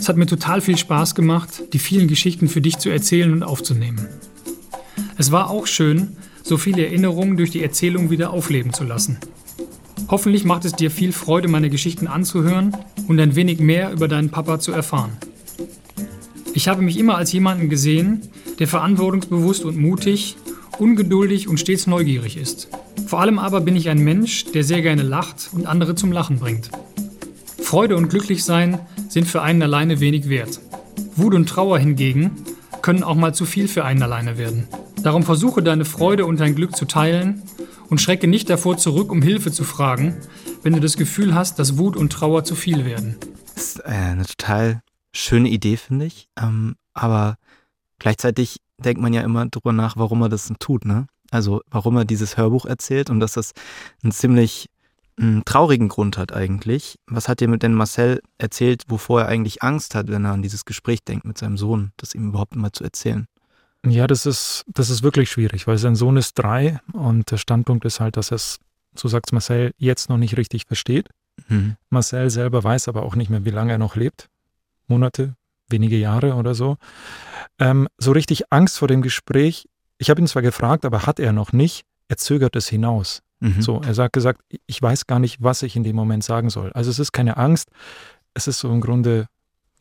Es 0.00 0.08
hat 0.08 0.16
mir 0.16 0.24
total 0.24 0.62
viel 0.62 0.78
Spaß 0.78 1.14
gemacht, 1.14 1.62
die 1.74 1.78
vielen 1.78 2.08
Geschichten 2.08 2.48
für 2.48 2.62
dich 2.62 2.78
zu 2.78 2.88
erzählen 2.88 3.32
und 3.32 3.42
aufzunehmen. 3.42 4.08
Es 5.18 5.30
war 5.30 5.50
auch 5.50 5.66
schön, 5.66 6.16
so 6.42 6.56
viele 6.56 6.86
Erinnerungen 6.86 7.36
durch 7.36 7.50
die 7.50 7.62
Erzählung 7.62 8.08
wieder 8.08 8.30
aufleben 8.30 8.72
zu 8.72 8.82
lassen. 8.82 9.18
Hoffentlich 10.08 10.44
macht 10.44 10.64
es 10.64 10.72
dir 10.72 10.90
viel 10.90 11.12
Freude, 11.12 11.48
meine 11.48 11.68
Geschichten 11.68 12.06
anzuhören 12.06 12.74
und 13.08 13.20
ein 13.20 13.36
wenig 13.36 13.60
mehr 13.60 13.92
über 13.92 14.08
deinen 14.08 14.30
Papa 14.30 14.58
zu 14.58 14.72
erfahren. 14.72 15.12
Ich 16.54 16.66
habe 16.66 16.80
mich 16.80 16.98
immer 16.98 17.16
als 17.16 17.30
jemanden 17.32 17.68
gesehen, 17.68 18.22
der 18.58 18.68
verantwortungsbewusst 18.68 19.66
und 19.66 19.76
mutig, 19.76 20.36
ungeduldig 20.78 21.46
und 21.46 21.60
stets 21.60 21.86
neugierig 21.86 22.38
ist. 22.38 22.68
Vor 23.06 23.20
allem 23.20 23.38
aber 23.38 23.60
bin 23.60 23.76
ich 23.76 23.90
ein 23.90 24.02
Mensch, 24.02 24.46
der 24.46 24.64
sehr 24.64 24.80
gerne 24.80 25.02
lacht 25.02 25.50
und 25.52 25.66
andere 25.66 25.94
zum 25.94 26.10
Lachen 26.10 26.38
bringt. 26.38 26.70
Freude 27.70 27.96
und 27.96 28.08
Glücklichsein 28.08 28.80
sind 29.08 29.28
für 29.28 29.42
einen 29.42 29.62
alleine 29.62 30.00
wenig 30.00 30.28
wert. 30.28 30.58
Wut 31.14 31.34
und 31.34 31.48
Trauer 31.48 31.78
hingegen 31.78 32.32
können 32.82 33.04
auch 33.04 33.14
mal 33.14 33.32
zu 33.32 33.44
viel 33.44 33.68
für 33.68 33.84
einen 33.84 34.02
alleine 34.02 34.38
werden. 34.38 34.66
Darum 35.04 35.22
versuche 35.22 35.62
deine 35.62 35.84
Freude 35.84 36.26
und 36.26 36.40
dein 36.40 36.56
Glück 36.56 36.74
zu 36.74 36.84
teilen 36.84 37.44
und 37.88 38.00
schrecke 38.00 38.26
nicht 38.26 38.50
davor 38.50 38.76
zurück, 38.76 39.12
um 39.12 39.22
Hilfe 39.22 39.52
zu 39.52 39.62
fragen, 39.62 40.16
wenn 40.64 40.72
du 40.72 40.80
das 40.80 40.96
Gefühl 40.96 41.32
hast, 41.32 41.60
dass 41.60 41.78
Wut 41.78 41.96
und 41.96 42.12
Trauer 42.12 42.42
zu 42.42 42.56
viel 42.56 42.84
werden. 42.84 43.14
Das 43.54 43.66
ist 43.66 43.78
äh, 43.84 43.90
eine 43.90 44.26
total 44.26 44.82
schöne 45.14 45.48
Idee, 45.48 45.76
finde 45.76 46.06
ich. 46.06 46.26
Ähm, 46.42 46.74
aber 46.92 47.36
gleichzeitig 48.00 48.56
denkt 48.78 49.00
man 49.00 49.12
ja 49.12 49.22
immer 49.22 49.46
drüber 49.46 49.72
nach, 49.72 49.96
warum 49.96 50.22
er 50.22 50.28
das 50.28 50.52
tut, 50.58 50.84
ne? 50.84 51.06
Also 51.30 51.60
warum 51.70 51.98
er 51.98 52.04
dieses 52.04 52.36
Hörbuch 52.36 52.66
erzählt 52.66 53.10
und 53.10 53.20
dass 53.20 53.34
das 53.34 53.52
ein 54.02 54.10
ziemlich 54.10 54.70
einen 55.20 55.44
traurigen 55.44 55.88
Grund 55.88 56.16
hat 56.18 56.32
eigentlich. 56.32 56.98
Was 57.06 57.28
hat 57.28 57.40
dir 57.40 57.48
denn 57.56 57.74
Marcel 57.74 58.22
erzählt, 58.38 58.84
wovor 58.88 59.22
er 59.22 59.28
eigentlich 59.28 59.62
Angst 59.62 59.94
hat, 59.94 60.08
wenn 60.08 60.24
er 60.24 60.32
an 60.32 60.42
dieses 60.42 60.64
Gespräch 60.64 61.04
denkt 61.04 61.24
mit 61.24 61.38
seinem 61.38 61.56
Sohn, 61.56 61.92
das 61.96 62.14
ihm 62.14 62.28
überhaupt 62.28 62.56
mal 62.56 62.72
zu 62.72 62.84
erzählen? 62.84 63.26
Ja, 63.86 64.06
das 64.06 64.26
ist, 64.26 64.64
das 64.66 64.90
ist 64.90 65.02
wirklich 65.02 65.30
schwierig, 65.30 65.66
weil 65.66 65.78
sein 65.78 65.94
Sohn 65.94 66.16
ist 66.16 66.34
drei 66.34 66.80
und 66.92 67.30
der 67.30 67.38
Standpunkt 67.38 67.84
ist 67.84 68.00
halt, 68.00 68.16
dass 68.16 68.30
er 68.30 68.36
es, 68.36 68.58
so 68.94 69.08
sagt 69.08 69.32
Marcel, 69.32 69.72
jetzt 69.78 70.08
noch 70.08 70.18
nicht 70.18 70.36
richtig 70.36 70.66
versteht. 70.66 71.08
Mhm. 71.48 71.76
Marcel 71.88 72.30
selber 72.30 72.62
weiß 72.62 72.88
aber 72.88 73.02
auch 73.02 73.14
nicht 73.14 73.30
mehr, 73.30 73.44
wie 73.44 73.50
lange 73.50 73.72
er 73.72 73.78
noch 73.78 73.96
lebt. 73.96 74.28
Monate, 74.86 75.34
wenige 75.68 75.96
Jahre 75.96 76.34
oder 76.34 76.54
so. 76.54 76.76
Ähm, 77.58 77.88
so 77.96 78.12
richtig 78.12 78.52
Angst 78.52 78.78
vor 78.78 78.88
dem 78.88 79.02
Gespräch. 79.02 79.66
Ich 79.98 80.10
habe 80.10 80.20
ihn 80.20 80.26
zwar 80.26 80.42
gefragt, 80.42 80.84
aber 80.84 81.06
hat 81.06 81.20
er 81.20 81.32
noch 81.32 81.52
nicht. 81.52 81.84
Er 82.08 82.16
zögert 82.16 82.56
es 82.56 82.68
hinaus. 82.68 83.22
Mhm. 83.40 83.62
So, 83.62 83.80
er 83.80 83.94
sagt 83.94 84.12
gesagt, 84.12 84.42
ich 84.66 84.80
weiß 84.80 85.06
gar 85.06 85.18
nicht, 85.18 85.42
was 85.42 85.62
ich 85.62 85.76
in 85.76 85.82
dem 85.82 85.96
Moment 85.96 86.22
sagen 86.22 86.50
soll. 86.50 86.72
Also 86.72 86.90
es 86.90 86.98
ist 86.98 87.12
keine 87.12 87.36
Angst, 87.36 87.70
es 88.34 88.46
ist 88.46 88.58
so 88.58 88.70
im 88.70 88.80
Grunde 88.80 89.26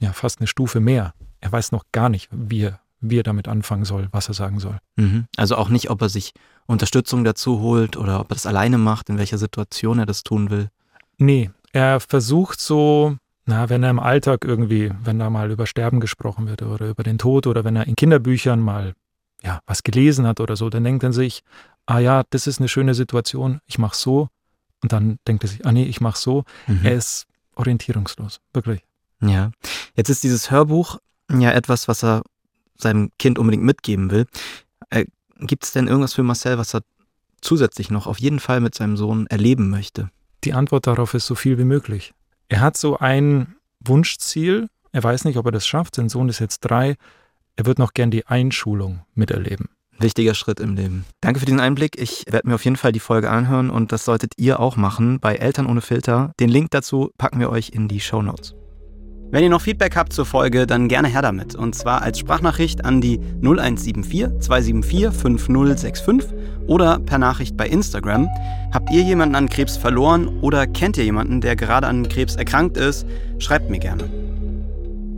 ja 0.01 0.13
fast 0.13 0.39
eine 0.39 0.47
Stufe 0.47 0.79
mehr. 0.79 1.13
Er 1.41 1.51
weiß 1.51 1.71
noch 1.71 1.83
gar 1.91 2.09
nicht, 2.09 2.29
wie 2.31 2.63
er, 2.63 2.79
wie 3.01 3.19
er 3.19 3.23
damit 3.23 3.47
anfangen 3.47 3.85
soll, 3.85 4.07
was 4.11 4.27
er 4.27 4.33
sagen 4.33 4.59
soll. 4.59 4.77
Mhm. 4.95 5.25
Also 5.37 5.55
auch 5.55 5.69
nicht, 5.69 5.89
ob 5.89 6.01
er 6.01 6.09
sich 6.09 6.33
Unterstützung 6.65 7.23
dazu 7.23 7.59
holt 7.59 7.97
oder 7.97 8.19
ob 8.19 8.31
er 8.31 8.35
das 8.35 8.45
alleine 8.45 8.77
macht, 8.77 9.09
in 9.09 9.17
welcher 9.17 9.37
Situation 9.37 9.99
er 9.99 10.05
das 10.05 10.23
tun 10.23 10.49
will. 10.49 10.69
Nee, 11.17 11.51
er 11.73 11.99
versucht 11.99 12.61
so, 12.61 13.17
na, 13.45 13.69
wenn 13.69 13.83
er 13.83 13.89
im 13.89 13.99
Alltag 13.99 14.45
irgendwie, 14.45 14.91
wenn 15.03 15.19
da 15.19 15.29
mal 15.29 15.51
über 15.51 15.65
Sterben 15.65 15.99
gesprochen 15.99 16.47
wird 16.47 16.61
oder 16.61 16.87
über 16.87 17.03
den 17.03 17.17
Tod 17.17 17.47
oder 17.47 17.63
wenn 17.63 17.75
er 17.75 17.87
in 17.87 17.95
Kinderbüchern 17.95 18.59
mal 18.59 18.93
ja, 19.43 19.61
was 19.65 19.83
gelesen 19.83 20.27
hat 20.27 20.39
oder 20.39 20.55
so, 20.55 20.69
dann 20.69 20.83
denkt 20.83 21.03
er 21.03 21.13
sich, 21.13 21.43
ah 21.89 21.99
ja, 21.99 22.23
das 22.29 22.45
ist 22.45 22.59
eine 22.59 22.69
schöne 22.69 22.93
Situation, 22.93 23.61
ich 23.65 23.79
mache 23.79 23.97
so. 23.97 24.29
Und 24.81 24.93
dann 24.93 25.17
denkt 25.27 25.43
er 25.43 25.49
sich, 25.49 25.65
ah 25.65 25.71
nee, 25.71 25.83
ich 25.83 26.01
mache 26.01 26.19
so. 26.19 26.43
Mhm. 26.67 26.81
Er 26.85 26.93
ist 26.93 27.25
orientierungslos, 27.55 28.39
wirklich. 28.53 28.81
Ja, 29.21 29.51
jetzt 29.95 30.09
ist 30.09 30.23
dieses 30.23 30.51
Hörbuch 30.51 30.99
ja 31.31 31.51
etwas, 31.51 31.87
was 31.87 32.03
er 32.03 32.21
seinem 32.77 33.11
Kind 33.17 33.39
unbedingt 33.39 33.63
mitgeben 33.63 34.11
will. 34.11 34.27
Äh, 34.91 35.05
Gibt 35.39 35.65
es 35.65 35.73
denn 35.73 35.87
irgendwas 35.87 36.13
für 36.13 36.23
Marcel, 36.23 36.57
was 36.57 36.73
er 36.73 36.81
zusätzlich 37.41 37.89
noch 37.89 38.07
auf 38.07 38.19
jeden 38.19 38.39
Fall 38.39 38.61
mit 38.61 38.75
seinem 38.75 38.95
Sohn 38.95 39.25
erleben 39.27 39.69
möchte? 39.69 40.11
Die 40.43 40.53
Antwort 40.53 40.87
darauf 40.87 41.13
ist 41.15 41.25
so 41.25 41.35
viel 41.35 41.57
wie 41.57 41.65
möglich. 41.65 42.13
Er 42.49 42.61
hat 42.61 42.77
so 42.77 42.99
ein 42.99 43.55
Wunschziel. 43.79 44.69
Er 44.91 45.03
weiß 45.03 45.25
nicht, 45.25 45.37
ob 45.37 45.45
er 45.47 45.51
das 45.51 45.67
schafft. 45.67 45.95
Sein 45.95 46.07
Sohn 46.07 46.29
ist 46.29 46.39
jetzt 46.39 46.61
drei. 46.61 46.95
Er 47.55 47.65
wird 47.65 47.79
noch 47.79 47.93
gern 47.93 48.11
die 48.11 48.27
Einschulung 48.27 49.01
miterleben 49.15 49.69
wichtiger 49.99 50.33
Schritt 50.33 50.59
im 50.59 50.75
Leben. 50.75 51.05
Danke 51.21 51.39
für 51.39 51.45
diesen 51.45 51.59
Einblick. 51.59 51.99
Ich 52.01 52.25
werde 52.29 52.47
mir 52.47 52.55
auf 52.55 52.63
jeden 52.63 52.77
Fall 52.77 52.91
die 52.91 52.99
Folge 52.99 53.29
anhören 53.29 53.69
und 53.69 53.91
das 53.91 54.05
solltet 54.05 54.33
ihr 54.37 54.59
auch 54.59 54.75
machen 54.77 55.19
bei 55.19 55.35
Eltern 55.35 55.65
ohne 55.65 55.81
Filter. 55.81 56.31
Den 56.39 56.49
Link 56.49 56.71
dazu 56.71 57.11
packen 57.17 57.39
wir 57.39 57.49
euch 57.49 57.69
in 57.69 57.87
die 57.87 57.99
Show 57.99 58.21
Notes. 58.21 58.55
Wenn 59.31 59.43
ihr 59.43 59.49
noch 59.51 59.61
Feedback 59.61 59.95
habt 59.95 60.11
zur 60.11 60.25
Folge, 60.25 60.65
dann 60.65 60.87
gerne 60.87 61.07
her 61.07 61.21
damit. 61.21 61.53
Und 61.53 61.75
zwar 61.75 62.01
als 62.01 62.17
Sprachnachricht 62.17 62.83
an 62.83 62.99
die 62.99 63.19
0174 63.43 64.39
274 64.39 65.21
5065 65.21 66.29
oder 66.65 66.97
per 66.97 67.19
Nachricht 67.19 67.55
bei 67.55 67.67
Instagram. 67.67 68.27
Habt 68.73 68.89
ihr 68.91 69.03
jemanden 69.03 69.35
an 69.35 69.47
Krebs 69.47 69.77
verloren 69.77 70.27
oder 70.41 70.65
kennt 70.65 70.97
ihr 70.97 71.03
jemanden, 71.03 71.41
der 71.41 71.55
gerade 71.55 71.85
an 71.85 72.09
Krebs 72.09 72.37
erkrankt 72.37 72.75
ist? 72.77 73.05
Schreibt 73.37 73.69
mir 73.69 73.79
gerne. 73.79 74.09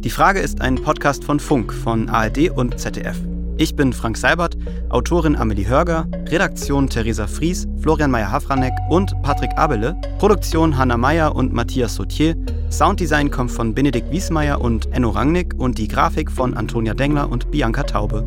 Die 0.04 0.10
Frage 0.10 0.42
ist 0.42 0.60
ein 0.60 0.76
Podcast 0.76 1.24
von 1.24 1.40
Funk, 1.40 1.72
von 1.72 2.10
ARD 2.10 2.50
und 2.50 2.78
ZDF. 2.78 3.18
Ich 3.58 3.76
bin 3.76 3.94
Frank 3.94 4.18
Seibert, 4.18 4.58
Autorin 4.90 5.36
Amelie 5.36 5.68
Hörger, 5.68 6.08
Redaktion 6.28 6.90
Theresa 6.90 7.28
Fries, 7.28 7.68
Florian 7.80 8.10
Meyer-Hafranek 8.10 8.74
und 8.90 9.14
Patrick 9.22 9.52
Abele, 9.58 9.96
Produktion 10.20 10.78
Hanna 10.78 10.98
Meyer 10.98 11.36
und 11.36 11.54
Matthias 11.54 11.96
Sautier, 11.96 12.36
Sounddesign 12.72 13.30
kommt 13.30 13.52
von 13.52 13.76
Benedikt 13.76 14.12
Wiesmeier 14.12 14.62
und 14.62 14.88
Enno 14.94 15.10
Rangnick 15.10 15.54
und 15.58 15.78
die 15.78 15.88
Grafik 15.88 16.32
von 16.32 16.56
Antonia 16.56 16.94
Dengler 16.94 17.30
und 17.30 17.52
Bianca 17.52 17.84
Taube. 17.84 18.26